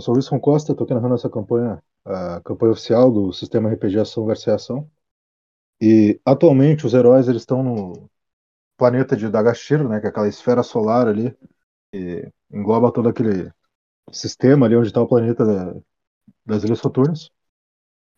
[0.00, 3.70] Eu sou o Wilson Costa, estou aqui narrando essa campanha, a campanha oficial do sistema
[3.70, 4.90] RPG Ação versus Ação.
[5.78, 8.08] E atualmente os heróis eles estão no
[8.78, 11.36] planeta de Dagashiro, né, que é aquela esfera solar ali,
[11.92, 13.52] que engloba todo aquele
[14.10, 15.76] sistema ali onde está o planeta da,
[16.46, 17.30] das Ilhas Soturnas.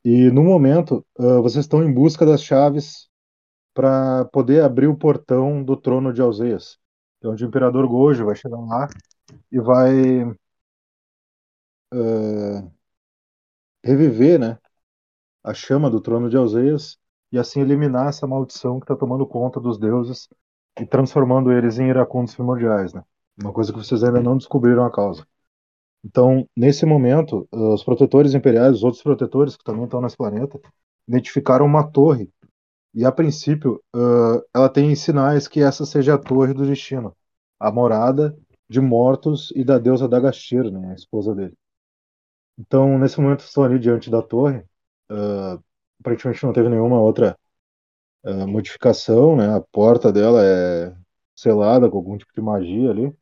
[0.05, 3.09] E no momento uh, vocês estão em busca das chaves
[3.75, 6.79] para poder abrir o portão do trono de Alzeias,
[7.25, 8.89] onde o Imperador Gojo vai chegar lá
[9.51, 10.33] e vai
[11.93, 12.73] uh,
[13.85, 14.59] reviver, né,
[15.45, 16.99] a chama do trono de Alzeias
[17.31, 20.29] e assim eliminar essa maldição que está tomando conta dos deuses
[20.81, 23.03] e transformando eles em iracundos primordiais, né?
[23.41, 25.27] Uma coisa que vocês ainda não descobriram a causa.
[26.05, 30.61] Então, nesse momento, os protetores imperiais, os outros protetores que também estão nesse planeta,
[31.09, 32.29] identificaram uma torre.
[32.95, 37.17] E a princípio, uh, ela tem sinais que essa seja a torre do destino,
[37.59, 38.37] a morada
[38.69, 41.57] de mortos e da deusa Dagashir, né, a esposa dele.
[42.59, 44.61] Então, nesse momento, estou ali diante da torre.
[45.11, 45.63] Uh,
[46.01, 47.39] aparentemente não teve nenhuma outra
[48.25, 49.55] uh, modificação, né?
[49.57, 50.95] A porta dela é
[51.35, 53.15] selada com algum tipo de magia ali.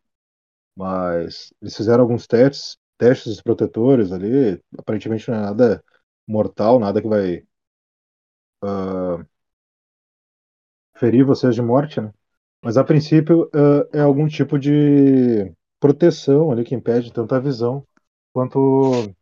[0.76, 4.62] Mas eles fizeram alguns testes, testes dos protetores ali.
[4.78, 5.84] Aparentemente não é nada
[6.26, 7.44] mortal, nada que vai
[8.62, 9.24] uh,
[10.96, 12.12] ferir vocês de morte, né?
[12.62, 13.50] Mas a princípio
[13.92, 15.50] é algum tipo de
[15.80, 17.86] proteção ali que impede tanto a visão
[18.32, 19.14] quanto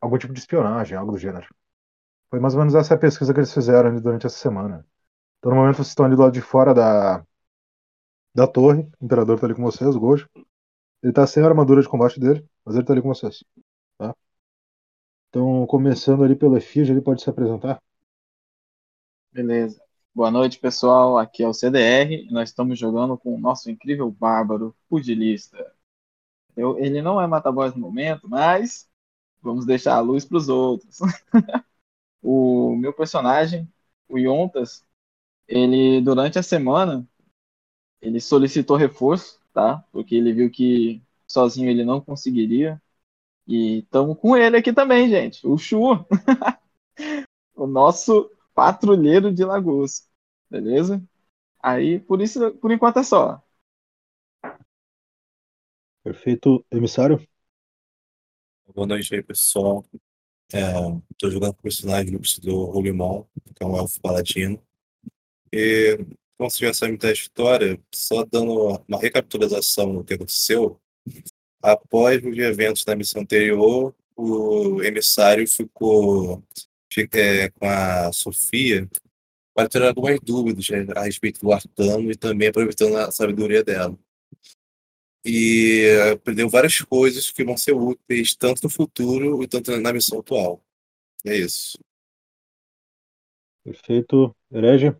[0.00, 1.46] algum tipo de espionagem, algo do gênero.
[2.30, 4.86] Foi mais ou menos essa pesquisa que eles fizeram ali durante essa semana.
[5.38, 7.24] Então, no momento, vocês estão ali do lado de fora da,
[8.34, 8.82] da torre.
[9.00, 10.28] O imperador está ali com vocês, o Gojo.
[11.02, 13.44] Ele está sem a armadura de combate dele, mas ele está ali com vocês.
[13.96, 14.14] Tá?
[15.28, 17.80] Então, começando ali pelo Efígie, ele pode se apresentar.
[19.32, 19.80] Beleza.
[20.14, 21.16] Boa noite, pessoal.
[21.16, 25.72] Aqui é o CDR nós estamos jogando com o nosso incrível bárbaro pugilista.
[26.56, 28.87] Eu, ele não é mata-boss no momento, mas
[29.42, 30.98] vamos deixar a luz para os outros.
[32.22, 33.68] o meu personagem,
[34.08, 34.84] o Yontas,
[35.46, 37.08] ele durante a semana
[38.00, 39.84] ele solicitou reforço, tá?
[39.92, 42.80] Porque ele viu que sozinho ele não conseguiria.
[43.46, 45.46] E estamos com ele aqui também, gente.
[45.46, 46.04] O Chu.
[47.54, 50.08] o nosso patrulheiro de Lagoas.
[50.50, 51.02] Beleza?
[51.62, 53.42] Aí, por isso, por enquanto é só.
[56.02, 57.20] Perfeito, emissário.
[58.78, 59.84] Boa noite aí, pessoal.
[60.46, 63.24] Estou é, jogando com o personagem do Rogimon,
[63.56, 64.62] que é um elfo paladino.
[65.52, 65.98] E,
[66.36, 70.80] como se tivesse a história, só dando uma recapitulação do que aconteceu,
[71.60, 76.40] após os eventos da missão anterior, o emissário ficou
[77.14, 78.88] é, com a Sofia
[79.56, 83.98] para ter algumas dúvidas a respeito do Arcano e também aproveitando a sabedoria dela
[85.24, 90.20] e aprendeu várias coisas que vão ser úteis tanto no futuro e tanto na missão
[90.20, 90.62] atual.
[91.24, 91.78] É isso.
[93.64, 94.34] Perfeito.
[94.50, 94.96] Herege?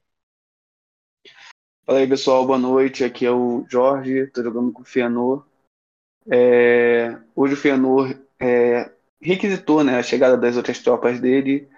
[1.87, 2.47] Fala aí, pessoal.
[2.47, 3.05] Boa noite.
[3.05, 4.19] Aqui é o Jorge.
[4.19, 5.47] Estou jogando com o Fianor.
[6.31, 7.19] É...
[7.35, 8.93] Hoje o Fianor é...
[9.21, 11.69] requisitou né, a chegada das outras tropas dele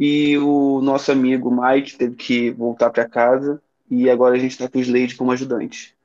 [0.00, 3.60] e o nosso amigo Mike teve que voltar para casa
[3.90, 5.97] e agora a gente está com o Slade como ajudante.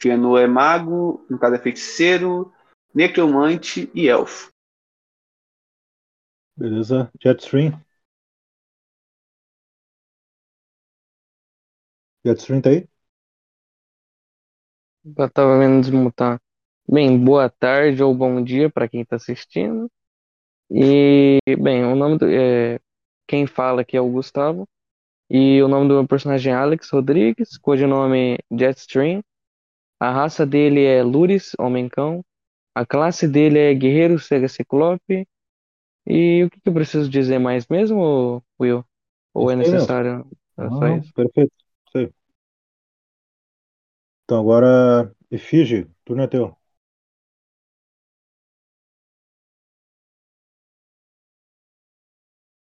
[0.00, 2.52] Fianor é mago, no caso é feiticeiro,
[2.94, 4.50] necromante e elfo.
[6.56, 7.10] Beleza.
[7.20, 7.84] Jetstream.
[12.24, 12.88] Jetstream tá aí?
[15.04, 16.40] Eu tava vendo desmutar.
[16.88, 19.90] Bem, boa tarde ou bom dia para quem está assistindo.
[20.70, 22.78] E, bem, o nome do, é,
[23.28, 24.68] quem fala aqui é o Gustavo.
[25.30, 29.22] E o nome do meu personagem é Alex Rodrigues, cujo nome é Jetstream.
[30.00, 32.24] A raça dele é Luris, homem-cão.
[32.74, 35.28] A classe dele é Guerreiro Sega Ciclope.
[36.06, 38.84] E o que, que eu preciso dizer mais mesmo, Will?
[39.34, 40.26] Ou é necessário
[40.78, 41.12] só isso?
[41.14, 41.52] Perfeito.
[41.92, 42.12] Sei.
[44.24, 46.56] Então agora, Efígie, turno é teu.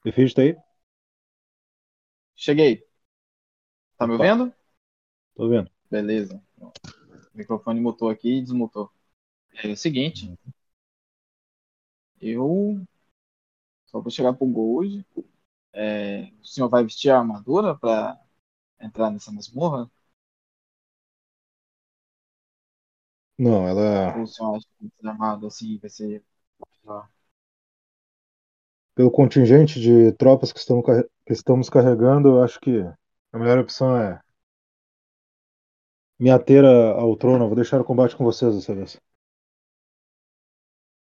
[0.04, 0.56] Efígie tá aí?
[2.36, 2.84] Cheguei.
[3.98, 4.52] Tá me ouvindo?
[5.34, 5.70] Tô vendo.
[5.90, 6.42] Beleza.
[7.34, 8.90] O microfone mutou aqui e desmutou.
[9.62, 10.32] É o seguinte.
[12.20, 12.84] Eu
[13.86, 15.04] só vou chegar pro Gold.
[15.72, 18.20] É, o senhor vai vestir a armadura para
[18.80, 19.90] entrar nessa masmorra?
[23.38, 24.16] Não, ela.
[24.16, 26.24] Ou o senhor acha que armado assim vai ser.
[28.94, 32.80] Pelo contingente de tropas que estamos, que estamos carregando, eu acho que
[33.32, 34.20] a melhor opção é
[36.18, 37.46] me ater ao trono.
[37.46, 39.00] Vou deixar o combate com vocês dessa vez.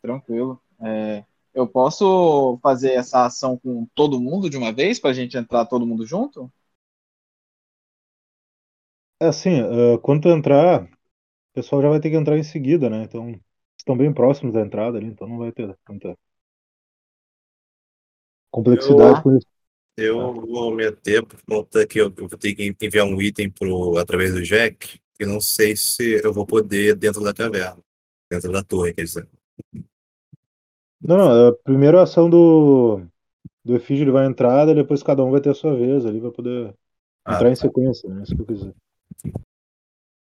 [0.02, 0.60] Tranquilo.
[0.80, 1.24] É,
[1.54, 5.86] eu posso fazer essa ação com todo mundo de uma vez, pra gente entrar todo
[5.86, 6.50] mundo junto?
[9.20, 10.88] É assim, uh, quando tu entrar, o
[11.54, 13.04] pessoal já vai ter que entrar em seguida, né?
[13.04, 13.40] Então,
[13.78, 16.16] estão bem próximos da entrada ali, então não vai ter tanta
[18.50, 19.46] complexidade Eu- com isso.
[19.96, 23.98] Eu vou meter por conta que eu, eu vou ter que enviar um item pro,
[23.98, 27.82] através do Jack, e não sei se eu vou poder dentro da caverna.
[28.30, 29.28] Dentro da torre, quer dizer.
[31.00, 33.00] Não, não, a primeira ação do,
[33.64, 36.30] do Efígio ele vai entrar, depois cada um vai ter a sua vez ali, vai
[36.30, 36.74] poder
[37.24, 37.62] Ah, entrar em tá.
[37.62, 38.22] sequência, né?
[38.22, 38.74] Isso que eu quis dizer.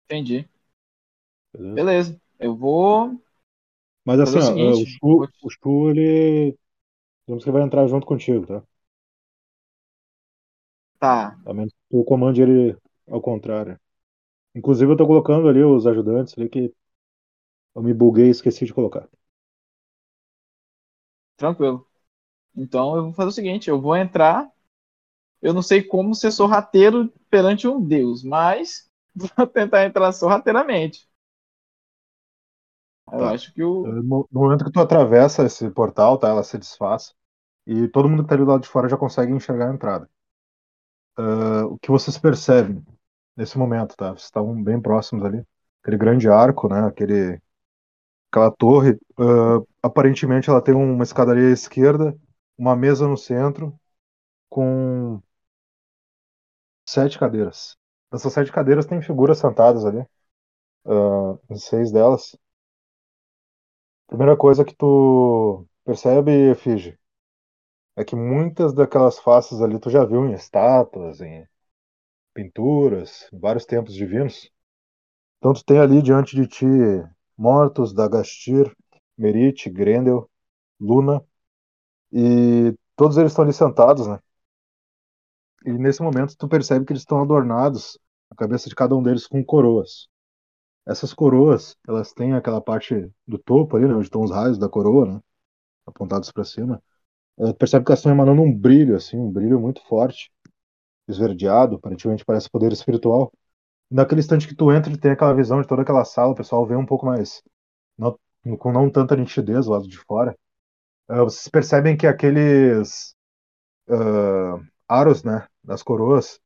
[0.08, 0.48] Entendi.
[1.52, 1.74] beleza?
[1.74, 2.20] Beleza.
[2.38, 3.20] Eu vou.
[4.04, 6.56] Mas assim, o ó, o Chu, o Chu, ele.
[7.26, 8.62] Digamos que vai entrar junto contigo, tá?
[10.98, 11.36] Tá.
[11.46, 12.76] A menos que tu comande ele
[13.08, 13.76] ao contrário.
[14.58, 16.74] Inclusive eu tô colocando ali os ajudantes ali que
[17.74, 19.08] eu me buguei e esqueci de colocar.
[21.36, 21.86] Tranquilo.
[22.56, 24.50] Então eu vou fazer o seguinte: eu vou entrar.
[25.42, 31.08] Eu não sei como ser sorrateiro perante um deus, mas vou tentar entrar sorrateiramente.
[33.12, 33.26] Eu Tá.
[33.26, 33.94] acho que o.
[34.02, 36.28] No momento que tu atravessa esse portal, tá?
[36.28, 37.14] Ela se desfaz.
[37.66, 40.08] E todo mundo que tá ali do lado de fora já consegue enxergar a entrada.
[41.16, 42.82] Ah, o que vocês percebem
[43.38, 44.10] nesse momento, tá?
[44.10, 45.44] Vocês estavam bem próximos ali.
[45.82, 46.80] Aquele grande arco, né?
[46.86, 47.40] Aquele,
[48.30, 48.98] aquela torre.
[49.18, 52.16] ah, aparentemente ela tem uma escadaria à esquerda,
[52.58, 53.78] uma mesa no centro,
[54.50, 55.20] com
[56.88, 57.76] sete cadeiras.
[58.12, 60.00] Essas sete cadeiras têm figuras sentadas ali.
[60.86, 62.36] ah, em seis delas.
[64.06, 66.98] Primeira coisa que tu percebe, Fiji,
[67.96, 71.46] é que muitas daquelas faces ali tu já viu em estátuas, em
[72.34, 74.50] pinturas, vários tempos divinos.
[75.38, 76.66] Então tu tem ali diante de ti
[77.36, 78.74] mortos da Gastir,
[79.16, 80.28] Merit, Grendel,
[80.80, 81.24] Luna,
[82.12, 84.18] e todos eles estão ali sentados, né?
[85.64, 87.98] E nesse momento tu percebe que eles estão adornados,
[88.30, 90.08] a cabeça de cada um deles com coroas.
[90.86, 94.68] Essas coroas, elas têm aquela parte do topo ali, né, onde estão os raios da
[94.68, 95.20] coroa, né,
[95.86, 96.82] apontados para cima.
[97.36, 100.32] Uh, percebe que elas estão emanando um brilho, assim, um brilho muito forte,
[101.08, 103.32] esverdeado, aparentemente parece poder espiritual.
[103.90, 106.66] Naquele instante que tu entra e tem aquela visão de toda aquela sala, o pessoal
[106.66, 107.42] vê um pouco mais,
[107.96, 108.18] não,
[108.58, 110.36] com não tanta nitidez do lado de fora.
[111.10, 113.14] Uh, vocês percebem que aqueles
[113.88, 116.40] uh, aros, né, das coroas,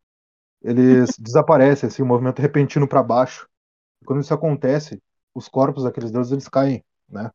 [0.63, 3.49] eles desaparecem, assim, um movimento repentino para baixo.
[4.03, 5.03] E quando isso acontece,
[5.35, 7.31] os corpos daqueles deuses eles caem, né,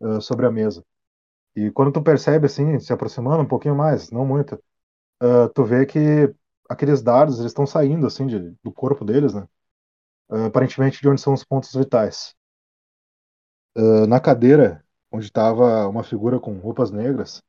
[0.00, 0.84] uh, sobre a mesa.
[1.54, 4.54] E quando tu percebe assim, se aproximando um pouquinho mais, não muito,
[5.22, 6.32] uh, tu vê que
[6.70, 9.46] aqueles dardos eles estão saindo assim de, do corpo deles, né?
[10.30, 12.34] Uh, aparentemente de onde são os pontos vitais.
[13.76, 17.42] Uh, na cadeira, onde estava uma figura com roupas negras,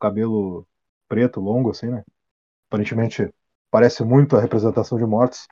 [0.00, 0.66] cabelo
[1.08, 2.04] preto, longo assim, né?
[2.68, 3.32] Aparentemente
[3.70, 5.46] parece muito a representação de mortos.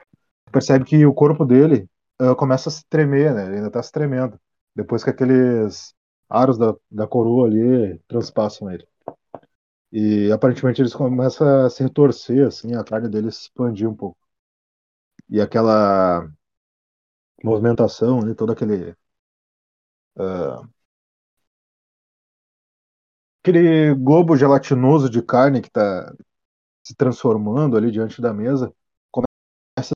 [0.53, 1.89] Percebe que o corpo dele
[2.21, 3.47] uh, começa a se tremer, né?
[3.47, 4.39] Ele ainda está se tremendo.
[4.75, 5.95] Depois que aqueles
[6.29, 8.87] aros da, da coroa ali transpassam ele.
[9.93, 14.19] E aparentemente eles começam a se retorcer, assim, a carne deles se expandir um pouco.
[15.29, 16.29] E aquela
[17.45, 18.97] movimentação ali, todo aquele.
[20.17, 20.69] Uh,
[23.43, 26.13] aquele globo gelatinoso de carne que está
[26.85, 28.73] se transformando ali diante da mesa
[29.11, 29.93] começa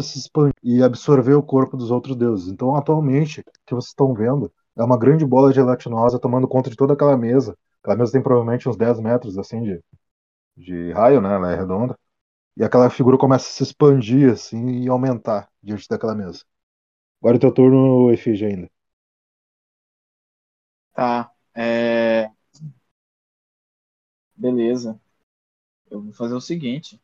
[0.00, 2.48] a se expandir e absorver o corpo dos outros deuses.
[2.48, 6.76] Então, atualmente, o que vocês estão vendo é uma grande bola gelatinosa tomando conta de
[6.76, 7.56] toda aquela mesa.
[7.84, 9.80] Aquela mesa tem provavelmente uns 10 metros assim de,
[10.56, 11.34] de raio, né?
[11.34, 11.96] Ela é redonda.
[12.56, 16.42] E aquela figura começa a se expandir assim e aumentar diante daquela mesa.
[17.20, 18.70] Agora é teu turno, Efígie, ainda.
[20.92, 21.32] Tá.
[21.54, 22.30] É...
[24.36, 25.00] Beleza.
[25.90, 27.00] Eu vou fazer o seguinte.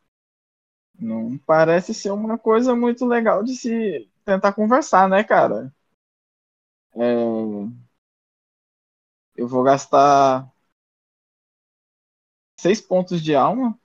[0.97, 5.73] Não parece ser uma coisa muito legal de se tentar conversar, né, cara?
[6.95, 7.81] É...
[9.35, 10.49] Eu vou gastar
[12.61, 13.77] seis pontos de alma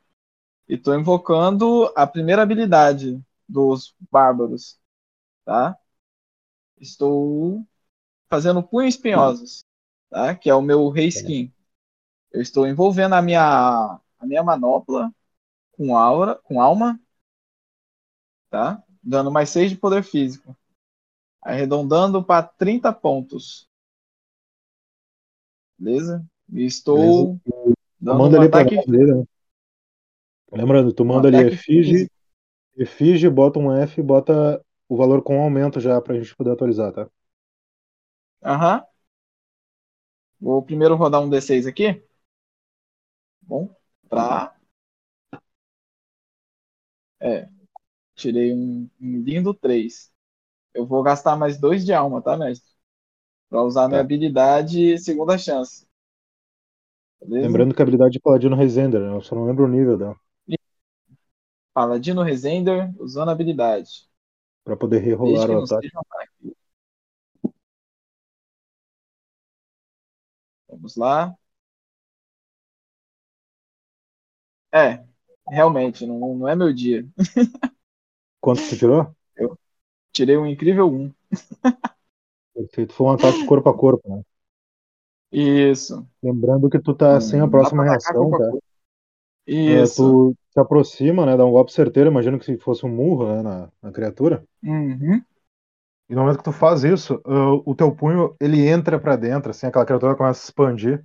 [0.69, 3.19] e tô invocando a primeira habilidade
[3.49, 4.79] dos bárbaros,
[5.47, 5.79] tá?
[6.79, 7.67] Estou
[8.29, 9.65] fazendo punhos espinhosos,
[10.11, 10.35] tá?
[10.35, 11.51] Que é o meu rei skin.
[12.31, 15.11] Eu estou envolvendo a minha a minha manopla
[15.73, 17.01] com aura, com alma,
[18.51, 18.83] tá?
[19.03, 20.55] Dando mais 6 de poder físico.
[21.41, 23.67] Arredondando para 30 pontos.
[25.79, 26.27] Beleza?
[26.53, 27.77] E estou Beleza.
[28.07, 29.25] Dando manda um ali pra ataque base dele, né?
[30.53, 32.09] Lembrando, tu um manda ali ataque Efígie.
[32.77, 36.93] Efígie, bota um F e bota o valor com aumento já pra gente poder atualizar,
[36.93, 37.09] tá?
[38.43, 38.87] Aham.
[40.41, 42.03] Vou primeiro rodar um D6 aqui.
[43.41, 43.75] Bom,
[44.11, 44.55] pra.
[47.21, 47.49] É.
[48.17, 50.13] Tirei um, um lindo 3.
[50.75, 52.69] Eu vou gastar mais 2 de alma, tá, mestre?
[53.51, 54.03] Pra usar minha Tá.
[54.03, 55.87] habilidade segunda chance.
[57.21, 57.47] Beleza?
[57.47, 59.17] Lembrando que a habilidade de Paladino Resender, né?
[59.17, 60.17] Eu só não lembro o nível dela.
[61.75, 64.09] Paladino Resender usando a habilidade.
[64.65, 65.91] Pra poder rerolar o ataque.
[66.43, 66.53] um.
[70.69, 71.37] Vamos lá.
[74.73, 75.03] É,
[75.49, 77.07] realmente, não, não é meu dia.
[78.41, 79.15] Quanto tu tirou?
[80.13, 81.13] Tirei um incrível 1.
[82.55, 82.93] Perfeito.
[82.95, 84.23] Foi um ataque corpo a corpo, né?
[85.33, 86.07] Isso.
[86.23, 88.51] Lembrando que tu tá sem a próxima reação, corpo a tá?
[88.51, 88.67] corpo.
[89.47, 90.03] É, Isso.
[90.03, 91.37] tu se aproxima, né?
[91.37, 94.45] Dá um golpe certeiro, imagino que se fosse um murro né, na, na criatura.
[94.63, 95.23] Uhum.
[96.09, 99.51] E no momento que tu faz isso, ah, o teu punho ele entra pra dentro,
[99.51, 101.05] assim, aquela criatura começa a se expandir.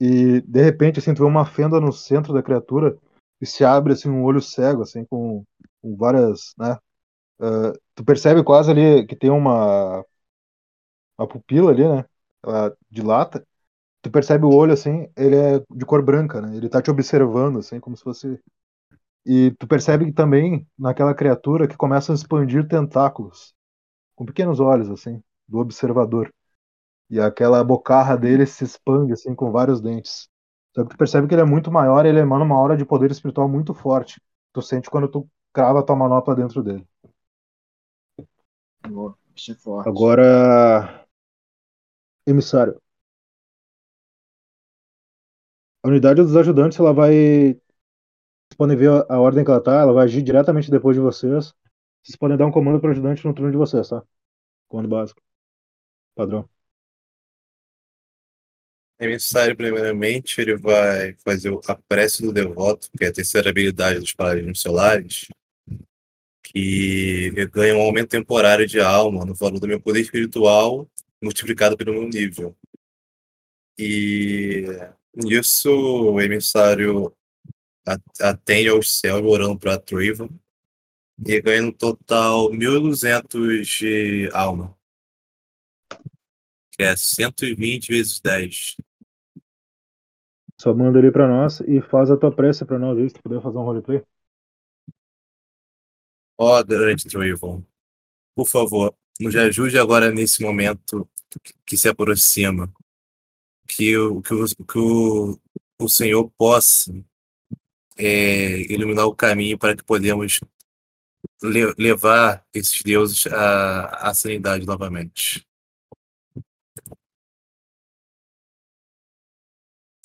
[0.00, 2.96] E de repente, assim, tu vê uma fenda no centro da criatura
[3.40, 5.44] e se abre assim um olho cego, assim, com,
[5.80, 6.76] com várias, né?
[7.40, 10.04] ah, tu percebe quase ali que tem uma,
[11.18, 12.04] uma pupila ali, né?
[12.42, 13.46] Ela dilata.
[14.02, 16.56] Tu percebe o olho assim, ele é de cor branca, né?
[16.56, 18.40] Ele tá te observando, assim, como se fosse.
[19.26, 23.54] E tu percebe que também naquela criatura que começa a expandir tentáculos,
[24.16, 26.32] com pequenos olhos, assim, do observador.
[27.10, 30.28] E aquela bocarra dele se expande, assim, com vários dentes.
[30.74, 32.84] Só que tu percebe que ele é muito maior e ele emana uma aura de
[32.84, 34.20] poder espiritual muito forte.
[34.52, 36.86] Tu sente quando tu crava a tua manopla dentro dele.
[38.88, 39.88] Boa, bicho é forte.
[39.88, 41.06] Agora.
[42.26, 42.80] Emissário.
[45.82, 47.54] A unidade dos ajudantes, ela vai.
[47.54, 51.54] Vocês podem ver a ordem que ela tá, ela vai agir diretamente depois de vocês.
[52.02, 54.02] Vocês podem dar um comando para ajudante no turno de vocês, tá?
[54.68, 55.22] Comando básico.
[56.14, 56.48] Padrão.
[58.98, 64.12] Emissário, primeiramente, ele vai fazer a prece do devoto, que é a terceira habilidade dos
[64.12, 65.28] paladinos solares,
[66.42, 70.86] que ganha um aumento temporário de alma no valor do meu poder espiritual
[71.22, 72.54] multiplicado pelo meu nível.
[73.78, 74.66] E
[75.16, 77.14] isso o emissário
[78.20, 80.28] atende aos céus orando para Trivan
[81.26, 84.76] e ganha no total 1.200 de alma,
[86.72, 88.76] que é 120 vezes 10.
[90.60, 93.22] Só manda ele pra nós e faz a tua prece pra nós aí, se tu
[93.22, 94.02] puder fazer um roleplay.
[96.38, 97.62] Ó, grande Trayvon,
[98.34, 101.08] por favor, nos ajude agora nesse momento
[101.66, 102.72] que se aproxima.
[103.76, 105.38] Que o, que o, que o,
[105.80, 106.92] o Senhor possa
[107.96, 110.40] é, iluminar o caminho para que podemos
[111.42, 115.46] le- levar esses deuses à, à sanidade novamente.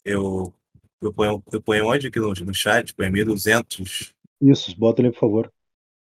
[0.04, 0.54] Eu,
[1.02, 2.94] eu, ponho, eu ponho onde aqui no, no chat?
[2.94, 4.14] Põe 1200.
[4.42, 5.54] Isso, bota ele, por favor.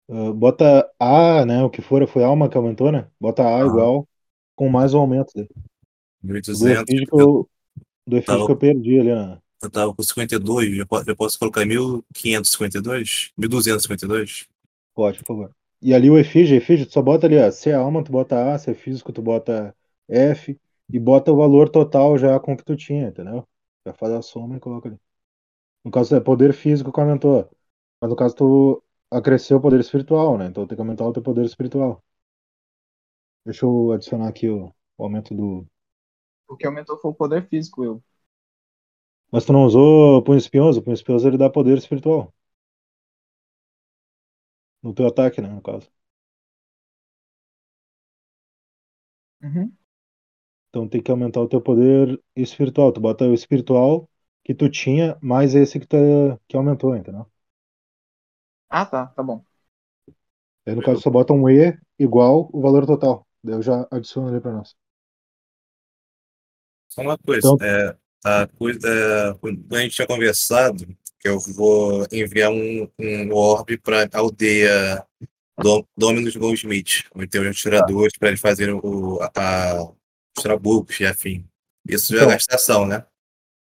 [0.10, 1.63] Ah, bota A, né?
[1.63, 3.10] O que for, foi alma que aumentou, né?
[3.20, 3.66] Bota A Ah.
[3.66, 4.08] igual
[4.56, 5.50] com mais um aumento dele.
[6.21, 6.83] Do 1200.
[6.83, 7.49] efígio que eu,
[8.05, 9.39] do efígio Tá que eu perdi ali, né?
[9.61, 13.31] Eu tava com 52, eu posso, eu posso colocar 1552?
[13.38, 14.47] 1252?
[14.95, 15.55] Pode, por favor.
[15.81, 17.51] E ali o efígio, efígio, tu só bota ali, ó.
[17.51, 19.75] Se é alma, tu bota A, se é físico, tu bota
[20.07, 20.57] F,
[20.91, 23.47] e bota o valor total já com o que tu tinha, entendeu?
[23.85, 24.97] Já faz a soma e coloca ali.
[25.83, 27.49] No caso, é poder físico que aumentou.
[28.01, 30.47] Mas no caso, tu acresceu o poder espiritual, né?
[30.47, 32.03] Então tem que aumentar o teu poder espiritual.
[33.45, 35.65] Deixa eu adicionar aqui o aumento do.
[36.50, 38.03] O que aumentou foi o poder físico, eu.
[39.32, 40.79] Mas tu não usou o punho espinhoso?
[40.79, 42.32] O punho espinhoso ele dá poder espiritual.
[44.84, 45.48] No teu ataque, né?
[45.50, 45.89] No caso.
[49.44, 49.77] Uhum.
[50.70, 52.91] Então tem que aumentar o teu poder espiritual.
[52.91, 54.10] Tu bota o espiritual
[54.44, 55.98] que tu tinha, mais esse que, tu,
[56.48, 57.25] que aumentou, entendeu?
[58.70, 59.44] Ah, tá, tá bom.
[60.65, 63.25] Aí no caso só bota um E igual o valor total.
[63.44, 64.74] Daí eu já adiciono ali pra nós.
[66.89, 70.86] Só uma coisa, Então- é, a coisa, é, quando a gente tinha conversado,
[71.19, 75.05] que eu vou enviar um, um orbe para a aldeia
[75.62, 81.00] do, Dominus Goldsmith, onde tem os tiradores para eles fazerem o, a, a, os trabucos
[81.00, 81.46] e afim.
[81.88, 82.34] Isso já é Então.
[82.34, 83.05] gastação, né?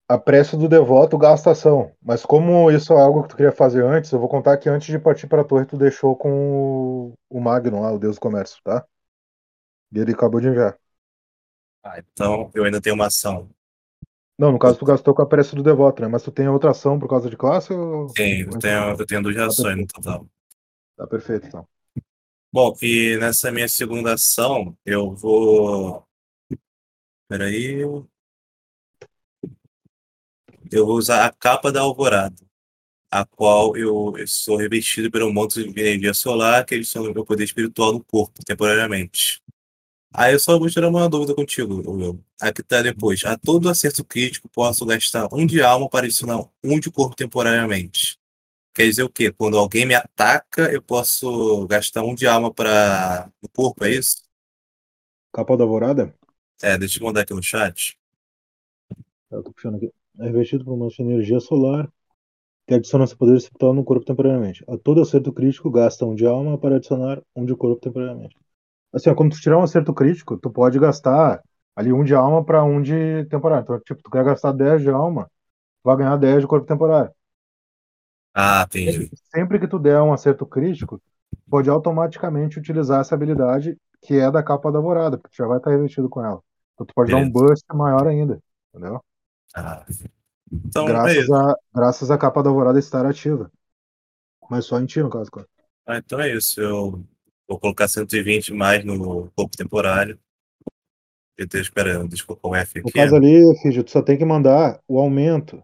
[0.08, 1.94] A prece do devoto gasta ação.
[2.02, 4.88] Mas como isso é algo que tu queria fazer antes, eu vou contar que antes
[4.88, 8.58] de partir pra torre, tu deixou com o, o Magnum lá, o Deus do Comércio,
[8.64, 8.86] tá?
[9.94, 10.78] E ele acabou de enviar.
[11.84, 13.50] Ah, então eu ainda tenho uma ação.
[14.38, 16.08] Não, no caso tu gastou com a prece do devoto, né?
[16.08, 18.08] Mas tu tem outra ação por causa de classe ou...
[18.14, 20.28] Tenho, eu tenho, eu tenho duas ações no total.
[20.98, 21.68] Tá perfeito, então.
[22.52, 26.06] Bom, e nessa minha segunda ação, eu vou.
[27.30, 27.82] Peraí.
[30.72, 32.36] eu vou usar a capa da alvorada,
[33.10, 37.26] a qual eu, eu sou revestido pelo manto de energia solar, que adiciona o meu
[37.26, 39.42] poder espiritual no corpo, temporariamente.
[40.14, 42.24] Aí eu só vou tirar uma dúvida contigo, Will.
[42.40, 43.24] Aqui tá depois.
[43.24, 48.20] A todo acerto crítico, posso gastar um de alma para adicionar um de corpo temporariamente.
[48.74, 49.32] Quer dizer o quê?
[49.32, 54.18] Quando alguém me ataca, eu posso gastar um de alma para o corpo, é isso?
[55.32, 56.14] Capa da alvorada?
[56.62, 57.98] É, deixa eu mandar aqui no chat.
[59.30, 59.92] Eu tô puxando aqui.
[60.20, 61.90] É revestido por uma energia solar
[62.68, 64.64] que adiciona seu poder espiritual no corpo temporariamente.
[64.68, 68.36] A todo acerto crítico, gasta um de alma para adicionar um de corpo temporariamente.
[68.94, 71.42] Assim, ó, quando tu tirar um acerto crítico, tu pode gastar
[71.76, 73.64] ali um de alma para um de temporário.
[73.64, 77.12] Então, tipo, tu quer gastar 10 de alma, tu vai ganhar 10 de corpo temporário.
[78.34, 79.10] Ah, entendi.
[79.34, 81.02] Sempre que tu der um acerto crítico,
[81.50, 85.58] pode automaticamente utilizar essa habilidade que é da capa da alvorada, porque tu já vai
[85.58, 86.42] estar revestido com ela.
[86.74, 87.34] Então tu pode dar um Beleza.
[87.34, 88.42] boost maior ainda,
[88.74, 89.02] entendeu?
[89.56, 89.86] Ah.
[90.52, 91.36] Então, graças, beleza.
[91.36, 93.52] a, graças à capa da alvorada estar ativa.
[94.50, 95.48] Mas só em ti, no caso, cara.
[95.86, 96.60] Ah, então é isso.
[96.60, 97.06] Eu
[97.52, 100.18] vou colocar 120 mais no corpo temporário.
[101.38, 102.16] Eu tô esperando.
[102.26, 102.92] Colocar um F No aqui.
[102.92, 105.62] caso ali, Fígio, tu só tem que mandar o aumento.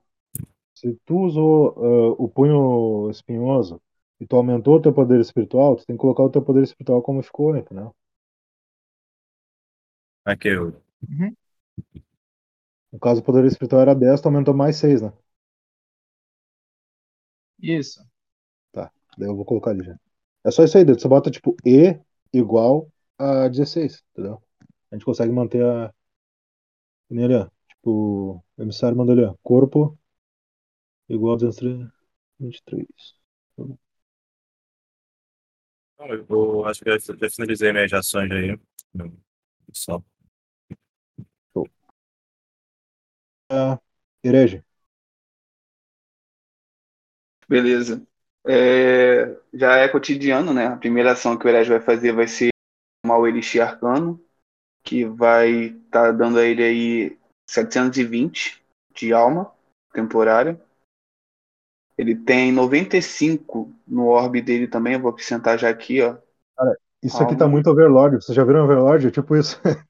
[0.76, 3.82] Se tu usou ah, o punho espinhoso
[4.20, 7.02] e tu aumentou o teu poder espiritual, tu tem que colocar o teu poder espiritual
[7.02, 7.94] como ficou, entendeu?
[10.26, 10.74] Aqui, eu.
[12.92, 15.14] No caso, o poder espiritual era 10, tu aumentou mais 6, né?
[17.62, 18.04] Isso.
[19.18, 19.98] Daí eu vou colocar ali já.
[20.48, 22.00] É só isso aí, você bota tipo E
[22.34, 24.42] igual a 16, entendeu?
[24.92, 25.94] A gente consegue manter a.
[27.10, 27.50] nem ali, ó.
[27.70, 29.36] Tipo, o emissário mandou ali, ó.
[29.44, 29.98] Corpo
[31.10, 32.88] igual a 223.
[36.00, 38.58] Não, eu vou, acho que já, já finalizei minhas ações aí.
[39.74, 40.02] Só.
[43.50, 43.80] Ah,
[44.24, 44.64] herege.
[47.50, 48.02] Beleza.
[48.48, 50.68] É, já é cotidiano, né?
[50.68, 52.50] A primeira ação que o Herege vai fazer vai ser
[53.04, 54.20] tomar o Elixir Arcano,
[54.84, 55.50] que vai
[55.86, 57.18] estar dando a ele aí
[57.50, 58.64] 720
[58.96, 59.52] de alma
[59.94, 60.60] temporária.
[61.98, 66.16] Ele tem 95 no orbe dele também, eu vou acrescentar já aqui, ó.
[67.04, 67.38] Isso aqui Calma.
[67.40, 68.18] tá muito Overlord.
[68.18, 69.08] Vocês já viram Overlord?
[69.08, 69.60] É tipo isso.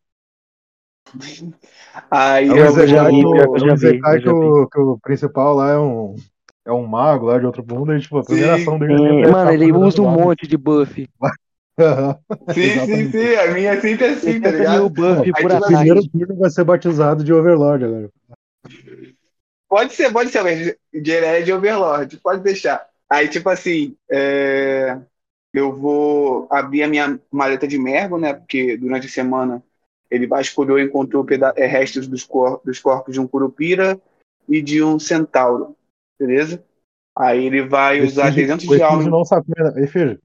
[2.11, 6.15] Aí É o- Zekai que o principal lá é um,
[6.67, 7.95] é um mago lá de outro mundo.
[7.95, 8.61] E, tipo, a primeira Sim.
[8.61, 11.07] ação dele É, é mano, ele o usa um monte de buff.
[12.53, 13.11] Sim, sim, exatamente.
[13.11, 13.35] sim.
[13.35, 14.89] A minha é sempre assim, tá 60 mil ligado?
[14.89, 18.09] buff Aí, por O primeiro turno vai ser batizado de Overlord agora.
[19.69, 22.87] Pode ser, pode ser, mas de Hered e Overlord, pode deixar.
[23.09, 24.97] Aí, tipo assim, é,
[25.53, 28.33] eu vou abrir a minha maleta de mergo, né?
[28.33, 29.61] Porque durante a semana
[30.09, 33.99] ele vasculhou e encontrou peda- é, restos dos, cor- dos corpos de um curupira
[34.47, 35.75] e de um centauro,
[36.19, 36.63] beleza?
[37.15, 38.83] Aí ele vai usar Efígio- 300 o de.
[38.83, 39.45] Efígio não sabe.
[39.77, 40.21] Efígio,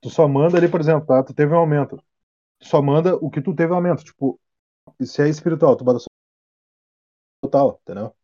[0.00, 1.22] tu só manda ali, por exemplo, tá?
[1.22, 1.96] Tu teve um aumento.
[2.58, 4.04] Tu só manda o que tu teve aumento.
[4.04, 4.38] Tipo,
[5.02, 6.06] se é espiritual, tu bota só
[7.42, 8.14] total, entendeu?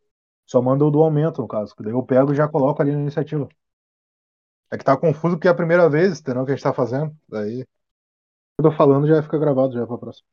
[0.46, 1.74] Só manda o do aumento, no caso.
[1.74, 3.48] que Daí eu pego e já coloco ali na iniciativa.
[4.70, 6.44] É que tá confuso porque é a primeira vez, entendeu?
[6.44, 7.16] Que a gente tá fazendo.
[7.28, 7.66] Daí.
[8.58, 10.26] Eu tô falando já fica gravado já pra próxima.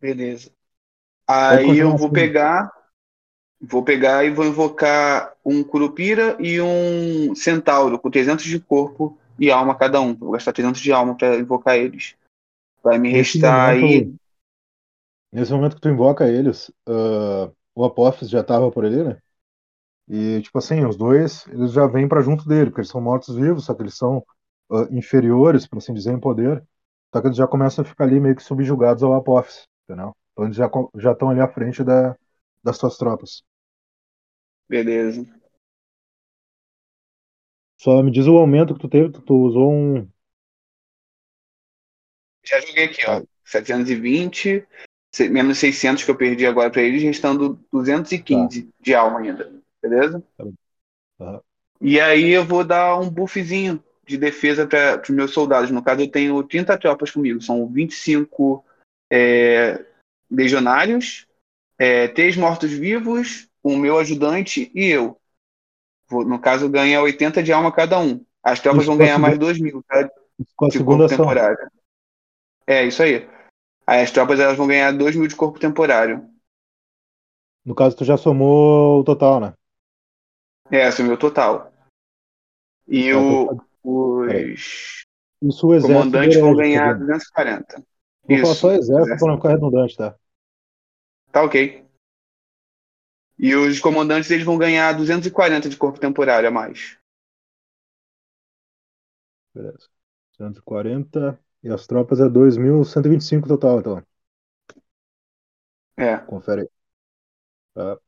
[0.00, 0.50] Beleza.
[1.26, 2.12] Aí eu vou assim.
[2.12, 2.70] pegar,
[3.60, 9.50] vou pegar e vou invocar um curupira e um centauro com 300 de corpo e
[9.50, 10.14] alma cada um.
[10.14, 12.14] Vou gastar 300 de alma para invocar eles.
[12.82, 14.14] Vai me Nesse restar momento, aí.
[15.32, 19.18] Nesse momento que tu invoca eles, ah, o Apophis já tava por ali, né?
[20.08, 23.64] E, tipo assim, os dois, eles já vêm pra junto dele, porque eles são mortos-vivos,
[23.64, 24.24] só que eles são
[24.70, 26.62] ah, inferiores, por assim dizer, em poder.
[27.12, 30.12] Só que eles já começam a ficar ali meio que subjugados ao Apophis, entendeu?
[30.32, 32.16] Então eles já estão ali à frente da,
[32.64, 33.44] das suas tropas.
[34.68, 35.22] Beleza.
[37.78, 40.08] Só me diz o aumento que tu teve, tu, tu usou um.
[42.44, 43.22] Já joguei aqui, ó.
[43.44, 44.66] 720,
[45.12, 49.52] se- menos 600 que eu perdi agora para eles, restando 215 de alma ainda.
[49.82, 50.22] Beleza?
[51.18, 51.42] Tá.
[51.80, 55.70] E aí eu vou dar um buffzinho de defesa para os meus soldados.
[55.70, 57.40] No caso, eu tenho 30 tropas comigo.
[57.42, 58.64] São 25
[59.10, 59.84] é,
[60.30, 61.26] legionários,
[61.78, 65.18] é, 3 mortos-vivos, o meu ajudante e eu.
[66.08, 68.24] Vou- no caso, ganha 80 de alma cada um.
[68.42, 70.08] As tropas vão ganhar mais segunda- 2 mil, tá?
[70.56, 71.24] Com a de segunda corpo ação.
[71.24, 71.70] temporário.
[72.66, 73.28] É, isso aí.
[73.86, 76.28] Aí as tropas elas vão ganhar 2 mil de corpo temporário.
[77.64, 79.54] No caso, tu já somou o total, né?
[80.70, 81.72] É, é o total.
[82.86, 85.04] E Tá, o, os
[85.42, 87.06] Isso o exército comandantes vão tá ganhar vendo?
[87.06, 87.82] 240.
[88.26, 88.60] Vou falar Isso.
[88.60, 90.14] só exército pra não ficar redundante, tá?
[91.34, 91.84] Tá ok.
[93.36, 96.96] E os comandantes eles vão ganhar 240 de corpo temporário a mais.
[99.52, 99.88] Beleza.
[100.36, 101.36] 140.
[101.60, 104.02] E as tropas é 2.125 total, então.
[105.96, 106.18] É.
[106.18, 106.68] Confere aí.
[107.74, 107.98] Tá.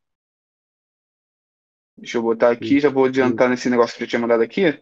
[1.99, 4.81] Deixa eu botar aqui, já vou adiantar nesse negócio que eu tinha mandado aqui.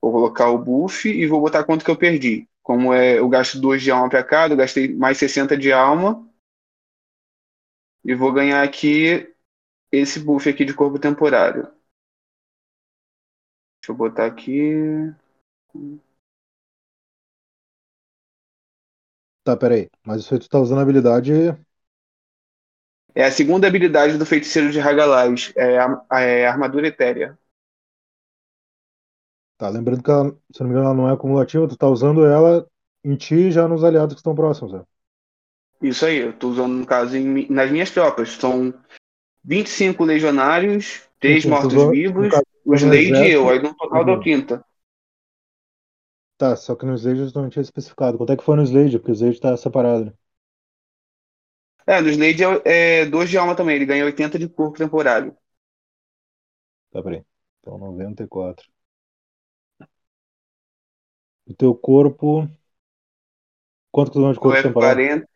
[0.00, 2.48] Vou colocar o buff e vou botar quanto que eu perdi.
[2.62, 6.24] Como é, eu gasto 2 de alma para cada, eu gastei mais 60 de alma.
[8.04, 9.32] E vou ganhar aqui
[9.92, 11.64] esse buff aqui de corpo temporário.
[13.80, 15.12] Deixa eu botar aqui.
[19.44, 19.90] Tá, peraí.
[20.04, 21.32] Mas isso aí tu tá usando a habilidade.
[23.14, 27.38] É a segunda habilidade do feiticeiro de Hagalaz, é a, é a armadura etérea.
[29.58, 32.26] Tá, lembrando que ela, se não me engano, ela não é acumulativa, tu tá usando
[32.26, 32.66] ela
[33.04, 34.72] em ti e já nos aliados que estão próximos.
[34.72, 34.84] Né?
[35.82, 38.30] Isso aí, eu tô usando no caso em nas minhas tropas.
[38.32, 38.72] São
[39.44, 43.50] 25 legionários, 3 Sim, sim, tu usou- mortos-vivos, no caso, os Slade e eu.
[43.50, 44.20] Aí no total deu uhum.
[44.20, 44.64] 30.
[46.36, 48.18] Tá, só que no Slade eu não tinha especificado.
[48.18, 48.98] Quanto é que foi no Slade?
[48.98, 50.12] Porque o Slade tá separado, né?
[51.86, 55.36] É, no Slade é 2 de alma também, ele ganha 80 de corpo temporário.
[56.90, 57.24] Tá, peraí.
[57.60, 58.66] Então 94.
[61.46, 62.48] O teu corpo.
[63.90, 65.02] Quanto que tu dá de Eu corpo é temporário?
[65.02, 65.26] 40.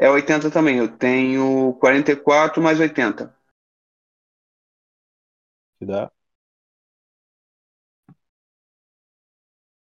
[0.00, 3.36] É 80 também, eu tenho 44 mais 80.
[5.78, 6.10] Que dá?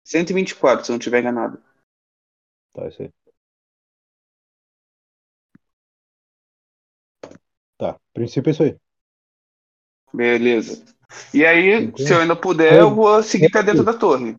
[0.03, 1.62] 124, se eu não tiver enganado.
[2.73, 3.12] Tá, isso aí.
[7.77, 8.79] Tá, princípio é isso aí.
[10.14, 10.83] Beleza.
[11.35, 12.09] E aí, Tranquilo.
[12.09, 14.37] se eu ainda puder, eu vou seguir pra dentro da torre.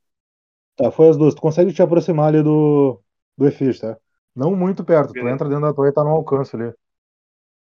[0.75, 1.36] Tá, foi as duas.
[1.36, 2.99] Tu consegue te aproximar ali do,
[3.38, 3.97] do Efis, tá?
[4.39, 5.10] Não muito perto.
[5.10, 5.36] Tu Beleza.
[5.36, 6.71] entra dentro da torre e tá no alcance ali.
[6.71, 6.78] Tá,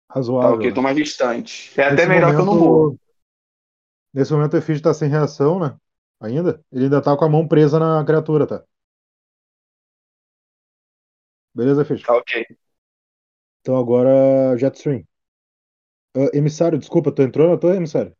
[0.09, 0.55] Razoável.
[0.55, 0.75] ok, né?
[0.75, 1.71] tô mais distante.
[1.79, 2.99] É até Nesse melhor que eu não momento-
[4.13, 5.77] Nesse momento o Efis tá sem reação, né?
[6.19, 6.61] Ainda.
[6.71, 8.63] Ele ainda tá com a mão presa na criatura, tá?
[11.53, 12.01] Beleza, Efis?
[12.03, 12.45] Tá, ok.
[13.61, 15.03] Então agora Jetstream.
[16.15, 18.13] Ah, emissário, desculpa, tu entrou na torre, emissário?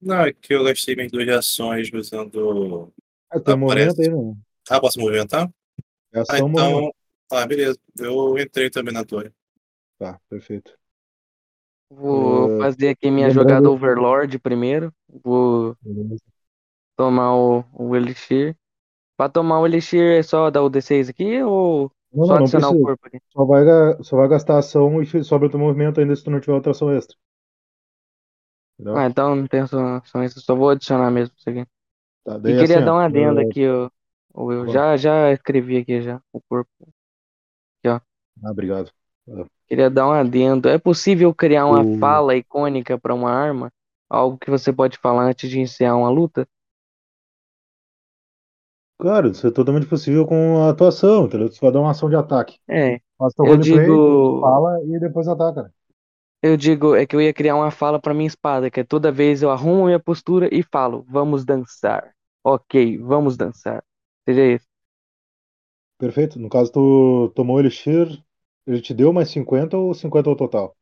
[0.00, 2.92] Não, é que eu gastei minhas duas ações usando.
[3.30, 4.34] Ah, tem Ah, um movimento aí, né?
[4.70, 5.50] Ah, posso movimentar?
[6.14, 6.90] É Ah, então.
[7.32, 7.78] Ah, beleza.
[7.98, 9.32] Eu entrei também na torre.
[9.98, 10.76] Tá, perfeito.
[11.90, 14.92] Vou Eh, fazer aqui minha lembrando- jogada Overlord primeiro.
[15.08, 16.22] Vou Beleza.
[16.96, 18.56] tomar o, o Elixir.
[19.16, 22.42] Pra tomar o Elixir é só dar o D6 aqui ou Não, só não, não
[22.42, 22.86] adicionar o precisa.
[22.86, 23.20] corpo aqui?
[23.32, 23.64] Só vai,
[24.02, 26.72] só vai gastar ação e sobra o teu movimento ainda se tu não tiver outra
[26.72, 27.16] ação extra.
[28.78, 28.96] Entendeu?
[28.96, 31.64] Ah, então não tem ação, ação extra, só vou adicionar mesmo isso aqui.
[32.24, 33.60] Tá, E queria assim, dar ó, um adendo eh, aqui,
[34.34, 34.68] eu, eu Bom.
[34.68, 36.70] já, já escrevi aqui já o corpo.
[38.42, 38.92] Ah, obrigado.
[39.68, 40.68] Queria dar um adendo.
[40.70, 43.70] É possível criar uma O- fala icônica para uma arma?
[44.08, 46.46] Algo que você pode falar antes de iniciar uma luta?
[48.98, 51.48] Claro, isso é totalmente possível com a atuação, entendeu?
[51.48, 52.58] Você vai dar uma ação de ataque.
[52.68, 55.72] É, Faz teu eu roleplay, digo, fala e depois ataca.
[56.42, 59.10] eu digo, é que eu ia criar uma fala para minha espada, que é toda
[59.10, 62.14] vez eu arrumo minha postura e falo, vamos dançar.
[62.44, 63.82] Ok, vamos dançar.
[64.26, 64.66] Seja isso.
[65.98, 66.38] Perfeito.
[66.38, 68.06] No caso, tu tomou o Elixir,
[68.66, 70.76] ele te deu mais 50 ou 50 ao total?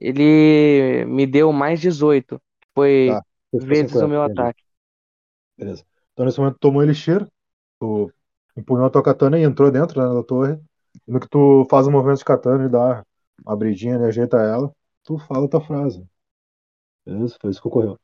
[0.00, 3.22] Ele me deu mais 18, que foi Tá,
[3.52, 4.48] vezes o 50, meu entendi.
[4.48, 4.62] ataque.
[5.56, 5.84] Beleza.
[6.12, 7.26] Então, nesse momento, tu tomou o Elixir,
[7.80, 8.12] tu
[8.56, 10.60] empunhou a tua katana e entrou dentro né, da torre.
[11.06, 13.04] No que tu faz o movimento de katana e dá
[13.44, 14.72] uma abridinha e ajeita ela,
[15.04, 16.06] tu fala a tua frase.
[17.06, 17.36] Beleza?
[17.40, 17.98] Foi isso que ocorreu.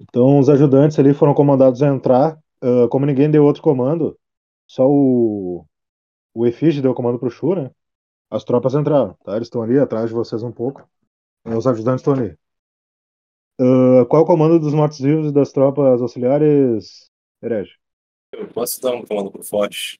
[0.00, 2.38] Então, os ajudantes ali foram comandados a entrar.
[2.66, 4.18] Ah, como ninguém deu outro comando,
[4.66, 5.64] só o,
[6.34, 7.70] o Efígie deu comando pro Shu, né?
[8.30, 9.36] As tropas entraram, tá?
[9.36, 10.88] Eles estão ali atrás de vocês um pouco.
[11.46, 12.36] E os ajudantes estão ali.
[13.58, 17.08] Ah, qual é o comando dos mortos-vivos e das tropas auxiliares,
[17.42, 17.72] Herege?
[18.32, 19.98] Eu posso dar um comando pro Forte?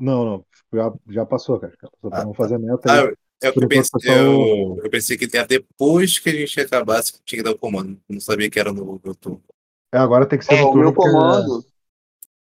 [0.00, 0.46] Não, não.
[0.72, 1.72] Já, já passou, cara.
[1.80, 2.38] Já passou pra Ah, não tá.
[2.38, 2.90] fazer meta.
[2.90, 3.16] Ah, aí.
[3.42, 7.38] eu, eu, pensei, eu, eu pensei que ia depois que a gente acabasse que tinha
[7.38, 8.00] que dar o comando.
[8.08, 9.42] Não sabia que era no meu turno.
[9.92, 10.82] É, agora tem que ser É, no o turno.
[10.82, 11.64] meu porque- comando.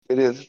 [0.08, 0.46] Beleza.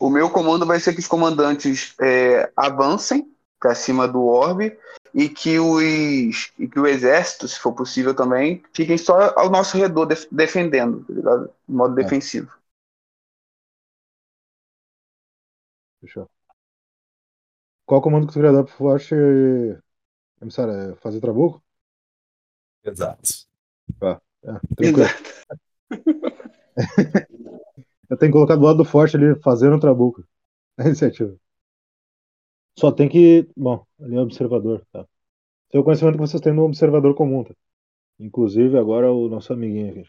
[0.00, 4.78] O meu comando vai ser que os comandantes é, avancem para cima do orbe
[5.12, 9.76] e que os e que o exército, se for possível também, fiquem só ao nosso
[9.76, 11.44] redor def- defendendo, tá ligado?
[11.68, 12.02] De modo Tá.
[12.02, 12.52] defensivo.
[16.00, 16.30] Fechou.
[17.84, 19.14] Qual comando que tu queria dar pro Forte,
[20.40, 20.92] emissário?
[20.92, 21.62] É fazer trabuco?
[22.84, 23.22] Exato.
[24.02, 25.08] É, tranquilo.
[28.10, 30.24] Eu tenho que colocar do lado do Forte ali, fazendo trabuco.
[30.78, 31.36] É a iniciativa.
[32.78, 33.48] Só tem que.
[33.56, 35.06] Bom, ali é observador, tá?
[35.72, 37.54] É o conhecimento que vocês têm no observador comum, tá?
[38.18, 40.04] Inclusive agora o nosso amiguinho aqui.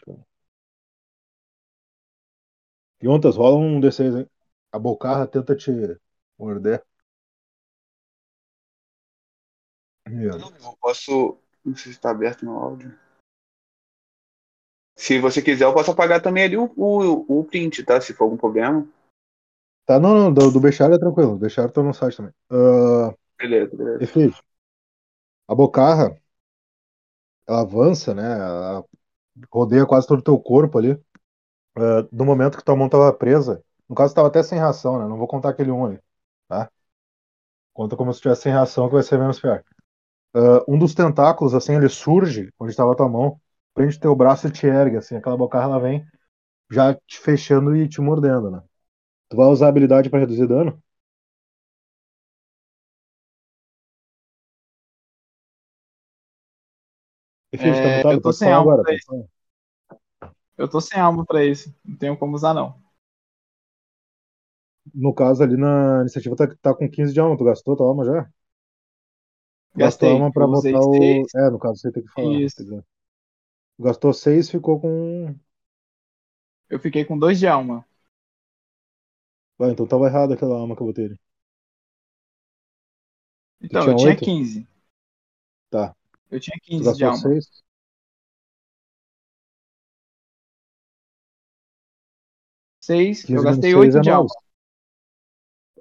[3.03, 4.27] Yontas, rola um D6 aí.
[4.71, 5.71] A bocarra tenta te
[6.37, 6.83] morder.
[10.05, 11.37] Eu posso.
[11.63, 12.97] Não sei se está aberto no áudio.
[14.99, 17.99] Se você quiser, eu posso apagar também ali o, o, o print, tá?
[18.01, 18.85] Se for algum problema.
[19.85, 21.33] Tá, não, não, do, do Bechara é tranquilo.
[21.33, 22.33] O Bechara tá no site também.
[22.51, 24.03] Ah, Beleza, beleza.
[24.03, 24.37] Efeito.
[25.49, 26.15] A bocarra,
[27.47, 28.23] ela avança, né?
[28.23, 28.83] Ela
[29.53, 30.93] rodeia quase todo o teu corpo ali.
[31.77, 35.07] Ah, no momento que tua mão tava presa, no caso tava até sem ração, né?
[35.07, 35.99] Não vou contar aquele um ali,
[36.49, 36.71] tá?
[37.73, 39.63] Conta como se tivesse sem ração, que vai ser menos pior.
[40.35, 43.39] Ah, um dos tentáculos, assim, ele surge onde estava tua mão,
[43.79, 45.15] prende teu braço e te ergue, assim.
[45.15, 46.05] Aquela bocarra, ela vem
[46.71, 48.61] já te fechando e te mordendo, né?
[49.29, 50.81] Tu vai usar a habilidade pra reduzir dano?
[57.51, 58.15] Efeito, tá É, mutado?
[58.15, 58.81] eu tô sem alma agora.
[58.81, 58.93] pra.
[60.57, 61.73] Eu tô sem alma pra isso.
[61.83, 62.79] Não tenho como usar, não.
[64.93, 67.37] No caso, ali na iniciativa tá, tá com 15 de alma.
[67.37, 68.29] Tu gastou tua alma já?
[69.73, 70.11] Tu gastou Gastei.
[70.11, 71.27] alma pra botar o.
[71.35, 72.41] É, no caso, você tem que falar.
[72.41, 72.63] Isso.
[72.65, 72.83] Tu
[73.79, 75.35] Gastou seis, ficou com.
[76.69, 77.85] Eu fiquei com dois de alma.
[79.59, 81.05] Ah, então tava errado aquela alma que eu botei.
[81.05, 81.19] Ele.
[83.61, 84.67] Então, tinha eu tinha 15.
[85.69, 85.95] Tá.
[86.31, 87.23] Eu tinha 15 de alma.
[87.23, 87.63] 6?
[92.81, 94.29] Seis, eu gastei 8 é de alma.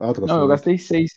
[0.00, 0.42] Ah, tu gastou Não, 8.
[0.42, 1.10] eu gastei 6.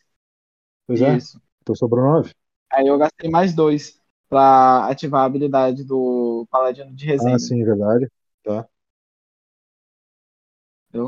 [0.87, 1.17] Pois é.
[1.17, 1.37] Isso.
[1.37, 1.41] é.
[1.61, 2.33] Então sobrou 9.
[2.71, 4.00] Aí eu gastei mais 2
[4.31, 7.35] para ativar a habilidade do Paladino de Resenha.
[7.35, 8.09] Ah, sim, é verdade.
[8.41, 8.65] Tá.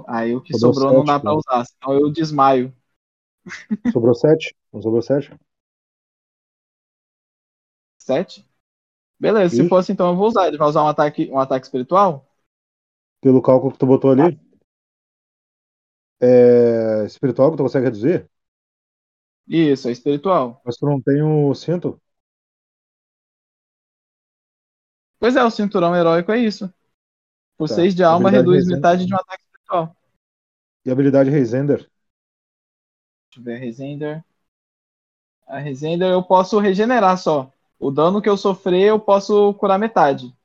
[0.09, 1.38] Aí o que sobrou, sobrou sete, não dá para né?
[1.38, 2.75] usar, senão eu desmaio.
[3.93, 4.53] Sobrou 7?
[4.73, 5.33] Não sobrou 7?
[7.97, 8.45] 7?
[9.17, 10.47] Beleza, se fosse então eu vou usar.
[10.47, 12.27] Ele vai usar um ataque, um ataque espiritual?
[13.21, 14.38] Pelo cálculo que tu botou ali?
[14.38, 14.53] Ah.
[16.25, 18.29] É espiritual que tu consegue reduzir?
[19.47, 20.62] Isso, é espiritual.
[20.65, 22.01] Mas tu não tem o cinto?
[25.23, 26.69] Pois é, o cinturão heróico é isso.
[27.57, 27.75] Por Tá.
[27.75, 29.95] 6 de alma, reduz metade de um ataque espiritual.
[30.86, 31.89] E a habilidade Reisender?
[33.31, 34.23] Deixa eu ver, a Resender.
[35.47, 37.49] A Resender eu posso regenerar só.
[37.79, 40.36] O dano que eu sofrer, eu posso curar metade.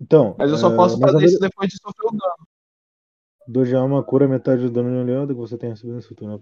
[0.00, 2.46] Então, Mas eu só é, posso fazer isso depois de sofrer o dano.
[3.48, 6.40] do de alma cura metade do dano de aliado que você tem recebido nesse turno.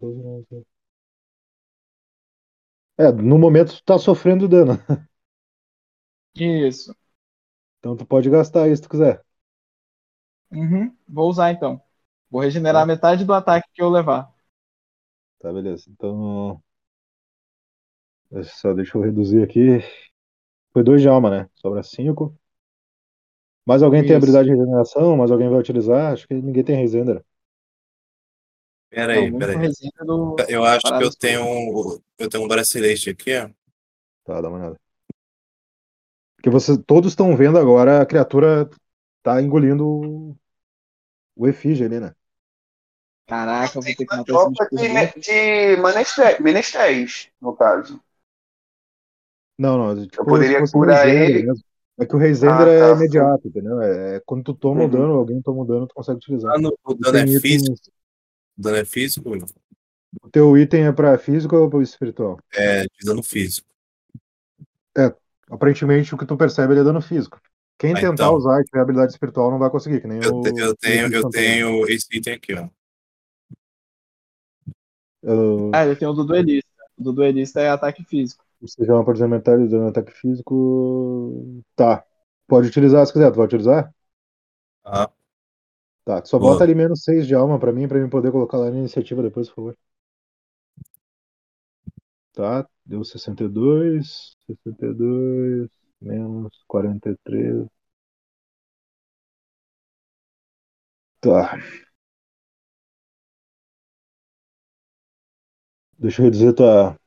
[3.04, 4.74] É, no momento tu tá sofrendo dano.
[6.34, 6.94] Isso.
[7.78, 9.22] Então tu pode gastar isso se tu quiser.
[10.52, 10.96] Uhum.
[11.08, 11.80] Vou usar então.
[12.30, 12.86] Vou regenerar Tá.
[12.86, 14.32] metade do ataque que eu levar.
[15.38, 15.84] Tá, beleza.
[15.90, 16.62] Então.
[18.60, 19.78] Só deixa eu reduzir aqui.
[20.72, 21.48] Foi dois de alma, né?
[21.56, 22.36] Sobra cinco.
[23.66, 24.16] Mais alguém tem Isso.
[24.16, 25.16] habilidade de regeneração?
[25.16, 26.12] Mais alguém vai utilizar?
[26.12, 27.24] Acho que ninguém tem Resender.
[28.90, 29.58] Pera Não, aí, o pera único aí.
[29.58, 30.36] resina do.
[30.48, 33.48] Eu acho que eu tenho um, eu tenho um bracelete aqui, ó.
[34.24, 34.80] Tá, dá uma olhada.
[36.36, 38.68] Porque vocês todos estão vendo agora a criatura
[39.22, 40.36] tá engolindo o-
[41.36, 42.14] o efígie ali, né?
[43.26, 45.76] Caraca, eu vou ter que matar esse Tropa de, de
[46.42, 48.00] menestréis, no caso.
[49.58, 51.46] Não, não, tipo, poderia fosse um curar ele.
[51.46, 51.62] mesmo.
[51.98, 52.92] É que o Reisender Ah, é tá.
[52.92, 53.80] imediato, entendeu?
[53.82, 54.90] É, é quando tu toma o Uhum.
[54.90, 56.52] dano, alguém toma o dano, tu consegue O utilizar.
[56.52, 57.76] dano, o E dano é físico?
[57.76, 57.80] itens.
[58.58, 59.30] O dano é físico?
[60.22, 62.38] O teu item é pra físico ou pra espiritual?
[62.52, 63.68] É de dano físico.
[65.50, 67.40] Aparentemente, o que tu percebe ele é dano físico.
[67.76, 68.34] Quem Ah, tentar então.
[68.34, 70.42] usar e tiver habilidade espiritual não vai conseguir, que nem Eu, o.
[70.42, 72.68] te- eu tenho, eu tenho esse item aqui, ó.
[75.22, 76.68] Eu- Ah, ele tem o do duelista.
[76.98, 78.44] O do duelista é ataque físico.
[78.60, 81.62] Você já por exemplo, metade do dano ataque físico.
[81.74, 82.04] Tá.
[82.46, 83.30] Pode utilizar se quiser.
[83.30, 83.92] Tu vai utilizar?
[84.84, 85.10] Ah,
[86.04, 86.24] Tá.
[86.24, 86.52] Só Boa.
[86.52, 89.22] bota ali menos 6 de alma pra mim, pra mim poder colocar lá na iniciativa
[89.22, 89.78] depois, por favor.
[92.32, 92.68] Tá.
[92.84, 94.36] Deu 62.
[94.46, 95.70] 62.
[96.00, 97.66] Menos 43.
[101.20, 101.58] Tá.
[105.98, 106.98] Deixa eu reduzir tua,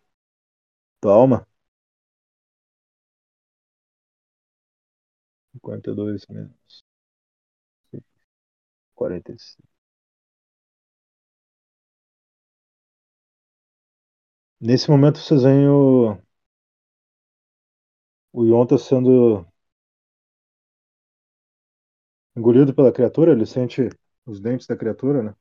[0.99, 1.47] tua alma.
[5.53, 6.62] 52 menos
[9.03, 9.63] 45.
[14.59, 16.17] Nesse momento vocês veem o.
[18.31, 19.43] O Yonta sendo
[22.35, 23.89] engolido pela criatura, ele sente
[24.25, 25.35] os dentes da criatura, né?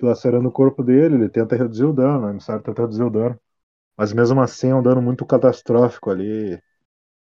[0.00, 3.38] dilacerando o corpo dele, ele tenta reduzir o dano, o emissário tenta reduzir o dano.
[3.96, 6.60] Mas mesmo assim é um dano muito catastrófico ali.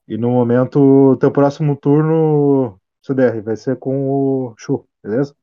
[0.09, 5.35] E no momento, teu próximo turno, CDR, vai ser com o Shu, beleza?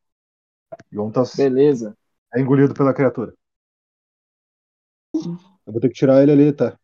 [0.92, 1.96] Yontas Beleza.
[2.36, 3.34] é engolido pela criatura.
[5.66, 6.78] Eu vou ter que tirar ele ali, tá?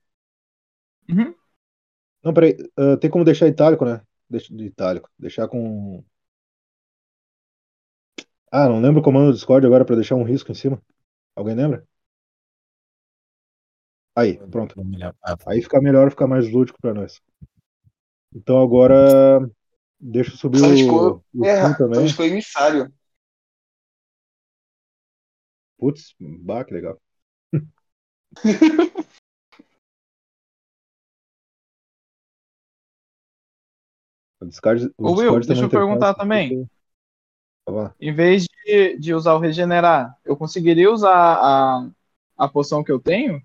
[1.09, 1.35] Uhum.
[2.23, 2.57] Não, peraí.
[2.77, 4.01] ah, tem como deixar itálico, né?
[4.29, 5.09] Deixa de itálico.
[5.19, 6.03] Deixar com.
[8.51, 10.81] Ah, não lembro o comando do Discord agora pra deixar um risco em cima.
[11.35, 11.87] Alguém lembra?
[14.15, 14.75] Aí, pronto.
[15.47, 17.21] Aí fica melhor, fica mais lúdico pra nós.
[18.35, 19.39] Então agora.
[20.05, 20.61] Deixa eu subir
[20.91, 22.01] o, o É, também.
[22.01, 22.93] só escolho emissário.
[25.77, 26.99] Putz, bah, que legal.
[34.41, 36.67] O Discord, o Ô, Will, Discord deixa eu perguntar também.
[37.97, 41.89] Em vez de, de usar o regenerar, eu conseguiria usar a,
[42.37, 43.41] a poção que eu tenho?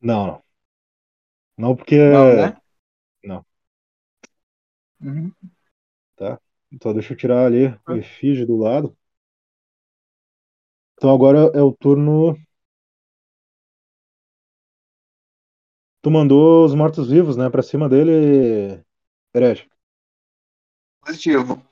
[0.00, 0.44] Não, não.
[1.58, 1.96] Não, porque.
[1.96, 2.56] Não, né?
[3.24, 3.46] não.
[5.00, 5.32] Uhum.
[6.74, 8.96] Então deixa eu tirar ali o efígie do lado.
[10.96, 12.36] Então agora é o turno.
[16.02, 18.82] Tu mandou os mortos-vivos, né, pra cima dele,
[19.34, 19.68] Herege.
[21.00, 21.62] Positivo.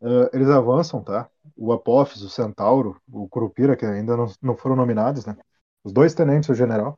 [0.00, 1.28] Eh, eles avançam, tá?
[1.56, 5.36] O Apophis, o Centauro, o Curupira, que ainda não, não foram nominados, né?
[5.82, 6.96] Os dois tenentes, o general.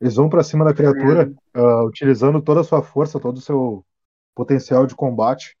[0.00, 3.84] Eles vão pra cima da criatura, ah, utilizando toda a sua força, todo o seu
[4.40, 5.56] potencial de combate.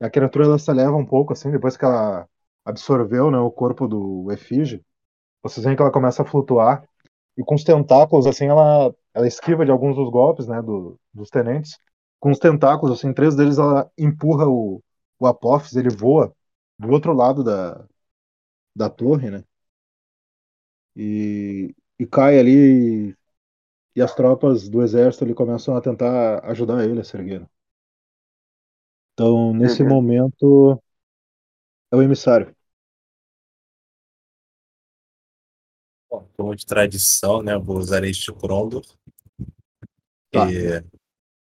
[0.00, 2.28] A criatura ela se eleva um pouco, assim, depois que ela
[2.64, 4.82] absorveu, né, o corpo do efígie.
[5.42, 6.84] Vocês veem que ela começa a flutuar.
[7.38, 11.30] E com os tentáculos, assim, ela, ela esquiva de alguns dos golpes, né, do- dos
[11.30, 11.78] tenentes.
[12.20, 14.82] Com os tentáculos, assim, três deles ela empurra o,
[15.20, 16.34] o Apophis, ele voa
[16.78, 17.84] do outro lado da,
[18.76, 19.44] da torre, né?
[20.96, 23.16] E, e cai ali e,
[23.96, 27.46] e as tropas do exército ali começam a tentar ajudar ele a se erguer.
[29.14, 29.88] Então, nesse Uhum.
[29.88, 30.82] momento,
[31.92, 32.54] é o emissário.
[36.10, 37.54] bom, como de tradição, né?
[37.54, 38.84] eu Vou usar este Crondor.
[40.30, 40.46] Tá.
[40.46, 40.82] E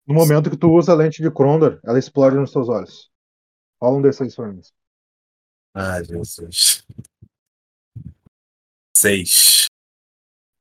[0.07, 3.11] No momento que tu usa a lente de Krondor, ela explode nos teus olhos.
[3.81, 4.61] Rola um D6 pra mim.
[5.75, 6.85] Ah, Jesus.
[8.97, 9.67] Seis.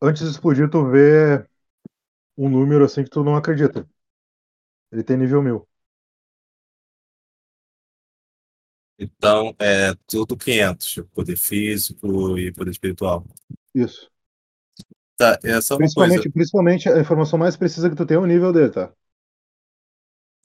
[0.02, 1.46] Antes de explodir, tu vê
[2.38, 3.88] um número assim que tu não acredita.
[4.92, 5.68] Ele tem nível 1000.
[8.98, 10.88] Então, é tudo 500.
[10.88, 13.26] tipo, Poder físico e poder espiritual.
[13.74, 14.10] Isso.
[15.18, 15.94] Tá, é só uma coisa.
[15.94, 18.92] Principalmente, principalmente a informação mais precisa que tu tem é o nível dele, tá?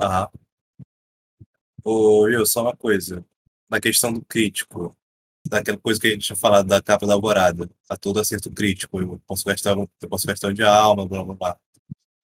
[0.01, 0.29] Aham.
[1.85, 3.25] Ô, Will, só uma coisa.
[3.71, 4.97] Na questão do crítico,
[5.49, 9.01] daquela coisa que a gente tinha falado da capa da alvorada, tá todo acerto crítico.
[9.01, 11.57] Eu posso gastar um, eu posso gastar um de alma, blá blá blá.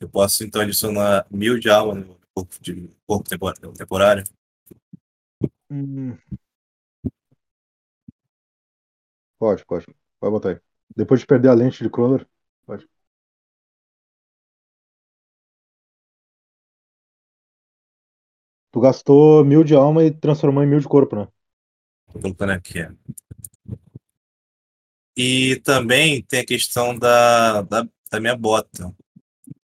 [0.01, 4.25] Eu posso então adicionar mil de alma no corpo, de, corpo tempor- temporário.
[5.71, 6.19] Hum.
[9.39, 9.87] Pode, pode.
[10.21, 10.61] Pode botar aí.
[10.97, 12.27] Depois de perder a lente de Krondor,
[12.67, 12.89] pode.
[18.73, 21.29] Tu gastou mil de alma e transformou em mil de corpo, né?
[22.13, 22.81] Tô colocando aqui.
[25.17, 28.93] E também tem a questão da, da, da minha bota.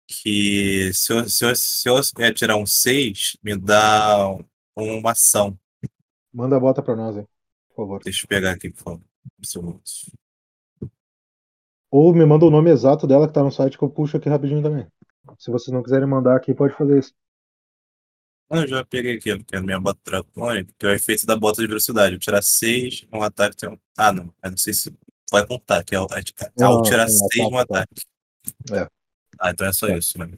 [0.08, 4.27] Que se eu, se eu, se eu é, tirar um 6, me dá
[4.75, 5.58] uma ação.
[6.34, 7.26] Manda a bota pra nós aí,
[7.70, 8.02] por favor.
[8.04, 9.82] Deixa eu pegar aqui, por favor.
[11.89, 14.30] Ou me manda o nome exato dela que tá no site que eu puxo aqui
[14.30, 14.88] rapidinho também.
[15.38, 17.13] Se vocês não quiserem mandar aqui, pode fazer isso.
[18.50, 21.26] Não, eu já peguei aqui, que é a minha bota dracônica, que é o efeito
[21.26, 22.13] da bota de velocidade.
[22.15, 23.78] Eu tirar 6, um ataque tem um.
[23.98, 24.34] Ah, não.
[24.44, 24.94] Eu não sei se
[25.32, 27.96] vai contar, que é o, é, ao tirar tem 6 um ataque,
[28.67, 28.76] tá.
[28.76, 28.86] ataque.
[28.86, 28.89] É.
[29.39, 29.98] Ah, então é só É.
[29.98, 30.30] isso, né?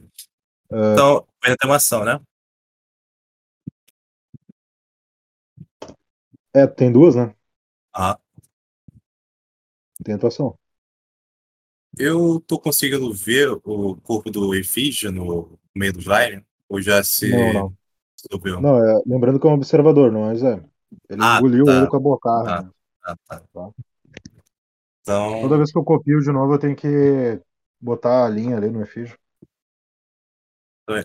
[0.71, 2.19] É, Então, vai ter uma ação, né?
[6.53, 7.33] É, tem duas, né?
[7.93, 8.17] Ah,
[10.03, 10.57] Tem atuação.
[11.97, 16.43] eu tô conseguindo ver o corpo do efígie no meio do slime?
[16.67, 18.61] Ou já se Não, não.
[18.61, 20.63] Não, é, lembrando que é um observador, não é Zé.
[21.09, 21.77] Ele Ah, engoliu tá.
[21.77, 22.43] ele com a bocarra.
[22.43, 22.61] Tá.
[22.63, 22.71] né?
[23.03, 23.39] Ah, tá.
[23.53, 23.69] Tá.
[25.01, 27.41] Então, Toda vez que eu copio de novo, eu tenho que
[27.79, 29.15] botar a linha ali no efígie.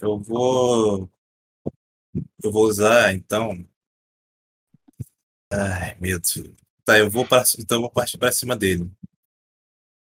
[0.01, 1.11] eu vou.
[2.43, 3.67] Eu vou usar, então.
[5.51, 6.23] Ai, medo.
[6.85, 8.91] Tá, eu vou pra, então eu vou partir pra cima dele.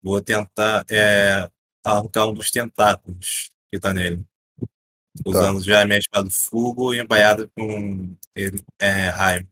[0.02, 1.48] Vou tentar é,
[1.84, 4.24] arrancar um dos tentáculos que tá nele.
[5.26, 9.48] Usando já a minha espada do fogo e embaiada com ele, é, raio.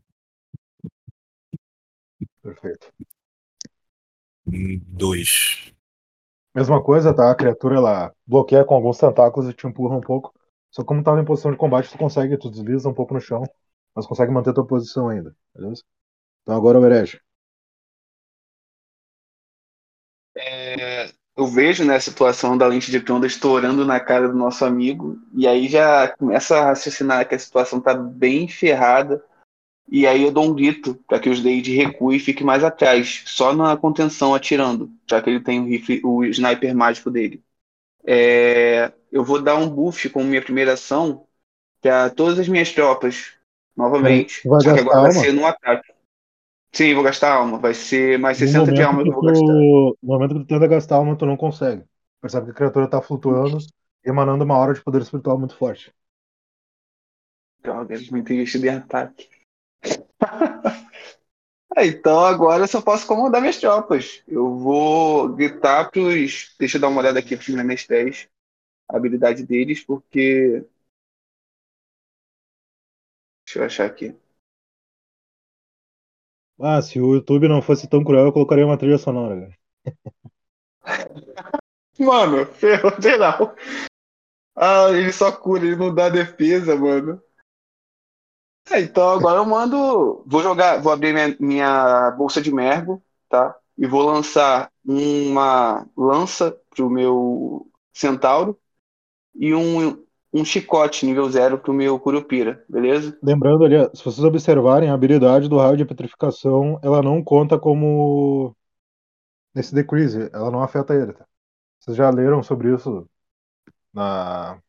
[2.42, 2.88] Perfeito.
[4.46, 5.72] Hum, Dois.
[6.54, 7.30] Mesma coisa, tá?
[7.30, 10.32] A criatura ela bloqueia com alguns tentáculos e te empurra um pouco.
[10.70, 13.42] Só como tava em posição de combate, tu consegue, tu desliza um pouco no chão,
[13.98, 15.82] mas consegue manter tua posição ainda, beleza?
[16.42, 17.20] Então agora o herege.
[20.36, 24.64] É, eu vejo né, a situação da lente de onda estourando na cara do nosso
[24.64, 29.22] amigo, e aí já começa a raciocinar que a situação tá bem ferrada,
[29.90, 33.22] e aí eu dou um grito para que os Deide recue e fique mais atrás,
[33.26, 37.42] só na contenção atirando, já que ele tem o rifle, o sniper mágico dele.
[38.06, 41.26] É, eu vou dar um buff como minha primeira ação
[41.82, 43.34] para todas as minhas tropas,
[43.78, 44.44] novamente.
[44.44, 45.12] Vai Só que gastar agora vai alma?
[45.12, 45.92] ser no ataque.
[46.72, 47.58] Sim, vou gastar alma.
[47.58, 49.54] Vai ser mais No 60 de alma que eu vou gastar.
[49.54, 51.84] tu, no momento que tu tenta gastar alma, tu não consegue.
[52.20, 53.58] Percebe que a criatura tá flutuando
[54.04, 55.92] emanando uma aura de poder espiritual muito forte.
[57.62, 59.28] Droga, muito investido em ataque.
[61.76, 64.22] Então agora eu só posso comandar minhas tropas.
[64.26, 66.54] Eu vou gritar pros.
[66.58, 68.28] Deixa eu dar uma olhada aqui pros menestréis.
[68.88, 70.64] A habilidade deles, porque.
[73.48, 74.14] Deixa eu achar aqui.
[76.60, 79.56] Ah, se o YouTube não fosse tão cruel, eu colocaria uma trilha sonora.
[81.98, 83.56] Mano, ferrou geral.
[84.54, 87.22] Ah, ele só cura, ele não dá defesa, mano.
[88.70, 90.22] É, então agora eu mando.
[90.26, 93.58] Vou jogar, vou abrir minha, minha bolsa de mergo, tá?
[93.78, 98.60] E vou lançar uma lança pro meu centauro
[99.34, 103.18] e um, um chicote nível zero pro meu curupira, beleza?
[103.22, 108.54] Lembrando ali, se vocês observarem, a habilidade do raio de petrificação, ela não conta como
[109.54, 111.26] nesse decrease, ela não afeta ele, tá?
[111.80, 113.08] Vocês já leram sobre isso
[113.92, 114.60] na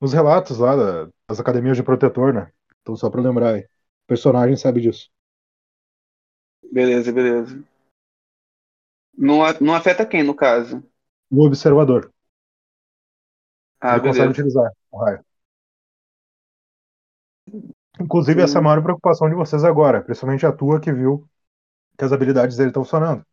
[0.00, 2.50] nos relatos lá da- das academias de protetor, né?
[2.82, 3.60] Então só pra lembrar aí.
[3.62, 3.66] O
[4.06, 5.08] personagem sabe disso.
[6.72, 7.62] Beleza, beleza.
[9.16, 10.82] Não, não afeta quem, no caso?
[11.30, 12.12] O observador,
[13.80, 15.24] Ah, ele consegue utilizar o raio.
[18.00, 21.28] Inclusive, essa é a maior preocupação de vocês agora, principalmente a tua que viu
[21.98, 23.24] que as habilidades dele estão funcionando.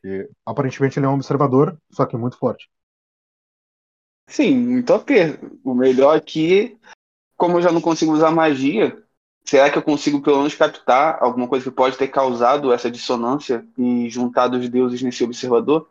[0.00, 2.70] Que aparentemente ele é um observador, só que muito forte.
[4.28, 4.92] Sim, muito.
[5.62, 6.78] O melhor aqui,
[7.36, 9.02] como eu já não consigo usar magia,
[9.44, 13.66] será que eu consigo pelo menos captar alguma coisa que pode ter causado essa dissonância
[13.78, 15.88] e juntado os deuses nesse observador?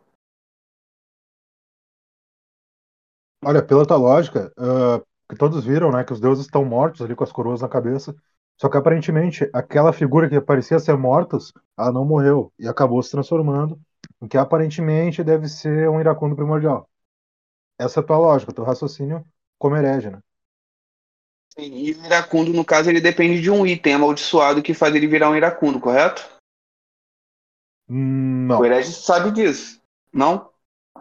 [3.46, 7.14] Olha, pela tua lógica, ah, que todos viram, né, que os deuses estão mortos ali
[7.14, 8.14] com as coroas na cabeça.
[8.60, 13.10] Só que aparentemente aquela figura que parecia ser mortos, ela não morreu e acabou se
[13.10, 13.78] transformando
[14.20, 16.88] em que aparentemente deve ser um iracundo primordial.
[17.78, 19.24] Essa é a tua lógica, teu raciocínio
[19.58, 20.20] como herege, né?
[21.58, 25.08] Sim, e o iracundo, no caso, ele depende de um item amaldiçoado que faz ele
[25.08, 26.24] virar um iracundo, correto?
[27.88, 29.80] Hum, Não, O herege sabe disso,
[30.12, 30.50] não?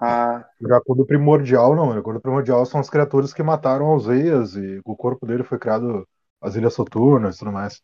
[0.02, 1.92] Ah, iracundo primordial não.
[1.94, 6.08] Iracundo primordial são as criaturas que mataram Alzeias e o corpo dele foi criado
[6.42, 7.82] as Ilhas Soturnas e tudo mais.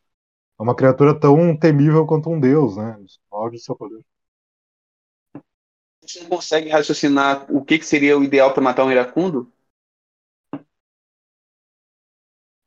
[0.60, 2.98] É uma criatura tão temível quanto um deus, né?
[3.32, 4.04] No auge do seu poder.
[6.04, 9.52] você não consegue raciocinar o que, que seria o ideal para matar um iracundo?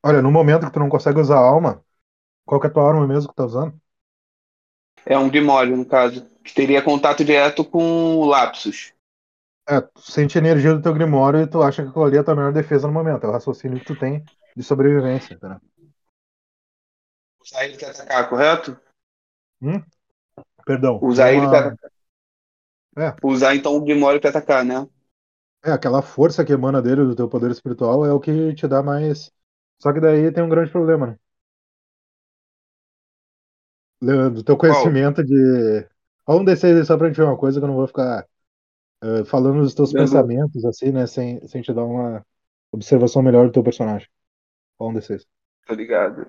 [0.05, 1.85] Olha, no momento que tu não consegue usar a alma,
[2.47, 3.81] qual que é a tua arma mesmo que tu tá usando?
[5.07, 8.94] É um grimório, no caso, que teria contato direto com o Lapsus.
[9.67, 12.21] É, tu sente a energia do teu Grimório e tu acha que aquilo ali é
[12.21, 13.25] a tua melhor defesa no momento.
[13.25, 14.23] É o raciocínio que tu tem
[14.55, 15.59] de sobrevivência, entendeu?
[17.41, 18.81] Usar ele para atacar, correto?
[20.67, 20.99] Perdão.
[21.03, 21.77] Usar tem ele uma- para
[22.97, 23.15] É.
[23.23, 24.87] Usar então o grimório para atacar, né?
[25.65, 28.83] É, aquela força que emana dele, do teu poder espiritual, é o que te dá
[28.83, 29.33] mais.
[29.81, 31.19] Só que daí tem um grande problema,
[34.01, 34.29] né?
[34.31, 35.87] Do teu conhecimento de.
[36.27, 38.27] Olha um desses aí só pra gente ver uma coisa que eu não vou ficar
[39.05, 41.07] eh, falando dos teus pensamentos, assim, né?
[41.07, 42.25] Sem, sem te dar uma
[42.73, 44.09] observação melhor do teu personagem.
[44.79, 45.27] Qual um desses?
[45.67, 46.27] Tá ligado?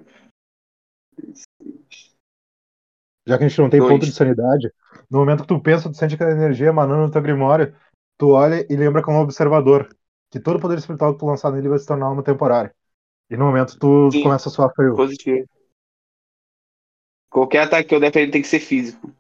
[3.26, 3.94] Já que a gente não tem Dois.
[3.94, 4.72] ponto de sanidade,
[5.10, 7.74] no momento que tu pensa, tu sente aquela energia emanando no teu grimório,
[8.18, 9.88] tu olha e lembra como observador,
[10.30, 12.76] que todo poder espiritual que tu lançar nele vai se tornar uma temporária.
[13.30, 14.22] E no momento tu Sim.
[14.22, 14.96] começa a suar frio.
[14.96, 15.48] Positivo.
[17.30, 19.12] Qualquer ataque que eu der pra ele tem que ser físico.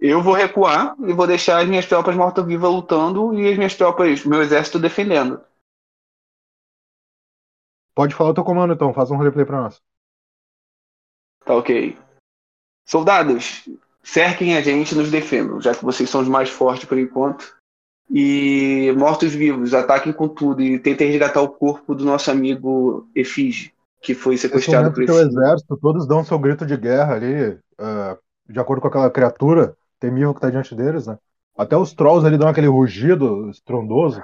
[0.00, 4.24] Eu vou recuar e vou deixar as minhas tropas mortas-vivas lutando e as minhas tropas,
[4.24, 5.42] meu exército defendendo.
[7.94, 9.82] Pode falar o teu comando então, faz um roleplay pra nós.
[11.44, 11.98] Tá ok.
[12.86, 13.68] Soldados,
[14.02, 17.54] cerquem a gente e nos defendam, já que vocês são os mais fortes por enquanto.
[18.10, 24.14] E mortos-vivos, ataquem com tudo e tentem resgatar o corpo do nosso amigo Efige, que
[24.14, 25.12] foi sequestrado por esse.
[25.12, 28.16] exército, todos dão seu grito de guerra ali, ah,
[28.48, 31.18] de acordo com aquela criatura temível que tá diante deles, né?
[31.56, 34.20] Até os trolls ali dão aquele rugido estrondoso.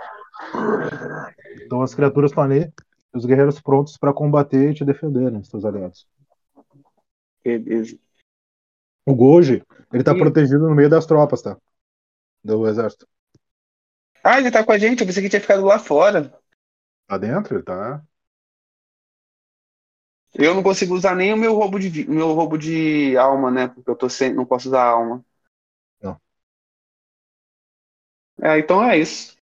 [1.62, 2.72] Então as criaturas estão ali,
[3.12, 6.08] os guerreiros prontos para combater e te defender, né, seus aliados.
[7.44, 7.98] Beleza.
[9.06, 9.62] O Goji,
[9.92, 10.18] ele tá Ih.
[10.18, 11.56] protegido no meio das tropas, tá?
[12.42, 13.06] Do exército.
[14.22, 16.32] Ah, ele tá com a gente, eu pensei que tinha ficado lá fora.
[17.06, 17.54] Tá dentro?
[17.54, 18.02] Ele tá.
[20.34, 23.68] Eu não consigo usar nem o meu roubo de, meu roubo de alma, né?
[23.68, 25.24] Porque eu tô sem, não posso usar alma.
[28.42, 29.36] É, então é isso.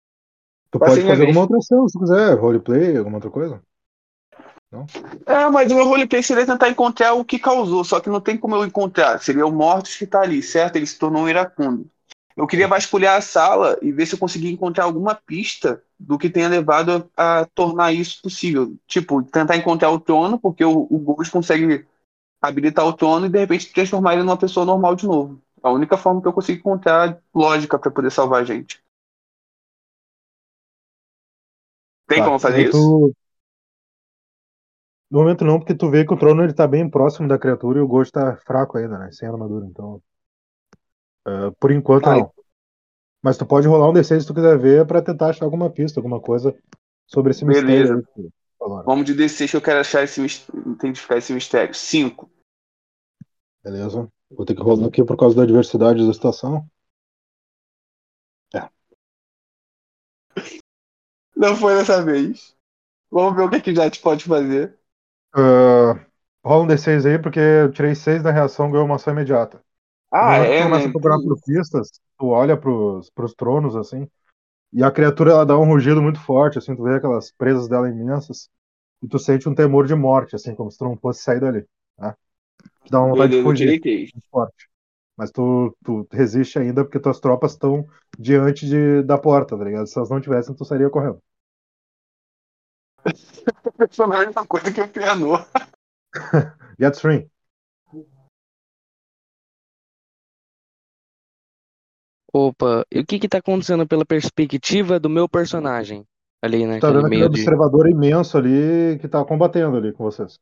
[0.71, 3.61] Tu Vai pode fazer alguma outra ação, se quiser, roleplay, alguma outra coisa.
[5.25, 8.37] É, mas o meu roleplay seria tentar encontrar o que causou, só que não tem
[8.37, 9.21] como eu encontrar.
[9.21, 10.77] Seria o Mortus que tá ali, certo?
[10.77, 11.89] Ele se tornou um iracundo.
[12.37, 16.29] Eu queria vasculhar a sala e ver se eu conseguia encontrar alguma pista do que
[16.29, 18.73] tenha levado a, a tornar isso possível.
[18.87, 21.85] Tipo, tentar encontrar o trono, porque o, o Ghost consegue
[22.41, 25.41] habilitar o trono e de repente transformar ele numa pessoa normal de novo.
[25.63, 28.83] A única forma que eu consigo encontrar lógica para poder salvar a gente.
[32.07, 32.77] Tem Tá, como fazer isso?
[32.77, 33.13] tu-
[35.11, 37.77] No momento não, porque tu vê que o trono ele tá bem próximo da criatura
[37.79, 39.11] e o Ghost tá fraco ainda, né?
[39.11, 40.01] Sem armadura, então.
[41.27, 42.33] eh, por enquanto Ah, não.
[43.23, 45.99] Mas tu pode rolar um D6 se tu quiser ver pra tentar achar alguma pista,
[45.99, 46.55] alguma coisa
[47.07, 48.01] sobre esse Beleza.
[48.01, 48.83] mistério tu falou.
[48.83, 51.73] Vamos de D6 que eu quero achar esse mis- identificar esse mistério.
[51.73, 52.29] 5.
[53.63, 54.07] Beleza?
[54.31, 56.65] Vou ter que rolar aqui por causa da diversidade da situação.
[61.41, 62.55] Não foi dessa vez.
[63.09, 64.77] Vamos ver o que, que o Jet pode fazer.
[65.33, 66.05] Ah,
[66.45, 69.59] rola um D6 aí, porque eu tirei 6 na reação ganhou uma ação imediata.
[70.11, 70.89] Ah, que é, tu começa né?
[70.89, 74.07] a procurar por pistas, tu olha pros, pros tronos, assim,
[74.71, 77.89] e a criatura ela dá um rugido muito forte, assim, tu vê aquelas presas dela
[77.89, 78.47] imensas,
[79.01, 81.65] e tu sente um temor de morte, assim, como se tu não fosse sair dali,
[81.97, 82.15] tá?
[82.83, 84.11] Te dá uma vontade de fugir, tirei 3.
[84.13, 84.69] muito forte.
[85.17, 87.87] Mas tu, tu resiste ainda porque tuas tropas estão
[88.17, 89.87] diante de, da porta, tá ligado?
[89.87, 91.21] Se elas não tivessem, tu sairia correndo.
[93.77, 95.37] Personagem é uma coisa que eu pianou.
[96.79, 97.29] Get Stream.
[102.33, 106.05] Opa, e o que que tá acontecendo pela perspectiva do meu personagem?
[106.41, 107.25] Ali Tu tá vendo aquele de.
[107.25, 110.39] observador imenso ali que tá combatendo ali com vocês.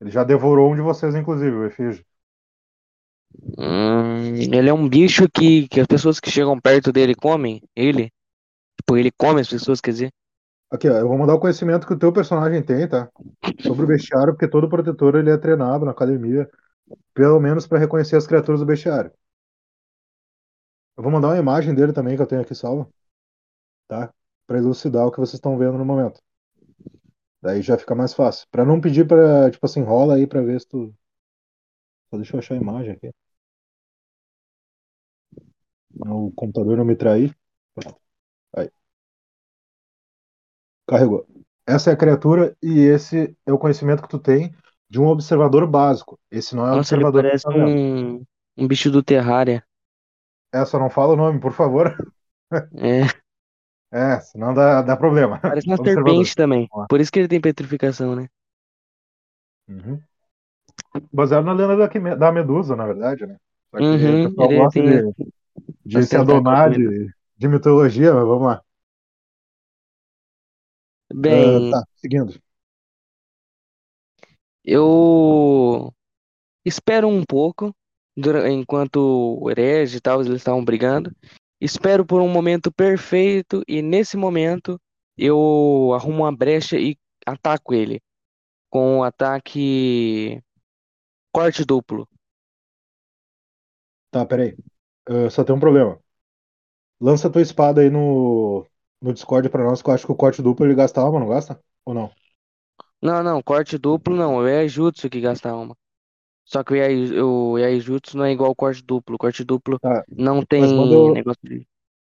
[0.00, 2.04] Ele já devorou um de vocês, inclusive, o Efígio.
[3.58, 8.10] Hum, ele é um bicho que, que as pessoas que chegam perto dele comem ele.
[8.78, 10.12] Tipo, ele come as pessoas, quer dizer.
[10.70, 13.08] Aqui, ó, eu vou mandar o conhecimento que o teu personagem tem, tá?
[13.60, 16.48] Sobre o bestiário, porque todo protetor ele é treinado na academia,
[17.14, 19.10] pelo menos para reconhecer as criaturas do bestiário.
[20.96, 22.86] Eu vou mandar uma imagem dele também que eu tenho aqui salva,
[23.88, 24.12] tá?
[24.46, 26.20] Para elucidar o que vocês estão vendo no momento.
[27.40, 28.46] Daí já fica mais fácil.
[28.50, 30.94] Para não pedir para, tipo assim, rola aí para ver se tu
[32.10, 33.10] Só deixa eu achar a imagem aqui.
[35.94, 37.36] O computador não me trair.
[38.56, 38.70] Aí.
[40.86, 41.26] Carregou.
[41.66, 44.54] Essa é a criatura e esse é o conhecimento que tu tem
[44.88, 46.18] de um observador básico.
[46.30, 48.24] Esse não é Nossa, ele observador que parece um,
[48.56, 49.62] um bicho do Terraria.
[50.66, 51.94] Só não fala o nome, por favor.
[52.76, 53.02] É,
[53.90, 55.40] É, senão dá, dá problema.
[55.44, 56.70] parece uma serpente também.
[56.88, 58.28] Por isso que ele tem petrificação, né?
[59.68, 60.06] Uhum.
[61.12, 63.36] Baseado na lenda da, da Medusa, na verdade, né?
[63.70, 65.12] Só que Uhum, o pessoal gosta tem de,
[65.84, 68.62] de se adonar de, de mitologia, mas vamos lá.
[71.12, 72.40] Bem, Ah, tá, seguindo.
[74.64, 75.92] eu
[76.64, 77.74] espero um pouco
[78.50, 78.98] enquanto
[79.40, 81.12] o herege e tal, eles estavam brigando.
[81.60, 84.80] Espero por um momento perfeito e nesse momento
[85.16, 86.96] eu arrumo uma brecha e
[87.26, 88.00] ataco ele
[88.70, 90.40] com um ataque
[91.32, 92.08] corte duplo.
[94.10, 94.56] Tá, peraí.
[95.30, 95.98] Só tem um problema.
[97.00, 98.66] Lança tua espada aí no,
[99.00, 101.28] no Discord pra nós, que eu acho que o corte duplo ele gasta alma, não
[101.28, 101.60] gasta?
[101.84, 102.10] Ou não?
[103.00, 105.76] Não, não, corte duplo não, é Yaijutsu que gasta alma.
[106.52, 109.14] Só que o Yai- o Yaijutsu não é igual ao corte duplo.
[109.16, 110.04] O corte duplo Tá.
[110.16, 111.66] não Mas tem manda, o- negócio de.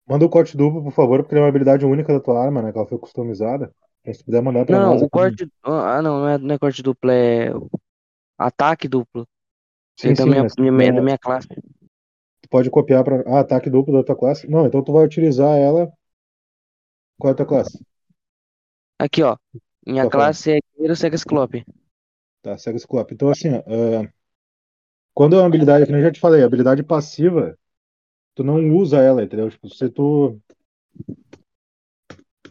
[0.06, 2.60] manda o corte duplo, por favor, porque ele é uma habilidade única da tua arma,
[2.62, 2.70] né?
[2.72, 3.74] Que ela foi customizada.
[4.02, 5.10] Então, se tu puder mandar pra Não, nós o aqui.
[5.10, 5.48] corte.
[5.62, 7.50] Ah, não, não é, não é corte duplo, é
[8.38, 9.26] ataque duplo.
[9.96, 11.48] Sim, Ele sim, também é mas da minha, da minha classe.
[12.42, 13.22] tu pode copiar pra.
[13.26, 14.46] Ah, ataque duplo da tua classe?
[14.48, 15.90] Não, então tu vai utilizar ela.
[17.18, 17.78] Qual é a tua classe?
[18.98, 19.36] Aqui, ó.
[19.86, 20.34] Minha Tá falando.
[20.34, 21.64] classe é Guerreiro Cega Ciclope.
[22.42, 22.86] Tá, segue esse.
[23.12, 24.12] Então, assim, ó, ah,
[25.14, 27.58] quando é uma habilidade, que eu já te falei, habilidade passiva,
[28.34, 29.50] tu não usa ela, entendeu?
[29.50, 30.40] Tipo, se tu.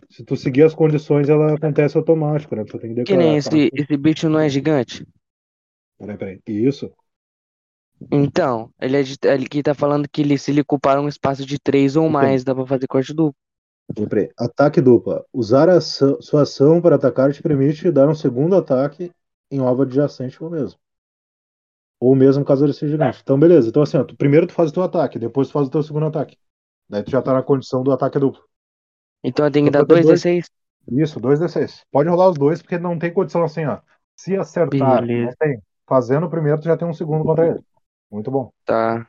[0.07, 2.63] Se tu seguir as condições, ela acontece automático, né?
[2.63, 3.39] Tu tem que Que nem declarar.
[3.41, 3.59] tá?
[3.59, 5.05] esse, esse bicho não é gigante.
[5.97, 6.41] Peraí, peraí.
[6.47, 6.91] Isso.
[8.11, 11.45] Então, ele, é de, ele aqui tá falando que ele, se ele ocupar um espaço
[11.45, 12.11] de três ou Então.
[12.11, 13.35] mais, dá pra fazer corte duplo.
[13.97, 14.31] Lembrei.
[14.37, 15.23] Ataque dupla.
[15.33, 19.11] Usar a sua ação para atacar te permite dar um segundo ataque
[19.51, 20.79] em alvo adjacente ou mesmo.
[21.99, 23.19] Ou mesmo caso ele seja gigante.
[23.21, 23.69] Então, beleza.
[23.69, 25.83] Então, assim, ó, tu- primeiro tu faz o teu ataque, depois tu faz o teu
[25.83, 26.37] segundo ataque.
[26.89, 28.41] Daí tu já tá na condição do ataque duplo.
[29.23, 30.49] Então eu tenho que Então, dar pra ter dois dois- D6?
[30.91, 31.83] Isso, 2d6.
[31.91, 33.79] Pode rolar os dois, porque não tem condição assim, ó.
[34.15, 35.05] Se acertar,
[35.39, 35.61] tem.
[35.87, 37.59] Fazendo o primeiro, tu já tem um segundo contra ele.
[38.11, 38.51] Muito bom.
[38.65, 39.05] Tá,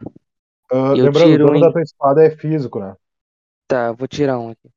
[0.70, 2.94] Eu lembrando, tiro o dano em- da tua espada é físico, né?
[3.66, 4.68] tá, vou tirar um aqui.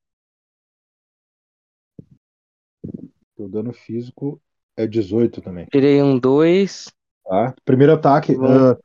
[3.36, 4.40] O dano físico
[4.76, 5.66] é 18 também.
[5.70, 6.88] Tirei um dois.
[7.24, 7.54] Tá?
[7.64, 8.46] Primeiro ataque, Bom.
[8.46, 8.76] ah,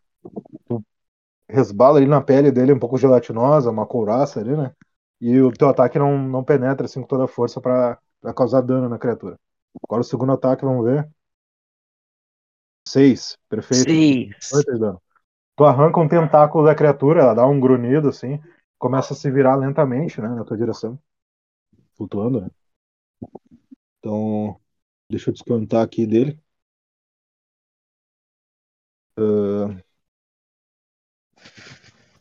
[0.68, 0.84] tu
[1.50, 4.74] resbala ali na pele dele, um pouco gelatinosa, uma couraça ali, né?
[5.20, 8.62] E o teu ataque não, não penetra assim com toda a força pra, pra causar
[8.62, 9.38] dano na criatura.
[9.84, 11.10] Agora o segundo ataque, vamos ver.
[12.88, 13.86] 6, perfeito.
[13.86, 14.40] Seis.
[14.40, 15.02] 18 de dano.
[15.56, 18.40] Tu arranca um tentáculo da criatura, ela dá um grunhido assim,
[18.78, 20.98] começa a se virar lentamente, né, na tua direção.
[21.96, 22.50] Flutuando, né?
[24.00, 24.60] Então,
[25.10, 26.40] deixa eu descontar aqui dele.
[29.20, 29.76] Ah,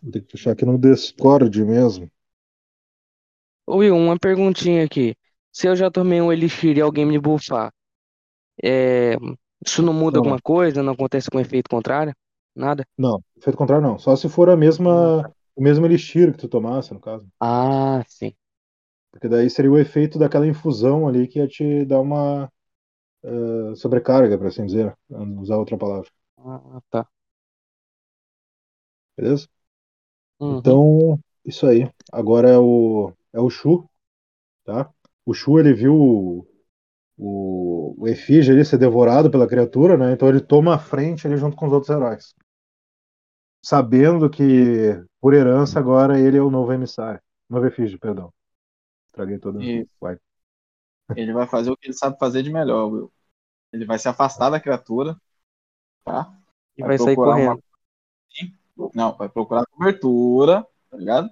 [0.03, 2.11] vou ter que puxar aqui no Discord mesmo.
[3.69, 5.15] Will, uma perguntinha aqui.
[5.53, 7.73] Se eu já tomei um Elixir e alguém me buffar,
[8.63, 9.17] é,
[9.67, 10.21] isso não muda Não.
[10.21, 10.83] alguma coisa?
[10.83, 12.15] Não acontece com efeito contrário?
[12.57, 12.87] Nada?
[12.97, 13.99] Não, efeito contrário não.
[13.99, 15.21] Só se for a mesma,
[15.57, 17.27] o mesmo elixir que tu tomasse, no caso.
[17.41, 18.35] Ah, sim.
[19.11, 22.51] Porque daí seria o efeito daquela infusão ali que ia te dar uma
[23.25, 24.97] ah, sobrecarga, por assim dizer.
[25.11, 26.11] Usar outra palavra.
[26.45, 27.09] Ah, tá.
[29.17, 29.49] Beleza?
[30.41, 30.61] Uhum.
[30.61, 31.91] Então, isso aí.
[32.13, 33.89] Agora é o, é o Shu,
[34.65, 34.91] tá?
[35.27, 36.47] O Shu, ele viu o,
[37.19, 40.13] o, o efígie ali ser devorado pela criatura, né?
[40.13, 42.35] Então ele toma a frente ali junto com os outros heróis.
[43.63, 47.21] Sabendo que, por herança, agora ele é o novo emissário.
[47.49, 48.33] Novo efígie, perdão.
[49.09, 49.71] Estraguei todo.
[49.71, 49.91] Isso.
[50.01, 50.19] Vai.
[51.15, 53.13] Ele vai fazer o que ele sabe fazer de melhor, Will.
[53.73, 55.17] Ele vai se afastar da criatura,
[56.09, 56.35] tá?
[56.77, 57.63] E vai vai sair procurar uma- correndo.
[58.95, 61.31] Não, vai procurar cobertura, tá ligado?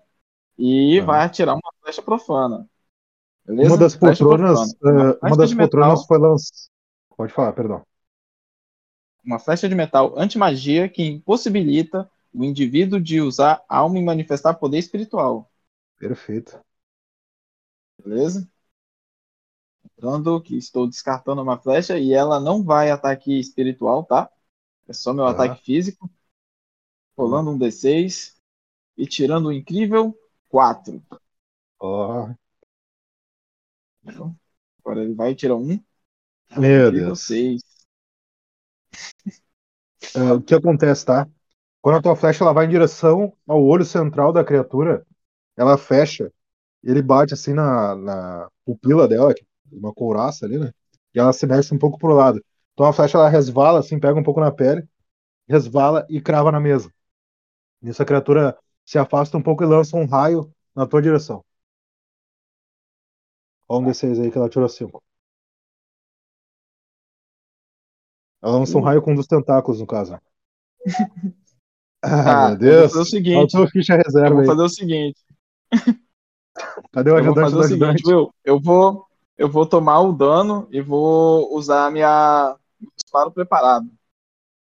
[0.58, 1.06] E Tá.
[1.06, 2.68] vai atirar uma flecha profana.
[3.44, 3.70] Beleza?
[3.70, 5.10] Uma das Flecha poltronas, profana.
[5.10, 6.70] ah, flecha uma das poltronas metal, foi lançada.
[7.16, 7.82] Pode falar, perdão.
[9.24, 14.78] uma flecha de metal anti-magia que impossibilita o indivíduo de usar alma e manifestar poder
[14.78, 15.50] espiritual.
[15.98, 16.60] Perfeito.
[18.04, 18.48] Beleza?
[19.98, 24.30] Lembrando que estou descartando uma flecha e ela não vai ataque espiritual, tá?
[24.88, 25.32] É só meu Tá.
[25.32, 26.10] ataque físico.
[27.14, 28.36] Rolando um D6
[28.96, 30.16] e tirando um incrível
[30.48, 31.02] 4.
[31.78, 32.36] Ó,
[34.80, 35.78] Agora ele vai tirar um.
[36.56, 37.20] meu incrível Deus.
[37.26, 37.62] 6.
[40.14, 41.28] Ah, o que acontece, tá?
[41.82, 45.06] Quando a tua flecha ela vai em direção ao olho central da criatura,
[45.56, 46.32] ela fecha,
[46.84, 49.36] e ele bate assim na, na pupila dela, é
[49.72, 50.72] uma couraça ali, né?
[51.14, 52.44] E ela se mexe um pouco pro lado.
[52.76, 54.86] Então a flecha ela resvala, assim, pega um pouco na pele,
[55.48, 56.92] resvala e crava na mesa.
[57.82, 61.44] Nisso a criatura se afasta um pouco e lança um raio na tua direção.
[63.68, 65.02] Olha um D6 aí que ela tirou 5.
[68.42, 70.18] Ela lança um raio com um dos tentáculos, no caso.
[72.02, 72.74] Ah, meu eu Deus.
[72.74, 74.54] vou fazer o seguinte, Faltou ficha Eu reserva vou aí.
[74.54, 75.20] fazer o seguinte.
[76.92, 78.02] Cadê o Eu vou ajudante fazer do o ajudante?
[78.02, 78.32] seguinte, Will.
[78.44, 79.06] Eu vou,
[79.36, 82.56] eu vou tomar o dano e vou usar a minha
[83.16, 83.90] disparo preparado.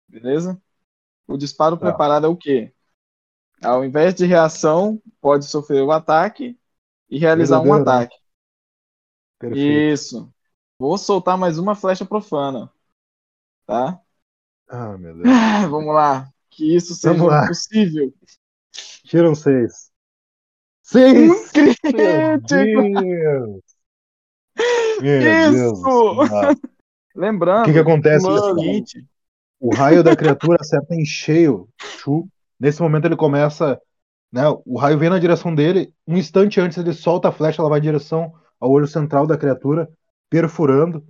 [0.08, 0.62] Beleza?
[1.28, 1.86] O disparo Tá.
[1.86, 2.74] preparado é o quê?
[3.64, 6.58] Ao invés de reação, pode sofrer o ataque
[7.10, 7.92] e realizar um Verdadeiro, né?
[7.92, 8.16] ataque.
[9.38, 9.94] Perfeito.
[9.94, 10.34] Isso.
[10.80, 12.72] Vou soltar mais uma flecha profana.
[13.68, 14.02] Tá?
[14.68, 15.28] Ah, meu Deus.
[15.28, 16.28] Ah, Vamos lá.
[16.50, 18.14] Que isso seja possível.
[19.06, 19.92] Tiram seis.
[20.82, 21.52] Seis!
[21.94, 22.42] Um Meu!
[22.42, 23.62] Deus!
[25.00, 25.22] Meu
[25.52, 25.80] Deus!
[25.80, 26.26] Isso!
[26.28, 26.71] céu.
[27.16, 28.26] Lembrando, O que que acontece?
[28.26, 29.06] é o seguinte,
[29.60, 31.68] O raio da criatura acerta em cheio.
[31.80, 32.28] Chu.
[32.60, 33.80] Nesse momento ele começa.
[34.32, 35.94] Né, o raio vem na direção dele.
[36.08, 39.38] Um instante antes ele solta a flecha, ela vai em direção ao olho central da
[39.38, 39.90] criatura,
[40.30, 41.04] perfurando.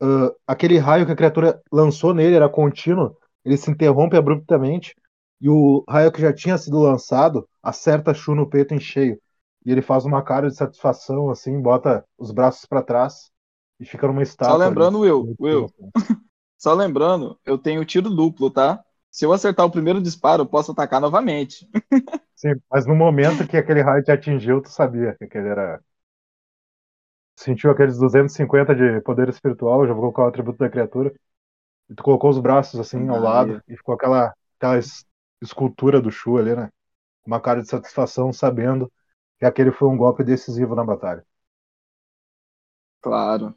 [0.00, 3.16] Ah, aquele raio que a criatura lançou nele era contínuo.
[3.44, 4.94] Ele se interrompe abruptamente.
[5.40, 9.18] E o raio que já tinha sido lançado acerta Chu no peito em cheio.
[9.64, 13.30] E ele faz uma cara de satisfação, assim, bota os braços para trás
[13.80, 14.72] e fica numa estátua.
[14.72, 14.90] ali.
[14.90, 15.72] lembrando, Will, Muito Will.
[15.78, 15.92] bom.
[16.58, 18.84] Só lembrando, eu tenho tiro duplo, tá?
[19.10, 21.68] Se eu acertar o primeiro disparo, eu posso atacar novamente.
[22.36, 25.80] Sim, mas no momento que aquele raio te atingiu, tu sabia que aquele era.
[27.36, 31.12] Sentiu aqueles 250 de poder espiritual, já vou colocar o atributo da criatura.
[31.90, 35.06] E tu colocou os braços assim ao lado e ficou aquela, aquela es-
[35.42, 36.70] escultura do Shu ali, né?
[37.26, 38.92] Uma cara de satisfação, sabendo
[39.38, 41.24] que aquele foi um golpe decisivo na batalha.
[43.00, 43.56] Claro.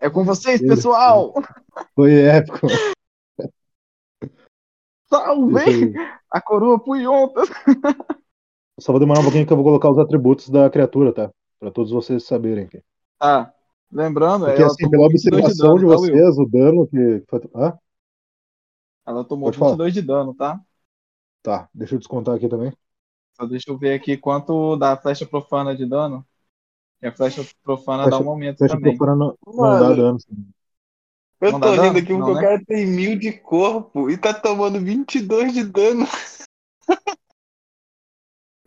[0.00, 1.34] É com vocês, pessoal!
[1.94, 2.66] Foi épico.
[5.08, 5.94] Salve!
[6.30, 7.48] A coroa Puyontas!
[8.78, 11.30] Só vou demorar um pouquinho que eu vou colocar os atributos da criatura, tá?
[11.58, 12.64] Pra todos vocês saberem.
[12.64, 12.82] Aqui.
[13.18, 13.50] Ah,
[13.90, 16.14] lembrando, Porque, assim, pela 22 observação de, dano, tá, Will?
[16.14, 17.24] vocês, o dano que.
[17.54, 17.78] Hã?
[19.06, 19.70] Ela tomou Pode falar.
[19.72, 20.60] 22 de dano, tá?
[21.42, 22.72] Tá, deixa eu descontar aqui também.
[23.34, 26.26] Só deixa eu ver aqui quanto dá a flecha profana de dano.
[27.02, 28.96] E a flecha profana Flecha- dá um aumento Fecha também.
[28.96, 30.20] profana não, não dá dano.
[30.20, 30.46] sim.
[31.40, 31.98] Eu Não tô rindo dano?
[31.98, 32.40] aqui porque Não, o né?
[32.40, 36.06] cara tem mil de corpo e tá tomando 22 de dano.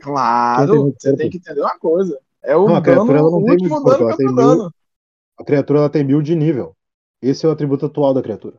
[0.01, 2.19] Claro, você tem que entender uma coisa.
[2.43, 4.32] É o Não, dano, ela o não tem último corpo, dano ela que eu tô
[4.34, 4.51] mil.
[4.57, 4.73] dando.
[5.39, 6.75] A criatura ela tem mil de nível.
[7.21, 8.57] Esse é o atributo atual da criatura.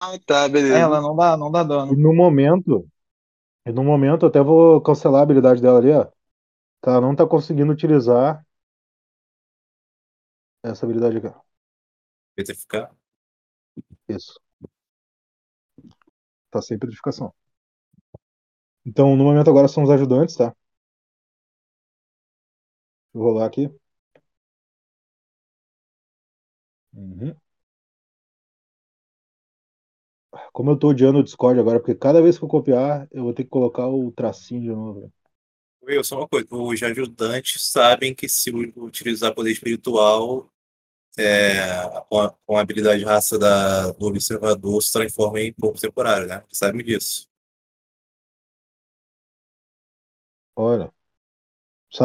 [0.00, 0.76] Ah, tá, beleza.
[0.78, 1.96] Ela não dá, não dá E dano.
[1.96, 2.86] no momento.
[3.66, 6.06] E no momento eu até vou cancelar a habilidade dela ali, ó.
[6.84, 8.44] Ela não tá conseguindo utilizar
[10.62, 11.28] essa habilidade aqui.
[12.34, 12.90] Petrificar.
[14.08, 14.40] Isso.
[16.50, 17.32] Tá sem petrificação.
[18.84, 20.52] Então, no momento agora são os ajudantes, tá?
[23.12, 23.70] Vou rolar aqui.
[26.94, 27.36] Uhum.
[30.52, 33.32] Como eu tô odiando o Discord agora, porque cada vez que eu copiar, eu vou
[33.32, 35.10] ter que colocar o tracinho de novo.
[35.88, 36.46] Will, só uma coisa.
[36.50, 40.50] Os ajudantes sabem que se utilizar poder espiritual,
[41.18, 46.26] é, com, a, com a habilidade raça da, do observador, se transforma em corpo temporário,
[46.28, 46.44] né?
[46.52, 47.28] Sabem disso.
[50.56, 50.92] Olha.
[51.90, 52.04] Sa...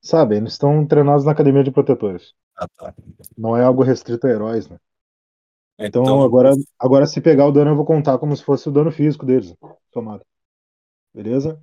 [0.00, 2.32] Sabe, eles estão treinados na academia de protetores.
[2.56, 2.94] Ah, tá.
[3.36, 4.78] Não é algo restrito a heróis, né?
[5.78, 8.72] Então, Então, agora, agora se pegar o dano, eu vou contar como se fosse o
[8.72, 9.54] dano físico deles,
[9.90, 10.24] tomado.
[11.12, 11.60] Beleza?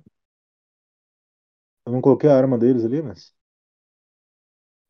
[1.86, 3.32] Eu não coloquei a arma deles ali, mas.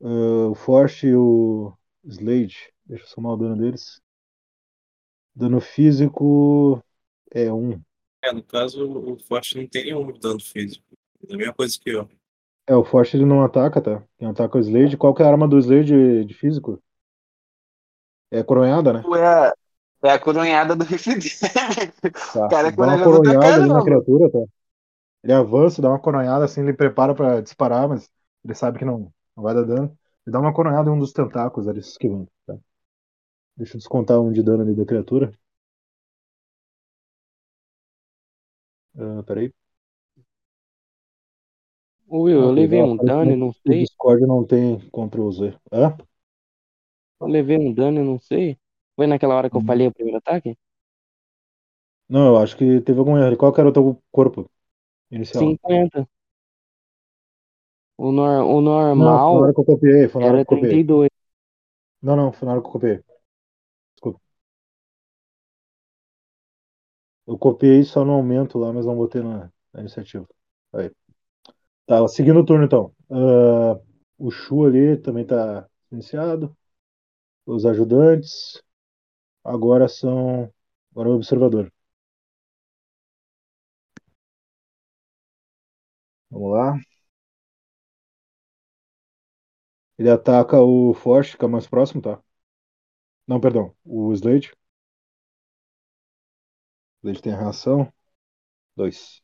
[0.03, 2.72] Ah, o Forte e o Slade.
[2.86, 4.01] Deixa eu somar o dano deles.
[5.34, 6.82] Dano físico
[7.32, 7.80] é um.
[8.22, 10.84] é, no caso, o Forte não tem nenhum dano físico.
[11.28, 12.09] É a mesma coisa que eu.
[12.66, 14.03] É, o Forte ele não ataca, tá?
[14.18, 14.97] Quem ataca é o Slade.
[14.97, 16.82] Qual que é a arma do Slade de físico?
[18.30, 19.07] É coronhada, né?
[19.16, 19.53] É, a-
[20.05, 21.30] é a coronhada do rifle dele.
[22.32, 22.49] Tá.
[22.49, 24.40] Cara, Dá uma coronhada tá cara, ali na criatura, tá?
[25.24, 28.10] Ele avança, dá uma coronhada assim, ele prepara pra disparar, mas
[28.44, 29.98] ele sabe que não, não vai dar dano.
[30.26, 32.56] Ele dá uma coronhada em um dos tentáculos ali, se esquivando, tá?
[33.56, 35.32] Deixa eu descontar um de dano ali da criatura.
[38.98, 39.52] Ah, peraí.
[42.08, 43.78] Ô, Will, eu Ah, levei um dano e que não O sei.
[43.78, 45.58] Discord não tem Ctrl Z.
[45.72, 45.96] Hã?
[47.20, 48.56] Eu levei um dano e não sei.
[48.94, 49.66] Foi naquela hora que eu Uhum.
[49.66, 50.56] falhei o primeiro ataque?
[52.08, 53.36] Não, eu acho que teve algum erro.
[53.36, 54.50] Qual que era o teu corpo
[55.14, 55.44] inicial?
[55.44, 56.08] 50.
[57.96, 60.08] O, nor o Não, foi na normal hora que eu copiei.
[60.08, 60.84] Foi na hora era que eu copiei.
[60.84, 61.10] 32.
[62.02, 63.00] Não, não, foi na hora que eu copiei.
[63.94, 64.20] Desculpa.
[67.26, 70.26] Eu copiei só no aumento lá, mas não botei na, na iniciativa.
[70.72, 70.90] Aí.
[71.86, 72.92] Tá, seguindo o turno então.
[73.10, 73.78] Ah,
[74.18, 76.56] o Shu ali também tá iniciado.
[77.46, 78.62] Os ajudantes.
[79.44, 80.52] Agora são.
[80.92, 81.72] Agora é o observador.
[86.35, 86.74] Vamos lá.
[89.99, 92.20] Ele ataca o Forte, o mais próximo, tá?
[93.28, 93.74] Não, perdão.
[93.85, 94.53] O Slade.
[97.05, 97.93] Slade tem a reação.
[98.76, 99.22] Dois.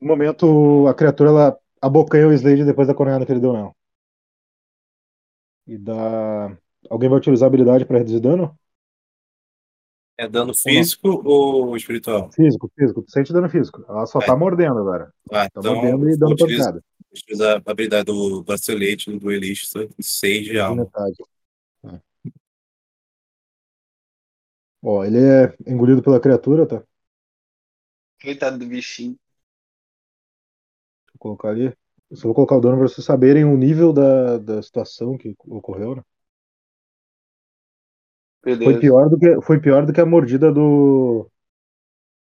[0.00, 3.72] No momento, a criatura ela abocanha o Slade depois da coronhada que ele deu nela.
[5.66, 6.56] E dá.
[6.90, 8.56] Alguém vai utilizar a habilidade para reduzir dano?
[10.18, 12.30] É dano físico ou espiritual?
[12.32, 13.02] Físico, físico.
[13.02, 13.84] Tu sente dano físico.
[13.88, 14.26] Ela só É.
[14.26, 15.12] tá mordendo agora.
[15.30, 16.84] Ah, Tá então mordendo e dando pancada.
[17.10, 20.84] utiliza a habilidade do bracelete do duelista 6 de alma.
[20.84, 21.16] metade.
[21.84, 22.00] É.
[24.82, 26.82] Ó, ele é engolido pela criatura, tá?
[28.20, 29.16] Coitado do bichinho.
[31.14, 31.72] Vou colocar ali.
[32.10, 35.34] Eu só vou colocar o dano para vocês saberem o nível da, da situação que
[35.46, 36.02] ocorreu, né?
[38.44, 41.28] Foi pior do que, foi pior do que a mordida do,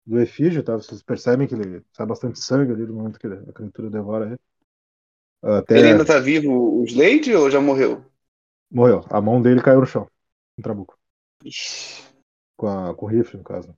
[0.05, 0.75] do efígio, tá?
[0.75, 4.39] Vocês percebem que ele sai bastante sangue ali no momento que a criatura devora ele.
[5.41, 6.51] Até Ele ainda tá vivo,
[6.81, 8.03] o Slade, ou já morreu?
[8.71, 9.05] morreu.
[9.09, 10.07] A mão dele caiu no chão.
[10.57, 10.97] No trabuco.
[11.49, 12.01] Ixi.
[12.57, 13.75] Com, a, com o rifle, no caso.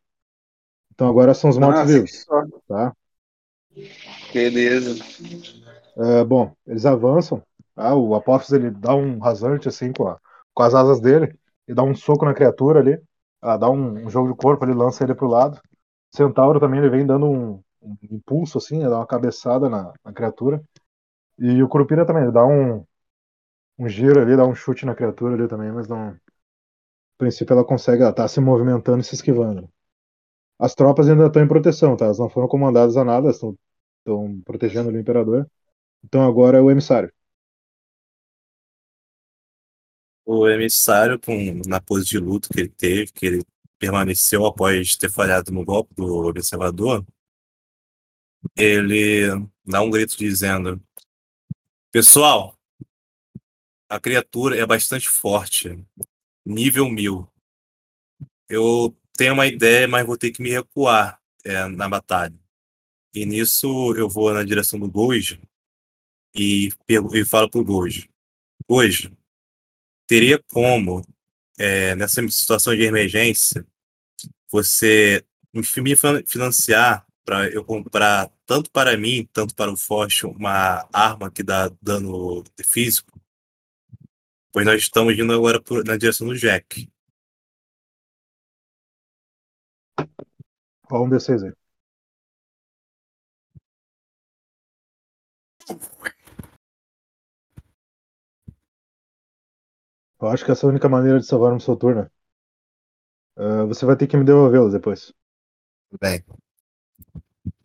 [0.93, 2.25] Então agora são os Nossa, mortos-vivos,
[2.67, 2.95] tá?
[4.33, 4.95] Beleza.
[5.97, 7.43] É, bom, eles avançam.
[7.75, 10.19] Ah, o Apophis ele dá um rasante assim com a,
[10.53, 11.37] com as asas dele
[11.71, 13.01] e dá um soco na criatura ali.
[13.41, 15.59] Ah, dá um, um jogo de corpo, ele lança ele pro lado.
[16.13, 20.61] Centauro também ele vem dando um, um impulso assim, dá uma cabeçada na, na, criatura.
[21.39, 22.85] E o Curupira também, ele dá um,
[23.79, 26.11] um giro ali, dá um chute na criatura ali também, mas não.
[26.11, 26.19] No
[27.17, 29.69] princípio ela consegue, ela tá se movimentando e se esquivando.
[30.59, 32.05] As tropas ainda estão em proteção, tá?
[32.05, 33.55] Elas não foram comandadas a nada, estão
[34.45, 35.47] protegendo o Imperador.
[36.03, 37.11] Então agora é o emissário.
[40.25, 43.45] O emissário, com, na pose de luto que ele teve, que ele
[43.79, 47.05] permaneceu após ter falhado no golpe do observador,
[48.55, 49.27] ele
[49.65, 50.81] dá um grito dizendo:
[51.91, 52.55] Pessoal,
[53.89, 55.83] a criatura é bastante forte,
[56.45, 57.27] nível mil.
[58.47, 62.39] Eu tenho uma ideia, mas vou ter que me recuar é, na batalha.
[63.13, 65.41] E nisso eu vou na direção do Gojo
[66.33, 66.69] e,
[67.13, 68.07] e falo pro Gojo:
[68.69, 69.15] Gojo,
[70.11, 71.01] teria como,
[71.57, 73.65] é, nessa situação de emergência,
[74.51, 75.63] você me
[76.27, 81.69] financiar para eu comprar tanto para mim, tanto para o Forte, uma arma que dá
[81.81, 83.17] dano físico?
[84.51, 86.91] Pois nós estamos indo agora por, na direção do Jack.
[90.89, 91.53] Qual um D6 aí?
[100.21, 102.09] Eu acho que essa é a única maneira de salvar um seu turno.
[103.35, 105.11] Uh, você vai ter que me devolvê-los depois.
[105.99, 106.23] Bem.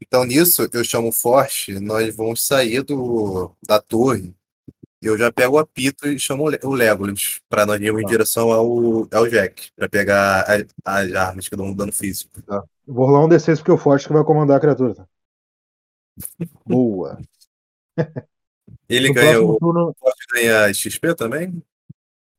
[0.01, 4.35] Então, nisso, eu chamo o Forte, nós vamos sair do, da torre.
[5.03, 8.11] Eu já pego o apito e chamo o Legolas para nós irmos em tá.
[8.11, 10.47] direção ao, ao Jack, para pegar
[10.85, 12.41] as armas que dão dano físico.
[12.43, 12.65] Tá.
[12.87, 14.95] Vou rolar um D6 porque o Forte que vai comandar a criatura.
[14.95, 15.07] Tá?
[16.65, 17.19] Boa.
[18.89, 19.95] Ele no ganha o turno...
[19.99, 21.63] Forte ganha XP também?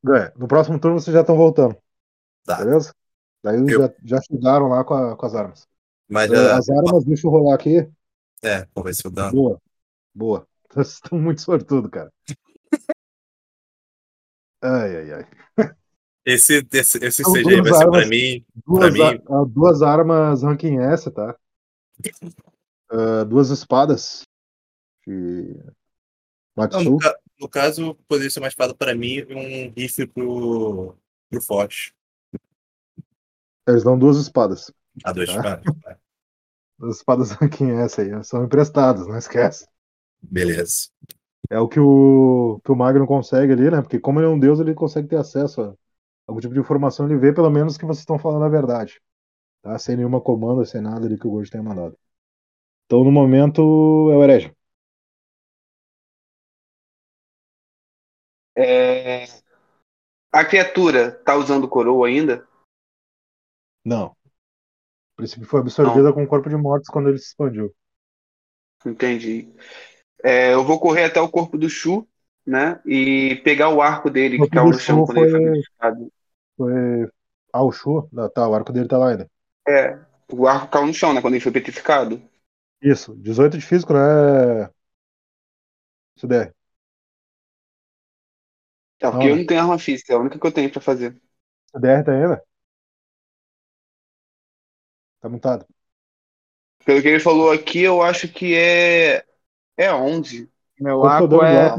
[0.04, 0.32] Ganha.
[0.36, 1.76] No próximo turno vocês já estão voltando.
[2.46, 2.58] Tá.
[2.58, 2.94] Beleza?
[3.44, 3.68] Daí eu...
[3.68, 5.68] já, já chegaram lá com, a, com as armas.
[6.10, 6.58] Mas já...
[6.58, 7.90] As armas, deixa eu rolar aqui.
[8.44, 9.32] É, vamos ver se o dano.
[9.32, 9.62] Boa.
[10.14, 10.48] Boa.
[10.70, 12.12] Vocês estão muito sortudo, cara.
[14.62, 15.28] ai, ai, ai.
[16.26, 18.46] Esse, esse, esse CG vai ser pra mim.
[18.66, 19.24] Duas, pra mim...
[19.30, 21.38] A, duas armas ranking S, tá?
[22.92, 24.24] Uh, duas espadas.
[25.06, 25.56] De...
[26.58, 27.00] Não,
[27.40, 30.96] no, caso, poderia ser uma espada pra mim e um rifle pro,
[31.30, 31.94] pro Forte.
[33.68, 34.72] Eles dão duas espadas.
[35.04, 35.36] Ah, duas tá?
[35.36, 35.98] espadas.
[36.82, 39.68] As espadas ranking S aí, são emprestadas, não esquece.
[40.22, 40.90] Beleza.
[41.50, 43.82] É o que o, que o Magno consegue ali, né?
[43.82, 45.76] Porque como ele é um deus, ele consegue ter acesso a
[46.28, 49.02] algum tipo de informação, ele vê pelo menos que vocês estão falando a verdade.
[49.62, 49.78] Tá?
[49.80, 51.98] Sem nenhuma comanda, sem nada ali que o Gordo tenha mandado.
[52.86, 53.62] Então, no momento,
[54.12, 54.57] é o herege.
[58.58, 59.26] É...
[60.32, 62.48] A criatura tá usando coroa ainda?
[63.86, 64.08] Não.
[64.08, 66.14] O princípio foi absorvida Não.
[66.14, 67.74] com o corpo de mortos quando ele se expandiu.
[68.86, 69.54] Entendi.
[70.24, 72.08] É, eu vou correr até o corpo do Shu,
[72.46, 72.82] né?
[72.86, 75.28] E pegar o arco dele que caiu no chão quando foi...
[75.28, 76.10] ele foi
[76.58, 77.12] foi.
[77.54, 78.10] Ah, o Shu?
[78.34, 79.30] Tá, o arco dele tá lá ainda.
[79.68, 80.00] É,
[80.32, 81.22] o arco caiu no chão, né?
[81.22, 82.22] Quando ele foi petrificado.
[82.82, 84.70] Isso, 18 de físico, né?
[86.18, 86.57] CDR.
[89.00, 90.82] É, porque não, eu não tenho arma física, é a única que eu tenho pra
[90.82, 91.20] fazer.
[91.72, 92.44] CDR tá ainda?
[95.20, 95.68] Tá montado.
[96.86, 99.24] Pelo que ele falou aqui, eu acho que é.
[99.78, 100.50] É 11.
[100.80, 101.76] Meu arco é.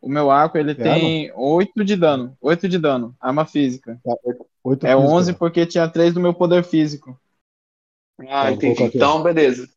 [0.00, 1.34] O meu arco ele é tem arma?
[1.34, 2.36] 8 de dano.
[2.40, 3.14] 8 de dano.
[3.20, 4.00] Arma física.
[4.02, 4.14] Tá,
[4.62, 4.98] 8 é física.
[4.98, 7.18] 11 porque tinha 3 do meu poder físico.
[8.28, 8.84] Ah, tá, entendi.
[8.84, 9.68] Então, beleza.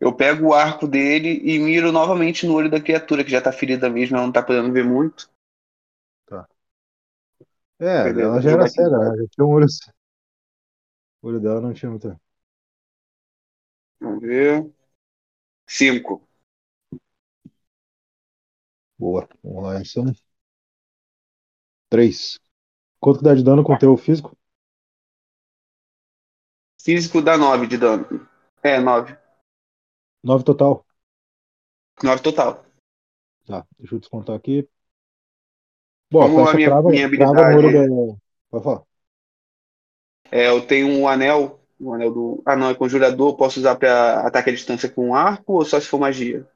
[0.00, 3.52] Eu pego o arco dele e miro novamente no olho da criatura, que já tá
[3.52, 5.30] ferida mesmo, ela não tá podendo ver muito.
[6.26, 6.48] Tá.
[7.78, 8.22] É, beleza.
[8.22, 9.16] ela já era cega, né?
[9.18, 9.66] Já tinha um olho.
[11.22, 12.20] O olho dela não tinha muita.
[14.00, 14.70] Vamos ver.
[15.66, 16.28] 5.
[18.98, 19.28] Boa.
[19.42, 20.14] Vamos lá, então.
[21.88, 22.38] 3.
[23.00, 24.36] Quanto dá de dano com o teu físico?
[26.82, 28.26] Físico dá 9 de dano.
[28.62, 29.16] É, 9.
[30.22, 30.84] 9 total.
[32.02, 32.64] 9 total.
[33.46, 34.68] Tá, deixa eu descontar aqui.
[36.10, 37.72] Bom, Como a minha, crava, minha habilidade.
[37.72, 38.16] Da...
[38.50, 38.82] Vai falar.
[40.30, 41.60] É, eu tenho um anel.
[41.80, 42.42] Um anel do.
[42.44, 43.36] Ah, não, é conjurador.
[43.36, 46.46] Posso usar pra ataque à distância com um arco ou só se for magia?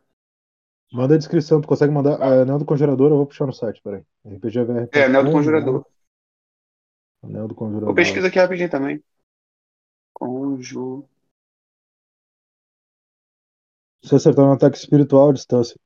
[0.92, 2.20] Manda a descrição, tu consegue mandar.
[2.20, 4.02] Ah, anel do conjurador, eu vou puxar no site, peraí.
[4.26, 4.88] RPG VR.
[4.92, 5.86] É, anel do conjurador.
[7.22, 7.86] Anel do conjurador.
[7.86, 9.02] Vou pesquisar aqui rapidinho também.
[10.12, 11.08] Conju.
[14.05, 15.76] Se acertar um ataque espiritual à distância.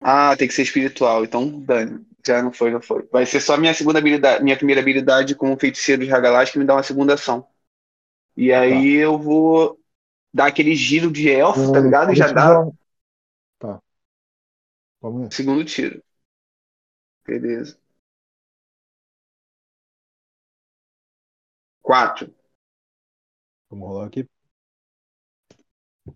[0.00, 1.24] Ah, tem que ser espiritual.
[1.24, 2.04] Então, dane.
[2.26, 3.06] Já não foi, não foi.
[3.10, 6.64] Vai ser só minha segunda habilidade, minha primeira habilidade como feiticeiro de Hagalas que me
[6.64, 7.46] dá uma segunda ação.
[8.36, 9.78] E aí eu vou
[10.34, 12.12] dar aquele giro de elfo, tá ligado?
[12.12, 12.66] E já dá
[13.58, 13.80] Tá.
[15.00, 15.32] Vamos ver.
[15.34, 16.02] segundo tiro.
[17.26, 17.76] Beleza.
[21.80, 22.26] Quatro.
[23.70, 24.28] Vamos rolar aqui.
[26.06, 26.14] Ixi,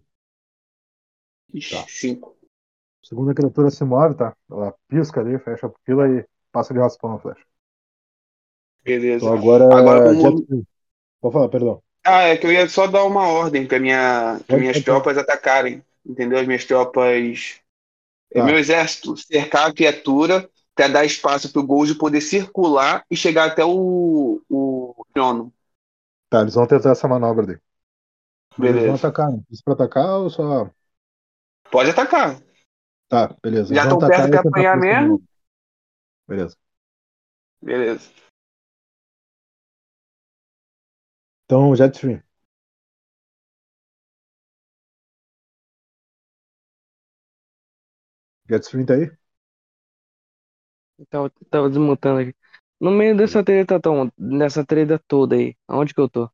[1.53, 1.84] Tá.
[1.88, 2.36] cinco.
[3.03, 4.36] Segunda criatura se move, tá?
[4.51, 7.44] Ela pisca ali, fecha a pupila e passa de raspão a flecha.
[8.84, 9.24] Beleza.
[9.24, 9.64] Então agora.
[9.64, 10.62] Agora, como- Jet Stream.
[11.20, 11.82] Pode falar, perdão.
[12.05, 15.84] Ah, é que eu ia só dar uma ordem para minha, pra minhas tropas atacarem.
[16.05, 16.38] Entendeu?
[16.38, 17.61] As minhas tropas.
[18.32, 18.44] É Tá.
[18.44, 23.64] meu exército cercar a criatura para dar espaço pro Gold poder circular e chegar até
[23.64, 25.53] o, o trono.
[26.30, 27.57] Tá, eles vão tentar essa manobra daí.
[27.57, 28.94] Eles vão Beleza.
[28.94, 29.40] atacar, né?
[29.51, 30.70] Isso pra atacar ou só.
[31.71, 32.41] Pode atacar.
[33.09, 33.75] Tá, beleza.
[33.75, 35.23] Já Eles vão tão atacar perto de apanhar mesmo?
[36.27, 36.57] Beleza.
[37.62, 38.11] Beleza.
[41.45, 42.23] Então, Jetstream.
[48.49, 49.11] Jetstream tá aí?
[51.09, 52.35] Tava, tava desmutando aqui.
[52.81, 56.31] No meio dessa treta, tão, dessa treta toda aí, aonde que eu tô?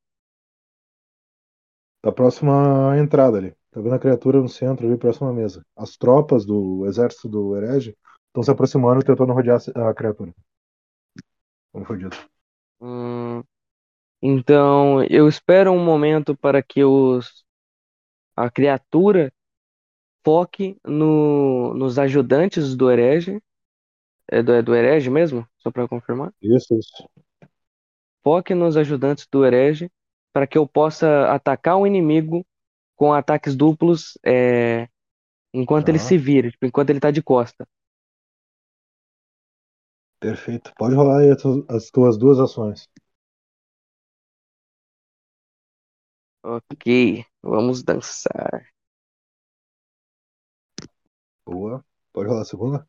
[2.03, 3.55] Tá próxima à entrada ali.
[3.76, 5.62] Tá vendo a criatura no centro ali, próxima à mesa.
[5.76, 7.94] As tropas do exército do herege
[8.28, 10.32] estão se aproximando e tentando rodear a criatura.
[11.70, 12.26] Como foi dito.
[12.80, 13.42] Hum,
[14.22, 17.44] então, eu espero um momento para que os,
[18.34, 19.30] a criatura
[20.24, 23.42] foque no, nos ajudantes do herege.
[24.26, 25.46] É do, é do herege mesmo?
[25.58, 26.32] Só para confirmar.
[26.40, 27.06] Isso, isso.
[28.24, 29.90] Foque nos ajudantes do herege
[30.32, 32.42] para que eu possa atacar o inimigo
[32.97, 34.88] com ataques duplos é,
[35.55, 36.05] enquanto ele Tá.
[36.05, 37.66] se vira, tipo, enquanto ele tá de costa.
[40.20, 40.74] Perfeito.
[40.76, 42.86] Pode rolar aí as tuas- as tuas duas ações.
[46.42, 48.72] Ok, vamos dançar.
[51.44, 51.84] Boa.
[52.12, 52.88] Pode rolar a segunda?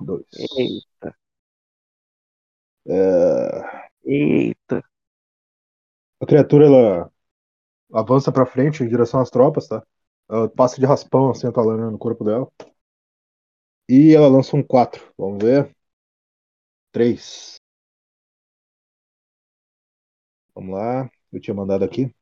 [0.00, 0.58] Dois.
[0.58, 1.08] Eita,
[2.86, 4.82] É, eita.
[6.20, 7.10] A criatura ela
[7.92, 9.82] avança pra frente em direção às tropas, tá?
[10.30, 12.48] Ela passa de raspão assim, lâmina no corpo dela.
[13.88, 15.12] E ela lança um 4.
[15.18, 15.70] Vamos ver.
[16.92, 17.58] 3.
[20.54, 21.10] Vamos lá.
[21.32, 22.12] Eu tinha mandado aqui.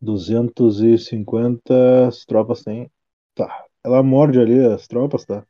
[0.00, 2.90] 250 as tropas têm.
[3.34, 3.64] Tá.
[3.84, 5.46] Ela morde ali as tropas, tá?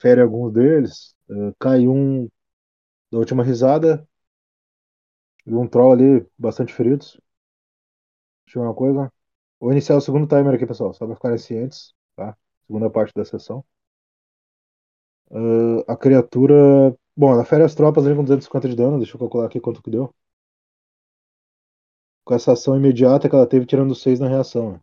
[0.00, 1.16] Fere alguns deles.
[1.30, 2.28] eh, cai um
[3.12, 4.08] da última risada.
[5.46, 7.20] E um troll ali, bastante feridos.
[8.46, 9.12] Deixa eu ver uma coisa.
[9.60, 12.36] Vou iniciar o segundo timer aqui, pessoal, só para ficarem cientes, tá?
[12.66, 13.64] Segunda parte da sessão.
[15.30, 16.96] Ah, a criatura.
[17.16, 19.82] Bom, ela fere as tropas ali com 250 de dano, deixa eu calcular aqui quanto
[19.82, 20.12] que deu.
[22.24, 24.72] Com essa ação imediata que ela teve, tirando 6 na reação.
[24.72, 24.80] né?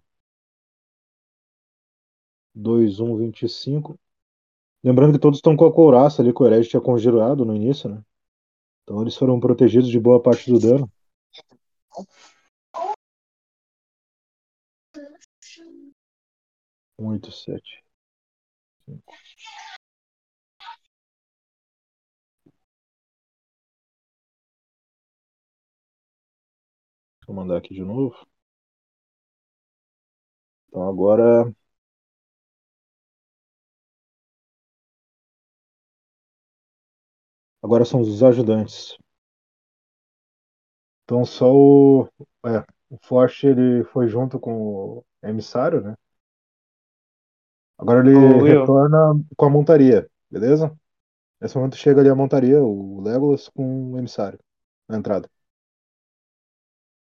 [2.53, 3.99] 2, 1, 25.
[4.83, 7.89] Lembrando que todos estão com a couraça ali que o herege tinha conjurado no início,
[7.89, 8.03] né?
[8.87, 10.89] Então eles foram protegidos de boa parte do dano.
[16.97, 17.83] Oito, sete.
[27.27, 28.15] eu mandar aqui de novo.
[30.69, 31.53] Então agora.
[37.67, 38.97] Agora são os ajudantes.
[41.03, 42.07] Então só o.
[42.45, 42.59] É,
[42.89, 44.53] o Forte ele foi junto com
[44.99, 45.95] o emissário, né?
[47.77, 48.41] Agora ele Will.
[48.41, 48.97] retorna
[49.35, 50.73] com a montaria, beleza?
[51.41, 54.39] Nesse momento chega ali a montaria, o Legolas com o emissário
[54.89, 55.29] na entrada.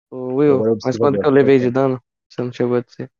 [0.09, 2.01] Ô, Will, mas quanto que eu levei de dano?
[2.29, 3.11] Você não chegou a dizer.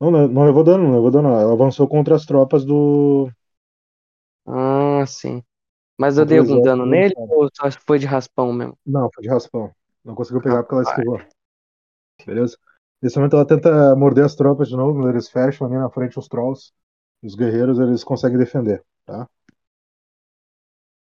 [0.00, 1.28] Não, não, não levou dano, não levou dano.
[1.30, 3.28] Ela avançou contra as tropas do.
[4.46, 5.44] Ah, sim.
[5.98, 8.76] Mas eu dei algum dano nele ou só foi de raspão mesmo?
[8.84, 9.70] Não, foi de raspão.
[10.04, 11.20] Não conseguiu pegar porque ela esquivou.
[12.26, 12.58] Beleza?
[13.00, 16.26] Nesse momento ela tenta morder as tropas de novo, eles fecham ali na frente os
[16.26, 16.72] trolls.
[17.22, 19.28] Os guerreiros eles conseguem defender, tá?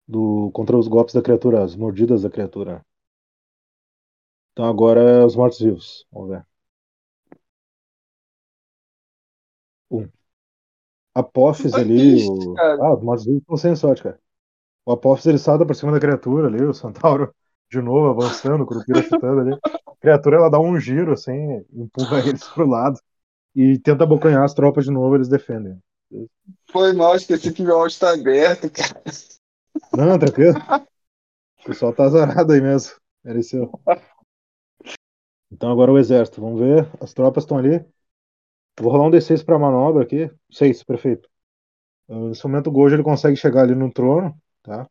[0.07, 2.85] Do, contra os golpes da criatura, as mordidas da criatura.
[4.53, 6.07] Então agora é os mortos-vivos.
[6.11, 6.47] Vamos ver.
[9.91, 10.09] Um.
[11.15, 12.27] Apophis ali.
[12.29, 12.55] O...
[12.59, 14.21] Ah, os mortos-vivos estão sem sorte, cara.
[14.89, 17.31] O Apophis ele salta por cima da criatura ali, o Centauro
[17.71, 19.59] de novo avançando, o Curupira chutando ali.
[19.87, 22.99] A criatura ela dá um giro assim, empurra eles pro lado.
[23.55, 25.79] e tenta abocanhar as tropas de novo, eles defendem.
[26.73, 29.03] Foi mal, esqueci que meu áudio está aberto, cara.
[29.95, 30.57] Não, tranquilo.
[31.61, 32.95] O pessoal tá azarado aí mesmo.
[33.23, 33.71] Mereceu.
[35.53, 36.41] Então agora o exército.
[36.41, 36.89] Vamos ver.
[36.99, 37.85] As tropas estão ali.
[38.81, 40.31] Vou rolar um D6 pra manobra aqui.
[40.51, 41.29] 6, prefeito.
[42.09, 44.35] Uh, nesse momento o Gojo ele consegue chegar ali no trono,
[44.69, 44.89] tá?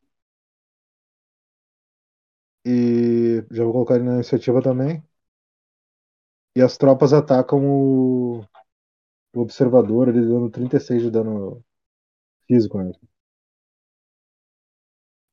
[2.65, 5.03] E já vou colocar ele na iniciativa também.
[6.57, 8.41] E as tropas atacam o,
[9.35, 11.63] o observador, ele dando 36 de dano
[12.47, 12.97] físico nele.
[13.01, 13.09] Vou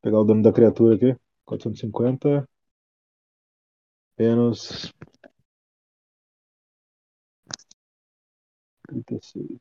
[0.03, 1.17] pegar o dano da criatura aqui.
[1.45, 2.49] 450
[4.19, 4.93] menos
[8.89, 9.61] 36.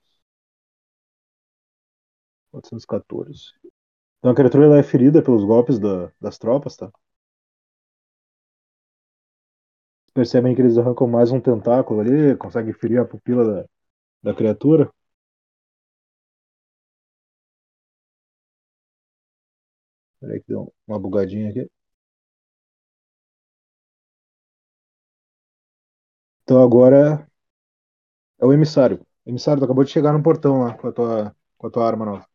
[2.51, 3.53] 414.
[4.24, 6.91] Então a criatura ela é ferida pelos golpes da- das tropas, tá?
[10.15, 13.65] Percebem que eles arrancam mais um tentáculo ali, conseguem ferir a pupila da,
[14.24, 14.91] da criatura.
[20.19, 21.69] Peraí que deu uma bugadinha aqui.
[26.43, 27.28] Então agora
[28.39, 29.05] é o emissário.
[29.26, 32.05] Emissário, tu acabou de chegar no portão lá com a tua, com a tua arma
[32.05, 32.28] nova.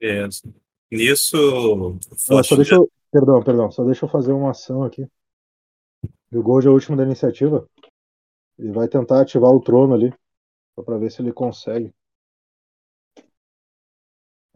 [0.00, 0.52] Beleza.
[0.90, 1.98] Nisso,
[2.30, 5.06] Ah, só deixa eu, perdão, perdão, só deixa eu fazer uma ação aqui.
[6.32, 7.68] O Gold é o último da iniciativa.
[8.58, 10.12] Ele vai tentar ativar o trono ali,
[10.74, 11.92] só pra ver se ele consegue.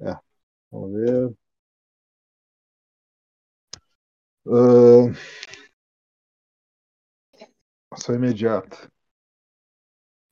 [0.00, 0.16] É,
[0.70, 1.34] vamos ver.
[4.46, 5.12] Ah,
[7.90, 8.90] ação imediata.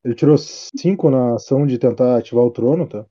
[0.03, 3.05] Ele tirou 5 na ação de tentar ativar o trono, tá?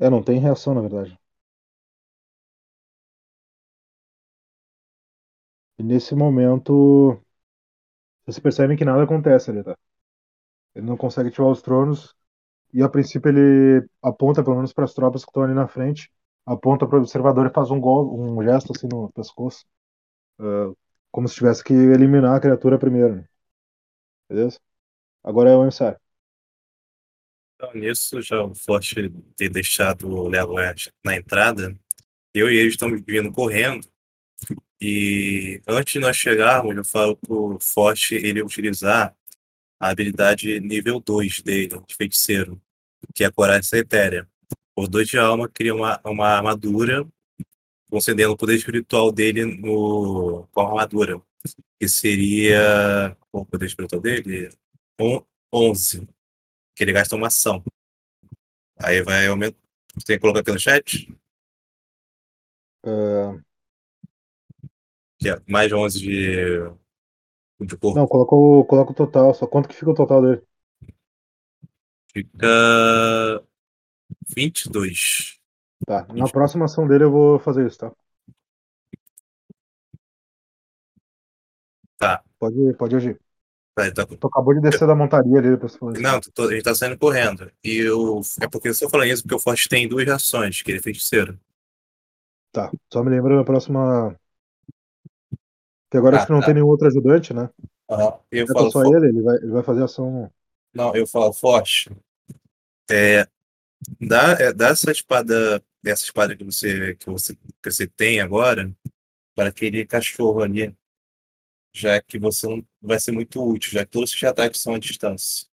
[0.00, 1.16] É, não tem reação, na verdade.
[5.78, 7.20] E nesse momento,
[8.24, 9.76] vocês percebem que nada acontece ali, tá?
[10.74, 12.14] Ele não consegue ativar os tronos
[12.74, 16.10] e a princípio ele aponta pelo menos para as tropas que estão ali na frente,
[16.46, 19.66] aponta para o observador e faz um gol, um gesto assim no pescoço,
[20.40, 20.72] ah,
[21.12, 23.26] como se tivesse que eliminar a criatura primeiro, né?
[24.28, 24.58] beleza?
[25.24, 26.00] Agora é o emissário.
[27.62, 31.78] Então, nisso, já o Forte ter deixado o Legolas na entrada,
[32.32, 33.86] eu e ele estamos vindo correndo.
[34.80, 39.14] E antes de nós chegarmos, eu falo pro Forte ele utilizar
[39.78, 42.58] a habilidade nível 2 dele, de feiticeiro,
[43.14, 44.26] que é a Coragem Etérea.
[44.74, 47.06] Por dois de alma, cria uma, uma armadura,
[47.90, 51.20] concedendo o poder espiritual dele no, com a armadura,
[51.78, 53.14] que seria.
[53.30, 54.50] O poder espiritual dele?
[54.98, 56.08] On, 11
[56.80, 57.62] que ele gasta uma ação.
[58.78, 59.58] Aí vai aumentar.
[60.06, 61.14] Tem que colocar aqui no chat?
[65.18, 66.58] Que é mais 11 de,
[67.60, 67.98] de corpo.
[67.98, 70.42] não, coloca o, coloca o total, só quanto que fica o total dele?
[72.14, 72.48] Fica
[74.34, 75.38] 22.
[75.86, 77.92] Tá, na próxima ação dele eu vou fazer isso, tá?
[81.98, 82.24] Tá.
[82.38, 83.20] Pode, pode agir.
[83.94, 84.06] Tá, tá.
[84.06, 85.78] Tu acabou de descer da montaria ali, isso.
[85.86, 87.50] Não, tô- a gente tá saindo correndo.
[87.64, 90.70] E eu, é porque eu só falando isso porque o Forte tem duas ações, que
[90.70, 91.38] ele é feiticeiro.
[92.52, 94.16] Tá, só me lembra na próxima.
[95.90, 96.46] Que agora Ah, acho que não tá.
[96.46, 97.48] tem nenhum outro ajudante, né?
[98.30, 100.30] Eu É tá falo, só Fo- ele, ele vai, ele vai fazer ação.
[100.74, 101.90] não, eu falo Forte.
[102.90, 103.26] É,
[104.00, 108.72] dá, é, dá essa espada, essa espada que você, que você, que você tem agora,
[109.34, 110.74] para aquele cachorro ali.
[111.72, 114.78] Já que você não vai ser muito útil, já que todos os ataques são à
[114.78, 115.46] distância.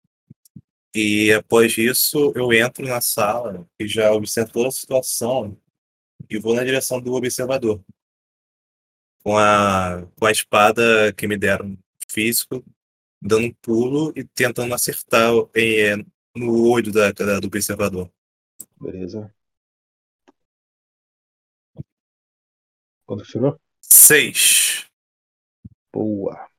[0.95, 5.57] E após isso, eu entro na sala e já observo toda a situação
[6.31, 7.85] e vou na direção do observador.
[9.23, 11.77] Com a, com a espada que me deram
[12.09, 12.65] físico,
[13.21, 15.97] dando um pulo e tentando acertar eh,
[16.35, 18.11] no olho da, da- do observador.
[18.81, 19.35] Beleza.
[23.05, 23.61] Quanto tirou?
[23.81, 24.86] Seis.
[25.97, 26.51] Boa.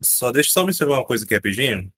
[0.00, 1.92] Só deixa eu só observar uma coisa aqui rapidinho.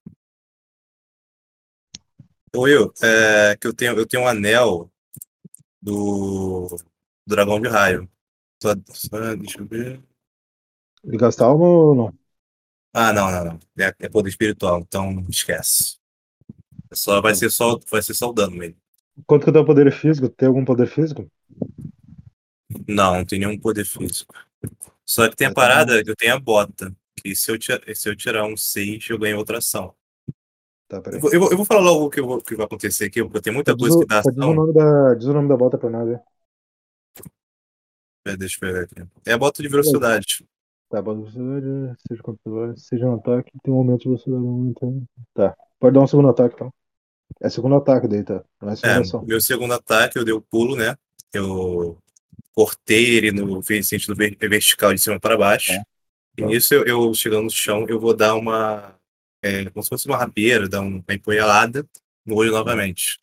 [2.54, 4.90] Ô, eu, é, que eu tenho, eu tenho um anel
[5.82, 6.68] do
[7.26, 8.10] Dragão de Raio.
[8.62, 10.02] Só, só- deixa eu ver.
[11.04, 12.18] Ele gasta alma ou não?
[12.92, 13.58] Ah, não, não, não.
[13.78, 15.98] É, é poder espiritual, então esquece.
[16.94, 18.76] Só vai ser só, vai ser só o dano mesmo.
[19.26, 20.28] Quanto que dá o poder físico?
[20.28, 21.30] Tem algum poder físico?
[22.88, 24.34] Não, não tem nenhum poder físico.
[25.06, 26.92] Só que tem a parada eu tenho a bota.
[27.22, 29.94] Que se eu, tira- se eu tirar um 6, eu ganho outra ação.
[30.88, 31.16] Tá, peraí.
[31.16, 33.52] Eu vou, eu vou- falar logo o que, eu que vai acontecer aqui, porque tem
[33.52, 34.54] muita coisa que dá só diz o ação.
[34.54, 36.20] nome da, diz o nome da bota pra nós ver.
[38.26, 38.94] É, Deixa eu pegar aqui.
[39.24, 40.44] É a bota de velocidade.
[40.88, 42.22] Tá, pode velocidade, seja
[42.76, 45.02] seja um ataque, tem um aumento de velocidade então.
[45.34, 45.56] Tá.
[45.80, 46.72] Pode dar um segundo ataque, então.
[47.40, 48.44] É segundo ataque daí, tá?
[48.62, 49.24] Não é segunda É, ação.
[49.24, 50.94] meu segundo ataque eu dei o pulo, né?
[51.32, 51.98] Eu
[52.56, 55.72] cortei ele no sentido ver- vertical de cima para baixo.
[55.72, 55.82] É.
[56.38, 58.98] E nisso eu, eu chegando no chão, eu vou dar uma.
[59.42, 61.86] É, como se fosse uma rabeira, dar uma empoeirada
[62.24, 63.20] no olho novamente.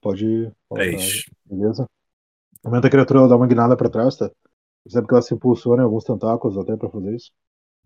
[0.00, 0.50] Pode.
[0.68, 1.24] colocar, Três.
[1.44, 1.86] Beleza?
[2.64, 4.30] No momento a criatura dá uma guinada pra trás, tá?
[4.82, 7.32] Percebe que ela se impulsiona em alguns tentáculos até pra fazer isso.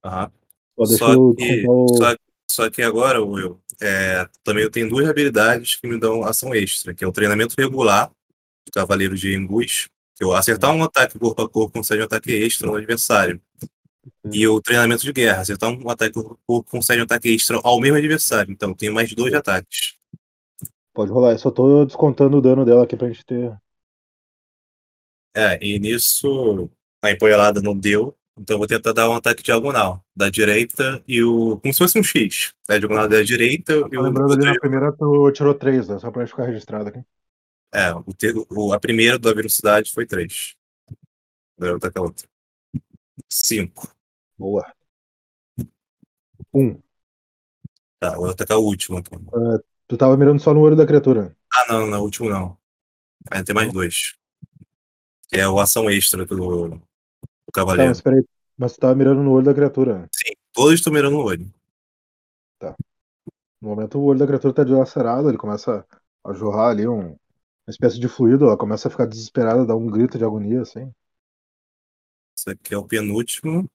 [0.05, 0.31] Aham.
[0.79, 1.97] Só Só que, o.
[1.97, 2.15] só,
[2.61, 6.93] só que agora, Will, é, também eu tenho duas habilidades que me dão ação extra,
[6.93, 8.11] que é o treinamento regular
[8.67, 12.31] do Cavaleiro de Embus, que eu acertar um ataque corpo a corpo concede um ataque
[12.31, 13.41] extra no adversário.
[14.31, 17.59] E o treinamento de guerra, acertar um ataque corpo a corpo concede um ataque extra
[17.65, 18.53] ao mesmo adversário.
[18.53, 19.95] Então, eu tenho mais dois ataques.
[20.93, 21.33] Pode rolar.
[21.33, 23.59] Eu só tô descontando o dano dela aqui pra gente ter.
[25.35, 26.69] É, e nisso
[27.03, 31.23] a empoeirada não deu, então eu vou tentar dar um ataque diagonal, da direita e
[31.23, 31.59] o.
[31.61, 32.53] como se fosse um X.
[32.69, 34.03] A diagonal da direita e Tá o.
[34.03, 35.99] lembrando ali na primeira, tu tirou três, né?
[35.99, 37.01] Só pra gente ficar registrado aqui.
[37.73, 40.55] É, o, te- o- a primeira da velocidade foi 3.
[41.57, 42.27] Agora eu vou atacar outra.
[43.29, 43.95] 5.
[44.39, 44.73] Boa.
[46.53, 46.81] Um.
[48.01, 48.99] Tá, vou atacar o último.
[48.99, 49.21] então.
[49.87, 51.37] Tu tava mirando só no olho da criatura.
[51.53, 52.57] Ah, não, não, o último não.
[53.29, 54.17] Vai ter mais dois.
[55.29, 56.81] Que é o ação extra do,
[57.53, 57.91] Tá, cavaleiro.
[57.91, 58.25] mas peraí.
[58.57, 60.09] Mas tu tava mirando no olho da criatura.
[60.15, 61.51] Sim, todos estão mirando no olho.
[63.61, 65.87] No momento o olho da criatura tá dilacerado, ele começa
[66.25, 69.87] a jorrar ali um, uma espécie de fluido, ela começa a ficar desesperada, dá um
[69.87, 70.91] grito de agonia, assim.
[72.37, 73.71] Esse aqui é o penúltimo.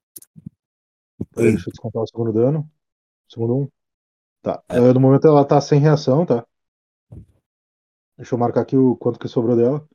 [1.36, 1.52] Peraí.
[1.52, 2.70] Deixa eu descontar o segundo dano.
[3.30, 3.70] Segundo um.
[4.42, 4.64] Tá.
[4.68, 4.78] É.
[4.78, 6.46] Eh, no momento ela tá sem reação, tá?
[8.18, 9.88] Deixa eu marcar aqui o quanto que sobrou dela.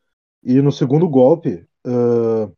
[0.43, 2.53] E no segundo golpe, eh,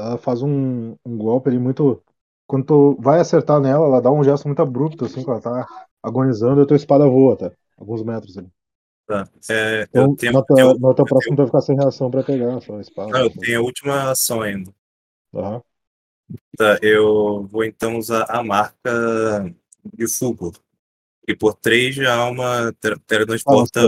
[0.00, 2.02] ela faz um, um golpe ali muito.
[2.46, 5.86] Quando tu vai acertar nela, ela dá um gesto muito abrupto, assim, quando ela tá
[6.02, 7.52] agonizando e a tua espada voa, tá?
[7.78, 8.48] Alguns metros ali.
[9.06, 9.28] Tá.
[9.48, 12.10] É, Então, eu tenho, na tua, tenho- na tua próxima tu vai ficar sem reação
[12.10, 13.10] pra pegar só a espada.
[13.12, 14.72] não, eu tenho a última ação ainda.
[15.34, 15.62] Aham.
[16.56, 19.54] Tá, eu vou então usar a marca
[19.94, 20.52] de fulgor.
[21.26, 23.86] E por 3 de alma tra- teletransporta.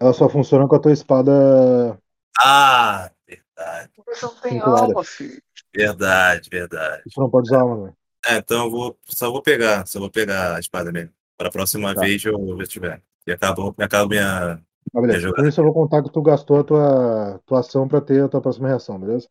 [0.00, 1.98] ela só funciona com a tua espada.
[2.38, 5.40] Ah, verdade, Você não tem alma, filho.
[5.74, 7.04] verdade, verdade.
[7.12, 7.92] Tu não pode usar alma, né?
[8.24, 11.12] É, então eu vou, só vou pegar, só vou pegar a espada mesmo.
[11.36, 12.00] Para a próxima Tá.
[12.00, 13.02] vez eu já tiver.
[13.26, 14.60] E acabou, acaba minha.
[14.94, 15.32] Ah, beleza.
[15.32, 18.28] Por isso eu vou contar que tu gastou a tua, tua ação pra ter a
[18.28, 19.28] tua próxima reação, beleza?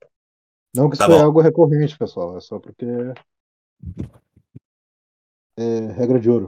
[0.76, 2.38] Não que isso Tá é algo recorrente, pessoal.
[2.38, 2.86] É só porque.
[5.58, 6.48] É regra de ouro.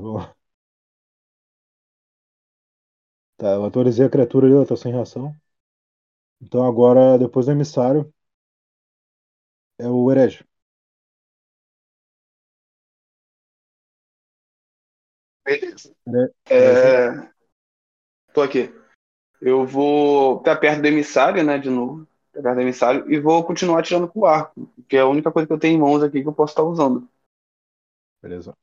[3.36, 5.36] Tá, eu atualizei a criatura ali, ela tá sem reação.
[6.42, 8.12] Então agora, depois do emissário,
[9.80, 10.44] é o herege.
[15.46, 15.96] Beleza.
[16.50, 17.30] É...
[18.34, 18.74] Tô aqui.
[19.42, 22.08] Eu vou estar perto do emissário, né, de novo.
[22.34, 23.12] Tá perto do emissário.
[23.12, 24.70] E vou continuar atirando com o arco.
[24.88, 26.64] Que é a única coisa que eu tenho em mãos aqui que eu posso estar
[26.64, 27.08] usando.
[28.22, 28.56] Beleza.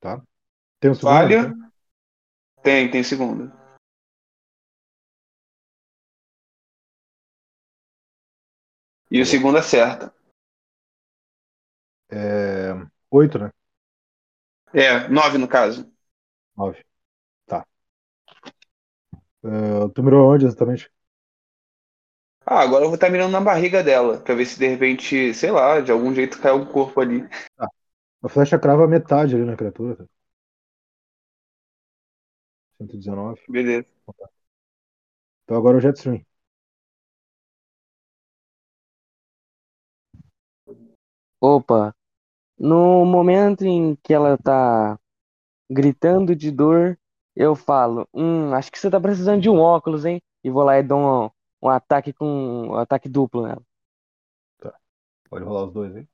[0.00, 0.22] Tá.
[0.80, 1.10] Tem um segundo?
[1.10, 1.48] Falha.
[1.48, 1.71] né?
[2.62, 3.52] Tem, tem segunda.
[9.10, 10.14] E o segundo acerta.
[12.10, 12.72] É...
[13.10, 13.50] Oito, né?
[14.72, 15.90] É, nove no caso.
[16.56, 16.84] Nove.
[17.46, 17.66] Tá.
[19.44, 20.90] É, tu mirou onde exatamente?
[22.44, 25.50] Ah, agora eu vou estar mirando na barriga dela, pra ver se de repente, sei
[25.50, 27.28] lá, de algum jeito cai o corpo ali.
[28.22, 29.96] A flecha crava metade ali na criatura.
[29.96, 30.04] Tá?
[32.88, 33.40] 119.
[33.48, 33.86] Beleza.
[35.44, 36.24] Então agora é o Jetstream.
[41.40, 41.94] Opa,
[42.58, 44.98] no momento em que ela tá
[45.70, 46.98] gritando de dor,
[47.36, 50.22] eu falo, hum, acho que você tá precisando de um óculos, hein?
[50.44, 51.30] E vou lá e dou um,
[51.68, 52.26] um ataque com
[52.70, 53.62] um ataque duplo nela.
[55.28, 56.06] Pode rolar os dois aí.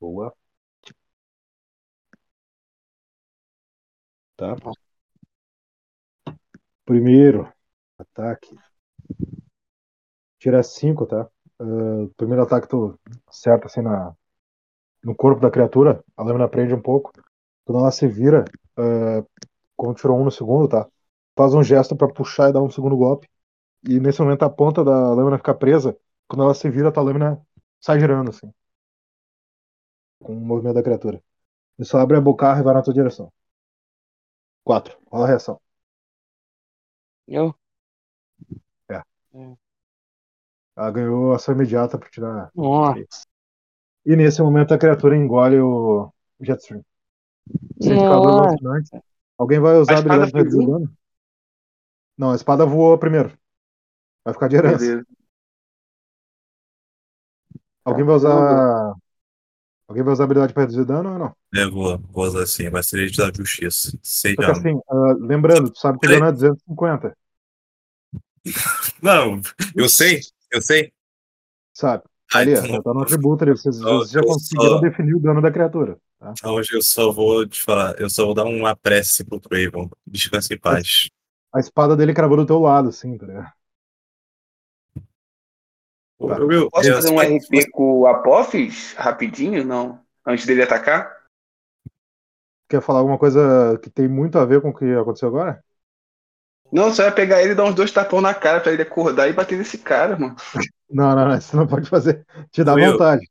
[0.00, 0.34] Boa.
[4.40, 4.56] Tá.
[6.86, 7.52] Primeiro
[7.98, 8.56] ataque.
[10.38, 11.28] Tira 5, tá?
[11.58, 12.98] Ah, primeiro ataque tu
[13.28, 14.14] acerta assim na,
[15.04, 16.04] no corpo da criatura.
[16.16, 17.12] A lâmina prende um pouco.
[17.64, 18.44] Quando ela se vira,
[18.78, 19.24] ah,
[19.76, 20.88] como tirou um no segundo, tá?
[21.36, 23.28] Faz um gesto pra puxar e dar um segundo golpe.
[23.88, 25.96] E nesse momento a ponta da lâmina fica presa.
[26.28, 27.40] Quando ela se vira, tua lâmina
[27.80, 28.52] sai girando, assim.
[30.18, 31.22] com o movimento da criatura.
[31.82, 33.32] Só abre a bocarra e vai na tua direção.
[34.64, 34.96] 4.
[35.10, 35.60] Rola a reação.
[37.26, 37.54] Eu?
[40.76, 42.50] Ela ganhou ação imediata pra tirar.
[42.56, 42.94] Ó,
[44.06, 46.10] E nesse momento a criatura engole o
[46.40, 46.82] Jetstream.
[47.80, 49.02] Nossa.
[49.36, 50.96] Alguém vai usar A habilidade pra espada reduzir o dano?
[52.16, 53.36] Não, a espada voou primeiro.
[54.24, 54.78] Vai ficar de herança.
[54.78, 55.06] Beleza.
[57.84, 58.94] Alguém vai usar.
[59.90, 61.34] Alguém vai usar a habilidade pra reduzir dano ou não?
[61.52, 63.90] É, vou, vou usar assim, vai ser da justiça.
[64.00, 64.52] Sei Só que já.
[64.52, 67.16] assim, ah, lembrando, tu sabe que o dano é 250,
[69.02, 69.40] Não,
[69.74, 70.20] eu sei,
[70.52, 70.92] eu sei.
[71.74, 72.04] sabe?
[72.32, 73.50] Ali, então ó, tá no atributo ali.
[73.50, 75.98] Vocês, Eu- vocês já eu conseguiram só- definir o dano da criatura.
[76.20, 76.32] Tá?
[76.52, 79.90] Hoje eu só vou te falar, eu só vou dar uma prece pro Craven.
[80.06, 81.08] Descanse em paz.
[81.52, 83.52] A espada dele cravou do teu lado, assim, tá ligado?
[86.20, 89.64] Will, Posso eu- fazer um RP com o Apophis rapidinho?
[89.64, 90.00] Não.
[90.26, 91.18] Antes dele atacar?
[92.68, 95.64] Quer falar alguma coisa que tem muito a ver com o que aconteceu agora?
[96.70, 99.28] Não, só ia pegar ele e dar uns dois tapão na cara pra ele acordar
[99.28, 100.36] e bater nesse cara, mano.
[100.92, 102.26] Não, não, não, isso não pode fazer.
[102.50, 102.90] Te dá Will.
[102.90, 103.24] vontade.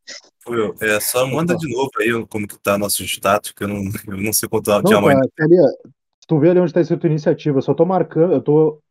[0.48, 3.84] Will, é, só manda de novo aí como que tá nosso status, que eu não,
[4.07, 4.98] eu não sei quanto Não, tá,
[5.41, 8.82] ali, se tu vê ali onde tá escrito iniciativa, eu só tô marcando, eu tô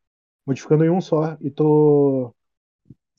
[0.46, 2.30] modificando em um só e tô.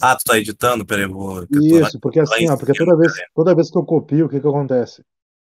[0.02, 0.86] Ah, tu tá editando?
[0.86, 1.46] Peraí, eu vou.
[1.52, 4.40] Isso, porque assim, em ó, porque toda vez, toda vez que eu copio, o que
[4.40, 5.04] que acontece?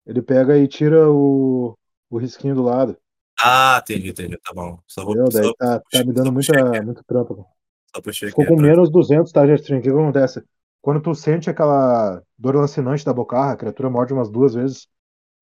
[0.06, 1.76] Ele pega e tira o,
[2.08, 2.96] o risquinho do lado.
[3.38, 4.38] Ah, entendi, entendi.
[4.38, 4.78] Tá bom.
[4.86, 5.14] Só vou.
[5.14, 5.30] Entendeu?
[5.30, 7.46] Daí só, tá, tá me dando muita, puxei aqui, muito trampo.
[7.94, 8.76] Só puxei Ficou aqui com atrás.
[8.76, 9.80] menos 200, tá, Gestrinho?
[9.80, 10.42] O que que acontece?
[10.80, 14.88] Quando tu sente aquela dor lancinante da bocarra, a criatura morde umas duas vezes,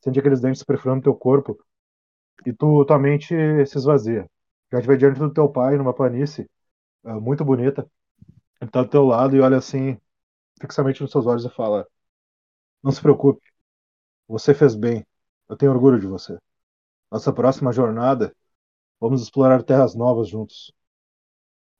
[0.02, 1.56] sente aqueles dentes perfurando teu corpo,
[2.44, 3.28] e tu, tua mente
[3.66, 4.26] se esvazia.
[4.72, 6.48] Já estiver diante do teu pai, numa planície,
[7.04, 7.86] é, muito bonita,
[8.60, 9.98] ele tá do teu lado e olha assim,
[10.60, 11.86] fixamente nos seus olhos e fala:
[12.82, 13.42] Não se preocupe,
[14.28, 15.06] você fez bem,
[15.48, 16.38] eu tenho orgulho de você.
[17.12, 18.34] Nossa próxima jornada,
[19.00, 20.72] vamos explorar terras novas juntos.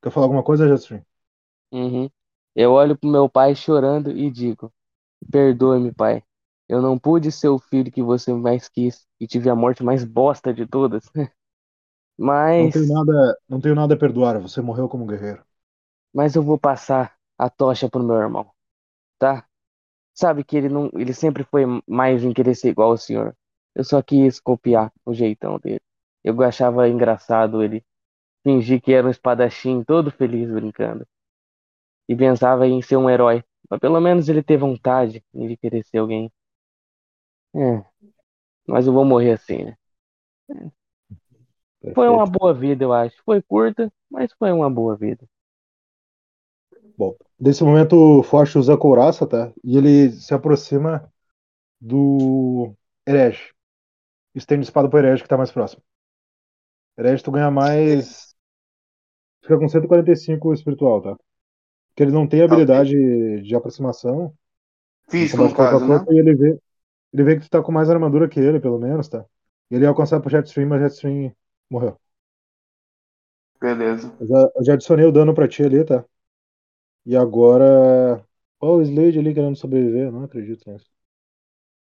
[0.03, 1.05] Quer falar alguma coisa, Gestrinho?
[1.73, 2.09] Uhum.
[2.55, 4.73] Eu olho pro meu pai chorando e digo:
[5.33, 6.23] Perdoe-me, pai.
[6.69, 10.05] Eu não pude ser o filho que você mais quis e tive a morte mais
[10.05, 11.11] bosta de todas.
[12.57, 15.43] Não Mas, tenho nada, não tenho nada a perdoar, você morreu como guerreiro.
[16.17, 18.51] Mas eu vou passar a tocha pro meu irmão,
[19.19, 19.47] tá?
[20.15, 23.37] Sabe que ele não, ele sempre foi mais em querer ser igual ao senhor.
[23.75, 25.83] Eu só quis copiar o jeitão dele.
[26.25, 27.85] Eu achava engraçado ele
[28.43, 31.07] fingir que era um espadachim todo feliz brincando.
[32.09, 33.45] E pensava em ser um herói.
[33.71, 36.33] Mas pelo menos ele ter vontade de querer ser alguém.
[37.55, 37.85] É.
[38.67, 39.77] Mas eu vou morrer assim, né?
[41.95, 43.17] Foi uma boa vida, eu acho.
[43.25, 45.27] Foi curta, mas foi uma boa vida.
[46.97, 49.53] Bom, nesse momento o Forte usa a couraça, tá?
[49.65, 51.11] E ele se aproxima
[51.81, 52.75] do
[53.07, 53.53] herege.
[54.35, 55.83] Estende espada pro herege que tá mais próximo.
[56.99, 58.35] Herege, tu ganha mais.
[59.43, 61.17] Fica com 145 espiritual, tá?
[61.91, 62.95] Porque ele não tem habilidade
[63.43, 64.35] de aproximação.
[65.09, 66.05] Físico, no caso, né?
[66.11, 66.59] E ele vê,
[67.13, 69.25] ele vê que tu tá com mais armadura que ele, pelo menos, tá?
[69.71, 71.33] E ele alcançar pro Jetstream, mas o Jetstream
[71.71, 71.99] morreu.
[73.61, 74.13] Beleza.
[74.19, 76.05] Eu já, eu já adicionei o dano pra ti ali, tá?
[77.07, 78.23] E agora.
[78.61, 80.91] Ó, o Slade ali querendo sobreviver, não acredito nisso.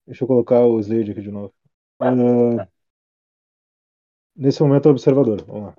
[0.07, 1.53] Deixa eu colocar o Slade aqui de novo.
[1.99, 2.11] Ah,
[4.35, 5.43] nesse momento é o observador.
[5.45, 5.75] Vamos lá.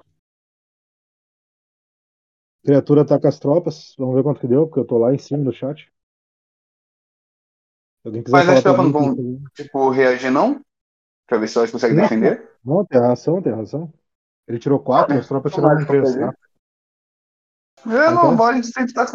[2.63, 3.95] Criatura ataca as tropas.
[3.99, 5.93] Vamos ver quanto que deu, porque eu tô lá em cima do chat.
[8.03, 9.17] Se alguém quiser Mas as tropas não vão,
[9.55, 10.61] tipo, reagir, não?
[11.27, 12.03] Pra ver se elas conseguem Não.
[12.05, 12.51] defender?
[12.65, 13.93] Não, tem razão, tem razão.
[14.47, 16.35] Ele tirou 4, as tropas tiraram 3, tá?
[17.79, 19.07] É Então- normal, a gente sempre tá,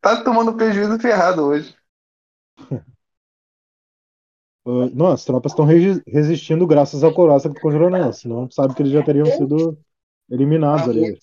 [0.00, 1.74] tá tomando prejuízo ferrado hoje.
[4.62, 8.18] Ah, não, as tropas estão resistindo graças ao couraça que tu conjurou nelas.
[8.18, 9.76] Senão sabe que eles já teriam sido
[10.30, 11.18] eliminados ali.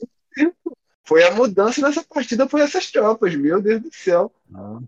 [1.04, 4.34] Foi a mudança nessa partida por essas tropas, meu Deus do céu.
[4.54, 4.80] Ah.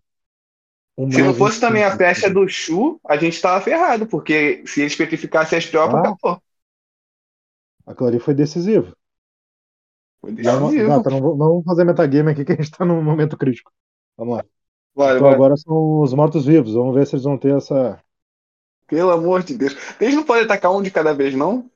[0.97, 1.97] Um Se não fosse também a 25.
[1.97, 5.99] flecha do Shu, a gente tava ferrado, porque se eles petrificassem as tropas, Ah.
[6.09, 6.41] acabou.
[7.85, 8.93] Aquilo ali foi decisivo.
[10.21, 10.83] Foi Não, decisivo.
[10.83, 13.71] Gata, não, vou- não vamos fazer metagame aqui que a gente tá num momento crítico.
[14.17, 14.45] Vamos lá.
[14.95, 15.35] Bora, Então bora.
[15.35, 16.73] agora são os mortos-vivos.
[16.73, 18.01] Vamos ver se eles vão ter essa.
[18.87, 19.73] Pelo amor de Deus.
[20.01, 21.69] Eles não podem atacar um de cada vez, não?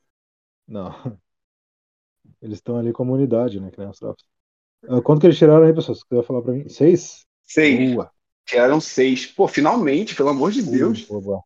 [0.67, 0.91] Não.
[2.41, 3.71] Eles estão ali como unidade, né?
[3.71, 4.23] Que nem tropas.
[4.89, 5.95] Ah, quanto que eles tiraram aí, pessoal?
[5.95, 6.69] Você quer falar pra mim?
[6.69, 7.25] Seis?
[7.45, 7.95] Seis.
[7.95, 8.11] Boa.
[8.45, 9.25] Tiraram seis.
[9.25, 11.07] Pô, finalmente, pelo amor de Deus.
[11.07, 11.43] Boa, boa.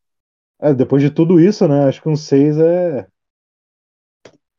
[0.60, 1.86] É, depois de tudo isso, né?
[1.88, 3.08] Acho que um 6 é...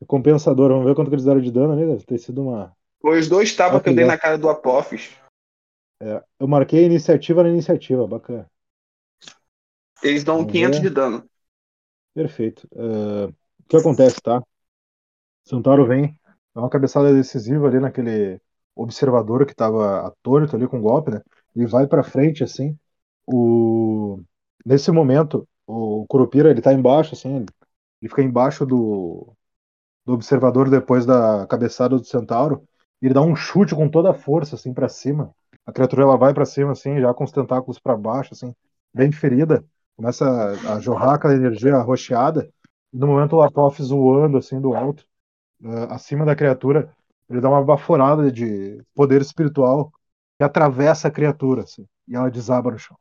[0.01, 0.69] é compensador.
[0.69, 1.85] Vamos ver quanto que eles deram de dano ali.
[1.85, 2.75] Deve ter sido uma.
[3.01, 5.17] Foi os dois tapas Ah, que eu dei na cara do Apophis.
[6.39, 8.45] Eu marquei a iniciativa na iniciativa, bacana.
[10.01, 10.87] Eles dão Vamos 500 ver.
[10.87, 11.29] de dano.
[12.13, 12.67] Perfeito.
[12.71, 14.41] Uh, o que acontece, tá?
[15.43, 16.17] Centauro vem,
[16.53, 18.39] dá uma cabeçada decisiva ali naquele
[18.75, 21.21] observador que tava atônito ali com o golpe, né?
[21.55, 22.77] E vai pra frente, assim.
[23.25, 24.21] O...
[24.65, 27.37] Nesse momento, o Curupira, ele tá embaixo, assim,
[28.01, 29.33] ele fica embaixo do,
[30.09, 32.63] do observador depois da cabeçada do Centauro.
[33.01, 35.33] Ele dá um chute com toda a força, assim, pra cima.
[35.65, 38.53] A criatura, ela vai pra cima, assim, já com os tentáculos pra baixo, assim,
[38.93, 39.63] bem ferida.
[39.95, 42.49] Começa a, a jorrar aquela energia arroxeada.
[42.91, 45.05] E no momento o Apophis zoando, assim, do alto,
[45.61, 46.91] uh, acima da criatura,
[47.29, 49.91] ele dá uma baforada de poder espiritual
[50.37, 52.97] que atravessa a criatura, assim, e ela desaba no chão.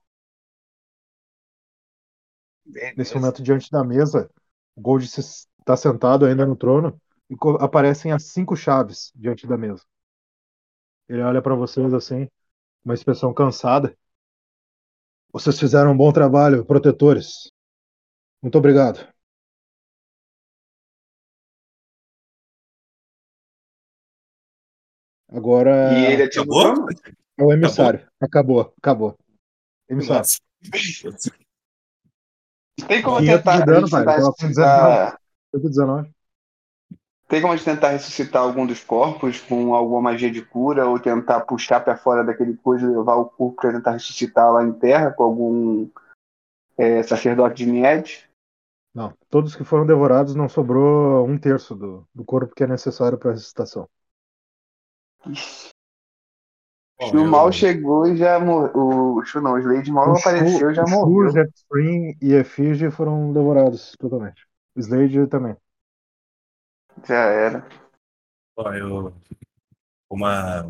[2.96, 4.30] Nesse momento, diante da mesa,
[4.76, 5.08] o Gold
[5.68, 9.84] está sentado ainda no trono e aparecem as cinco chaves diante da mesa.
[11.06, 12.26] Ele olha para vocês assim,
[12.82, 13.94] uma expressão cansada.
[15.30, 17.52] Vocês fizeram um bom trabalho, protetores.
[18.40, 19.06] Muito obrigado.
[25.28, 25.92] Agora.
[25.92, 26.86] E ele acabou?
[27.36, 28.08] É o emissário.
[28.18, 28.74] Acabou, acabou.
[28.78, 29.18] acabou.
[29.86, 30.20] Emissário.
[30.20, 30.38] Nossa.
[32.86, 33.66] Tem como tentar.
[33.66, 33.86] Dano,
[35.52, 36.10] 19.
[37.28, 40.98] Tem como a gente tentar ressuscitar algum dos corpos com alguma magia de cura ou
[40.98, 44.72] tentar puxar para fora daquele coisa e levar o corpo para tentar ressuscitar lá em
[44.72, 45.88] terra com algum
[46.78, 48.30] é, sacerdote de Nied?
[48.94, 53.18] Não, todos que foram devorados não sobrou um terço do, do corpo que é necessário
[53.18, 53.86] para a ressuscitação.
[57.12, 58.72] O mal chegou e já morreu.
[58.74, 61.28] O não, Slade mal o apareceu e já morreu.
[61.28, 64.47] Shu, Jetstream e Effigy foram devorados totalmente.
[64.78, 65.56] O Slade também.
[67.04, 67.68] Já era.
[68.56, 69.14] Bom, eu.
[70.08, 70.62] Uma.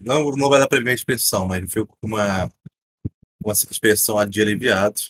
[0.00, 2.52] Não, não vai dar pra ver a expressão, mas eu fico com uma,
[3.40, 5.00] uma expressão de aliviado.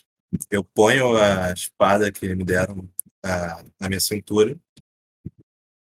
[0.51, 2.87] Eu ponho a espada que me deram
[3.25, 4.55] na, na minha cintura.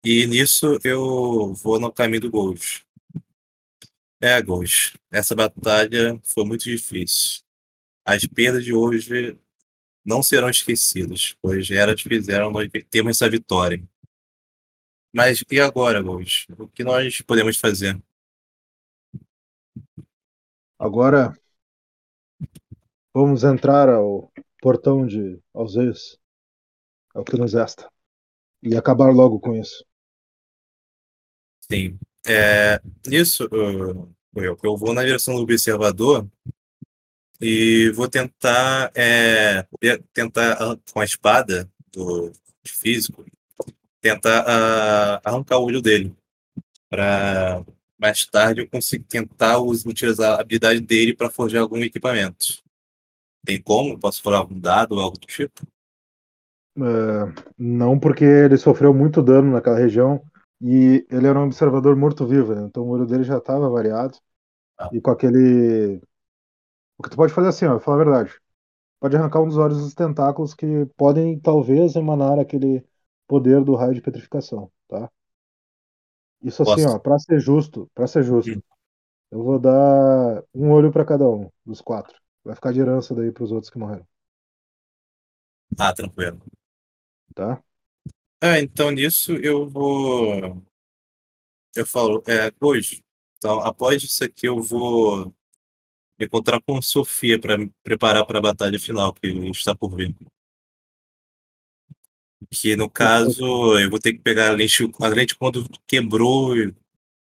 [0.05, 2.85] E nisso eu vou no caminho do Gold.
[4.21, 4.93] É, Gold.
[5.09, 7.41] Essa batalha foi muito difícil.
[8.05, 9.39] As perdas de hoje
[10.05, 13.81] não serão esquecidas, pois elas fizeram nós termos essa vitória.
[15.13, 16.47] Mas e agora, Gold?
[16.57, 18.01] O que nós podemos fazer?
[20.79, 21.37] Agora
[23.13, 24.31] vamos entrar ao
[24.61, 26.19] portão de Alzeios.
[27.15, 27.89] É o que nos resta.
[28.61, 29.85] E acabar logo com isso.
[31.71, 31.99] Sim.
[32.25, 36.27] É, nisso, uh, eu, eu vou na direção do observador
[37.43, 39.65] e vou tentar, é,
[40.13, 42.31] tentar ah, com a espada do
[42.65, 43.25] físico,
[44.01, 46.15] tentar ah, arrancar o olho dele.
[46.89, 47.65] Para
[47.99, 52.63] mais tarde eu conseguir tentar utilizar a habilidade dele para forjar algum equipamento.
[53.45, 53.99] Tem como?
[53.99, 55.67] Posso forjar algum dado ou algo do tipo?
[56.77, 60.23] É, não porque ele sofreu muito dano naquela região
[60.61, 62.63] e ele era um observador morto-vivo, né?
[62.63, 64.17] Então o olho dele já estava variado.
[64.79, 64.89] Ah.
[64.93, 66.01] E com aquele.
[67.03, 68.39] O que tu pode fazer assim, ó, falar a verdade.
[69.01, 72.85] Pode arrancar um dos olhos dos tentáculos que podem talvez emanar aquele
[73.27, 75.11] poder do raio de petrificação, tá?
[76.43, 76.85] Isso assim, Posso.
[76.85, 78.63] ó, pra ser justo, para ser justo,
[79.31, 82.15] eu vou dar um olho pra cada um dos quatro.
[82.43, 84.07] Vai ficar de herança daí pros outros que morreram,
[85.77, 86.39] Ah, tranquilo.
[87.35, 87.63] tá?
[88.41, 90.61] Ah, então nisso eu vou.
[91.75, 93.03] Eu falo, é, hoje.
[93.37, 95.33] Então, após isso aqui, eu vou
[96.19, 100.15] encontrar com Sofia para me preparar para a batalha final que está por vir.
[102.51, 106.53] Que no caso, eu vou ter que pegar a lente, a lente quando quebrou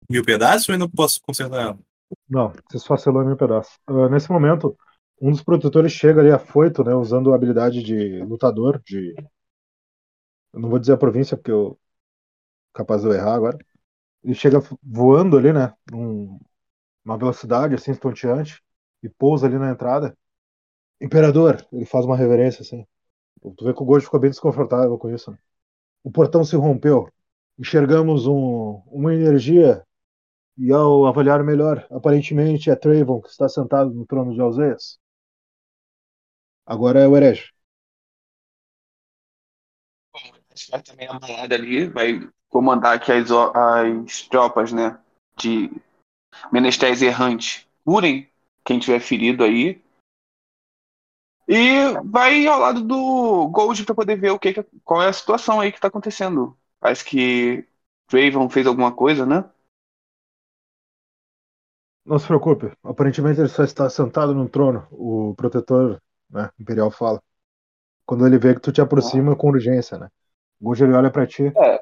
[0.10, 1.80] mil pedaços ou eu não posso consertar ela?
[2.30, 3.78] Não, você esfacelou em mil pedaços.
[3.88, 4.78] Ah, nesse momento,
[5.22, 9.14] um dos protetores chega ali afoito, né, usando a habilidade de lutador, de.
[10.54, 11.80] Eu não vou dizer a província, porque eu.
[12.74, 13.58] capaz de eu errar agora.
[14.24, 15.74] Ele chega voando ali, né,
[17.04, 18.62] uma velocidade assim estonteante,
[19.04, 20.18] e pousa ali na entrada.
[21.02, 21.66] Imperador!
[21.72, 22.86] Ele faz uma reverência assim.
[23.42, 25.32] Tu vê que o Gold ficou bem desconfortável com isso.
[25.32, 25.38] né?
[26.04, 27.10] O portão se rompeu.
[27.60, 29.86] Enxergamos um- uma energia
[30.58, 35.00] e ao avaliar melhor, aparentemente é Trayvon que está sentado no trono de Alzeias.
[36.66, 37.52] Agora é o herege.
[40.70, 45.00] Vai também amarrado ali, vai comandar aqui as, as tropas, né?
[45.38, 45.72] De
[46.52, 47.68] menesteres errantes.
[47.86, 48.31] Curem
[48.64, 49.84] quem tiver ferido aí.
[51.48, 55.60] E vai ao lado do Gold para poder ver o que, qual é a situação
[55.60, 56.58] aí que tá acontecendo.
[56.80, 57.68] Parece que
[58.10, 59.50] Draven fez alguma coisa, né?
[62.06, 64.88] Não se preocupe, aparentemente ele só está sentado no trono.
[64.92, 67.22] O protetor né, imperial fala.
[68.06, 70.10] Quando ele vê que tu te aproxima com urgência, né?
[70.60, 71.48] O Gunja ele olha pra ti.
[71.56, 71.80] É.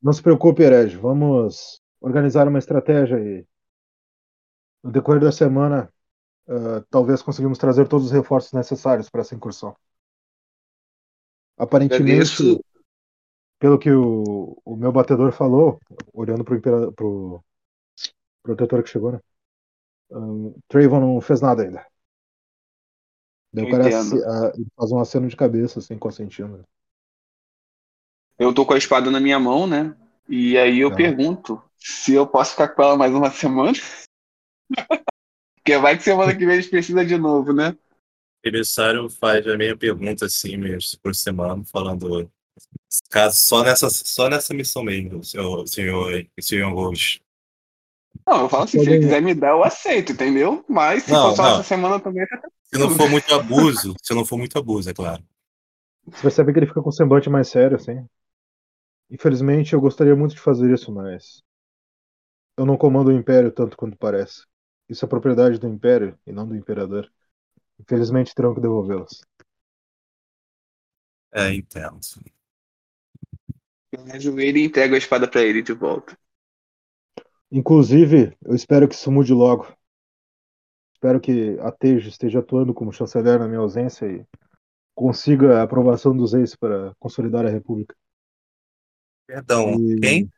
[0.00, 0.96] Não se preocupe, Herege.
[0.96, 3.46] Vamos organizar uma estratégia e
[4.82, 5.92] no decorrer da semana
[6.50, 9.74] uh, talvez conseguimos trazer todos os reforços necessários para essa incursão.
[11.56, 12.64] Aparentemente, Agradeço.
[13.58, 15.78] pelo que o, o meu batedor falou,
[16.12, 17.42] olhando impera- pro
[18.42, 19.20] protetor que chegou, né?
[20.10, 21.86] Um, Trayvon não fez nada ainda.
[23.52, 26.64] Daí o cara ace- ah, faz um aceno de cabeça, assim, consentindo.
[28.38, 29.94] Eu tô com a espada na minha mão, né?
[30.28, 30.96] E aí eu Tá.
[30.96, 33.72] pergunto se eu posso ficar com ela mais uma semana.
[35.62, 37.76] Porque vai que semana que vem eles precisam de novo, né?
[38.44, 42.30] O emissário faz a mesma pergunta assim, meio se aproximando, falando.
[43.10, 47.20] Caso só nessa, só nessa missão mesmo, senhor, senhor, senhor Rose.
[48.26, 50.64] Não, eu falo assim, se ele quiser me dar, eu aceito, entendeu?
[50.68, 51.54] Mas se Não, for só não.
[51.54, 52.40] essa semana também, tá
[52.72, 55.22] Se não for muito abuso, se não for muito abuso, é claro.
[56.06, 58.04] Você percebe que ele fica com um semblante mais sério, assim.
[59.10, 61.42] Infelizmente, eu gostaria muito de fazer isso, mas
[62.56, 64.42] eu não comando o Império tanto quanto parece.
[64.90, 67.10] Isso é propriedade do Império e não do Imperador.
[67.80, 69.22] Infelizmente, terão que devolvê-las.
[71.32, 71.98] É, entendo.
[73.92, 76.18] Eu ajoelho e entrego a espada pra ele de volta.
[77.52, 79.66] Inclusive, eu espero que isso mude logo.
[80.94, 84.24] Espero que a Tejo esteja atuando como chanceler na minha ausência e
[84.94, 87.94] consiga a aprovação dos reis para consolidar a República.
[89.26, 90.30] Perdão, E- quem?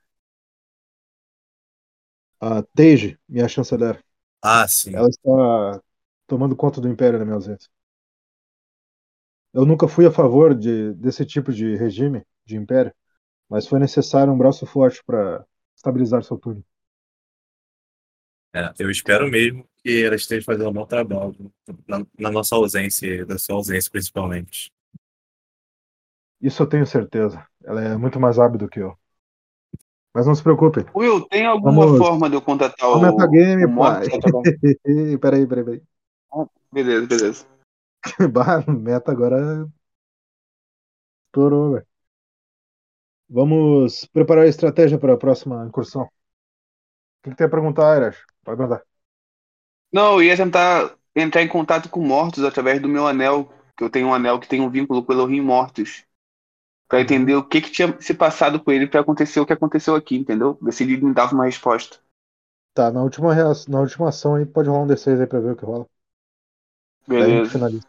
[2.40, 4.02] A Tejo, minha chanceler,
[4.42, 4.94] Ah, sim.
[4.94, 5.82] ela está
[6.26, 7.68] tomando conta do Império na minha ausência.
[9.54, 12.92] Eu nunca fui a favor de, desse tipo de regime, de Império,
[13.48, 15.44] mas foi necessário um braço forte para
[15.76, 16.64] estabilizar seu turno.
[18.54, 21.52] É, eu espero mesmo que ela esteja fazendo um bom trabalho
[21.88, 24.70] na, na nossa ausência, da sua ausência principalmente.
[26.42, 27.46] Isso eu tenho certeza.
[27.64, 28.98] Ela é muito mais hábil do que eu.
[30.14, 30.84] Mas não se preocupe.
[30.94, 34.06] Will, tem alguma Vamos- forma de eu contatar o, Vamos metagame, o pai.
[34.06, 34.42] através-
[35.18, 35.82] peraí, peraí, peraí.
[36.72, 37.46] Beleza, beleza.
[38.32, 39.66] Bah, meta agora
[41.26, 41.86] estourou, velho.
[43.28, 46.02] Vamos preparar a estratégia para a próxima incursão.
[46.02, 46.08] O
[47.22, 48.22] que, que tem a perguntar, Irash?
[48.44, 48.82] Pode mandar.
[49.92, 53.88] Não, eu ia tentar entrar em contato com mortos através do meu anel, que eu
[53.90, 56.04] tenho um anel que tem um vínculo com o Elohim Mortos.
[56.92, 57.04] Pra Uhum.
[57.04, 60.14] entender o que, que tinha se passado com ele pra acontecer o que aconteceu aqui,
[60.14, 60.58] entendeu?
[60.60, 61.96] Ver se ele me dava uma resposta.
[62.74, 65.52] Tá, na última, reação, na última ação aí, pode rolar um D6 aí pra ver
[65.52, 65.86] o que rola.
[67.08, 67.48] Beleza.
[67.50, 67.86] finaliza.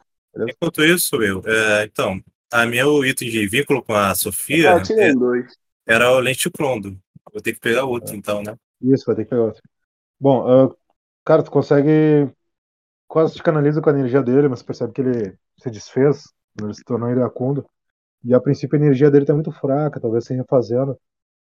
[0.47, 5.09] Enquanto isso, eu, é, então, a meu item de vínculo com a Sofia Ah, tirei
[5.09, 5.53] é- um dois.
[5.85, 6.97] era o lente crondo.
[7.31, 8.55] Vou ter que pegar outro, então, né?
[8.81, 9.61] Isso, vai ter que pegar outro.
[10.17, 10.73] Bom, ah,
[11.25, 12.31] cara, tu consegue.
[13.07, 16.23] Quase te canaliza com a energia dele, mas percebe que ele se desfez,
[16.61, 17.65] ele se tornou iracundo.
[18.23, 20.97] E a princípio a energia dele tá muito fraca, talvez se refazendo.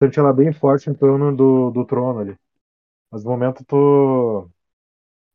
[0.02, 2.36] Sente ela bem forte em torno do, do trono ali.
[3.10, 4.50] Mas no momento tu.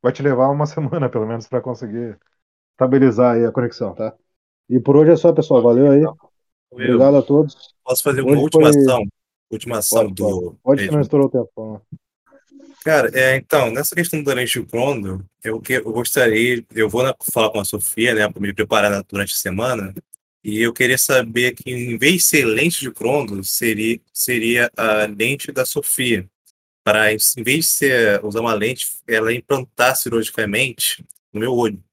[0.01, 2.17] Vai te levar uma semana, pelo menos, pra conseguir
[2.73, 4.13] estabilizar aí a conexão, tá?
[4.69, 5.61] E por hoje é só, pessoal.
[5.61, 6.03] Valeu aí.
[6.71, 7.73] Obrigado a todos.
[7.83, 9.05] Posso fazer uma Hoje última foi- ação?
[9.51, 10.55] Última ação Pode, do.
[10.63, 11.49] Pode que não estourou o tempo.
[11.73, 11.81] lá.
[12.83, 17.49] Cara, é, então, nessa questão do lente crondo, eu, eu gostaria, eu vou na- falar
[17.51, 19.93] com a Sofia, né, para me preparar na- durante a semana,
[20.43, 25.05] e eu queria saber que, em vez de ser lente de crondo, seria, seria a
[25.05, 26.29] lente da Sofia.
[26.83, 31.83] Para, em vez de ser, usar uma lente, ela implantar cirurgicamente no meu olho,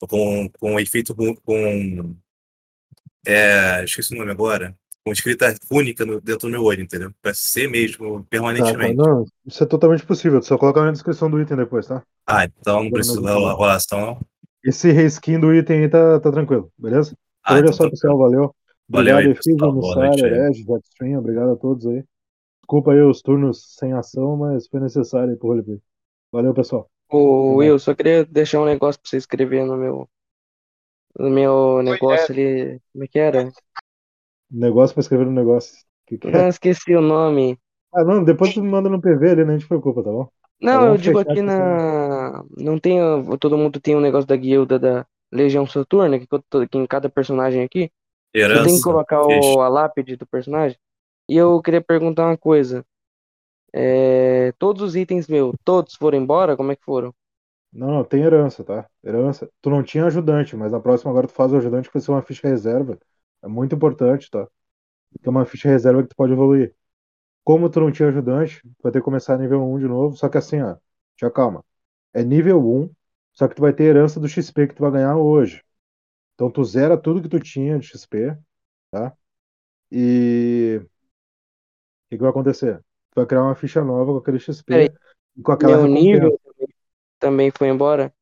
[0.00, 2.14] com, com efeito ru- com.
[3.26, 4.74] É, esqueci o nome agora.
[5.04, 7.12] Com escrita única no- dentro do meu olho, entendeu?
[7.22, 8.26] Para ser mesmo Tá, tá.
[8.30, 8.94] permanentemente.
[8.96, 10.40] Não, isso é totalmente possível.
[10.42, 12.02] Só colocar na descrição do item depois, tá?
[12.26, 14.20] Ah, então não precisa da relação, não?
[14.62, 17.16] Esse reskin do item aí tá, tá tranquilo, beleza?
[17.48, 18.18] Por Ah, hoje é então só, tá pessoal.
[18.18, 18.54] Valeu.
[18.90, 20.02] Valeu Obrigado, aí, pessoal.
[20.02, 20.20] Aí.
[20.20, 21.18] Herege, Jetstream.
[21.18, 22.04] Obrigado a todos aí.
[22.60, 25.80] Desculpa aí os turnos sem ação, mas foi necessário aí pro roleplay.
[26.30, 26.90] Valeu, pessoal.
[27.10, 30.06] Ô, Tá Will, só queria deixar um negócio pra você escrever no meu,
[31.18, 32.78] no meu negócio ali.
[32.92, 33.50] Como é que era?
[34.50, 35.74] Negócio pra escrever no negócio.
[36.06, 36.30] Que que é?
[36.30, 37.58] Não, esqueci o nome.
[37.94, 40.28] Ah, não, depois tu me manda no PV ali, nem te preocupa, tá bom?
[40.60, 42.44] Não, vamos eu digo aqui na.
[42.58, 42.98] Não tem.
[43.40, 46.86] Todo mundo tem um negócio da guilda da Legião Soturna, que, eu tô- que em
[46.86, 47.90] cada personagem aqui.
[48.52, 48.82] Você tem que Herança.
[48.82, 50.78] colocar o, a lápide do personagem.
[51.28, 52.84] E eu queria perguntar uma coisa.
[53.74, 56.56] É, todos os itens meus, todos foram embora?
[56.56, 57.14] Como é que foram?
[57.72, 58.88] Não, não, tem herança, tá?
[59.04, 59.50] Herança.
[59.60, 62.10] Tu não tinha ajudante, mas na próxima agora tu faz o ajudante que vai ser
[62.10, 62.98] uma ficha reserva.
[63.42, 64.48] É muito importante, tá?
[65.22, 66.74] É uma ficha reserva que tu pode evoluir.
[67.44, 70.16] Como tu não tinha ajudante, tu vai ter que começar nível 1 de novo.
[70.16, 70.76] Só que assim, ó,
[71.20, 71.64] já calma.
[72.14, 72.90] É nível 1,
[73.38, 75.62] só que tu vai ter herança do XP que tu vai ganhar hoje.
[76.34, 78.36] Então tu zera tudo que tu tinha de XP,
[78.90, 79.16] tá?
[79.92, 82.78] E o que, vai acontecer?
[83.10, 84.90] Tu vai criar uma ficha nova com aquele XP Peraí.
[85.36, 86.40] e com aquela Meu nível
[87.20, 88.12] também foi embora?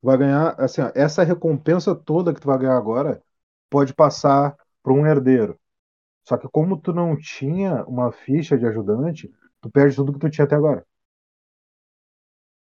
[0.00, 3.22] Tu vai ganhar, assim, ó, essa recompensa toda que tu vai ganhar agora
[3.68, 5.58] pode passar para um herdeiro.
[6.24, 9.30] Só que como tu não tinha uma ficha de ajudante,
[9.60, 10.86] tu perde tudo que tu tinha até agora.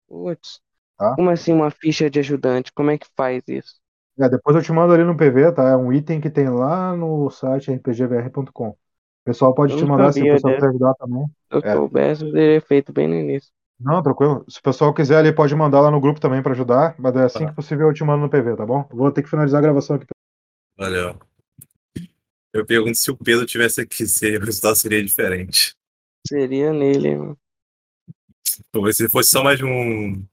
[0.07, 0.61] Putz.
[0.97, 1.17] Tá.
[1.17, 2.73] Como assim uma ficha de ajudante?
[2.73, 3.75] Como é que faz isso?
[4.19, 5.69] É, depois eu te mando ali no PV, tá?
[5.69, 8.69] É um item que tem lá no site rpgvr.com.
[8.69, 8.77] O
[9.23, 11.25] pessoal pode Eu te mandar se o sabia pessoal quiser ajudar também.
[11.51, 11.73] Se eu É.
[11.73, 13.51] soubesse, eu teria feito bem no início.
[13.79, 14.43] Não, tranquilo.
[14.49, 17.23] Se o pessoal quiser ali, pode mandar lá no grupo também pra ajudar, mas é
[17.25, 17.49] assim Tá.
[17.49, 18.88] que possível eu te mando no PV, tá bom?
[18.91, 20.05] Vou ter que finalizar a gravação aqui.
[20.77, 21.19] Valeu.
[22.53, 25.75] Eu pergunto se o Pedro tivesse aqui, se o resultado seria diferente.
[26.27, 27.39] Seria nele, mano.
[28.71, 30.23] Talvez se fosse só mais um.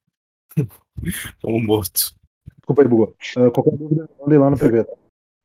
[1.44, 2.14] um morto.
[2.58, 3.16] Desculpa aí, bugou.
[3.36, 4.96] Ah, qualquer dúvida, manda lá no PV, tá?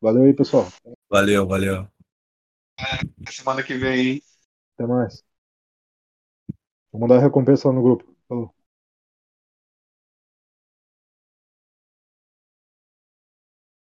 [0.02, 0.68] Valeu aí, pessoal.
[1.10, 1.88] Valeu, valeu.
[3.30, 4.22] Semana que vem, hein?
[4.76, 5.24] Até mais.
[6.92, 8.16] Vou mandar a recompensa lá no grupo.
[8.28, 8.54] Falou.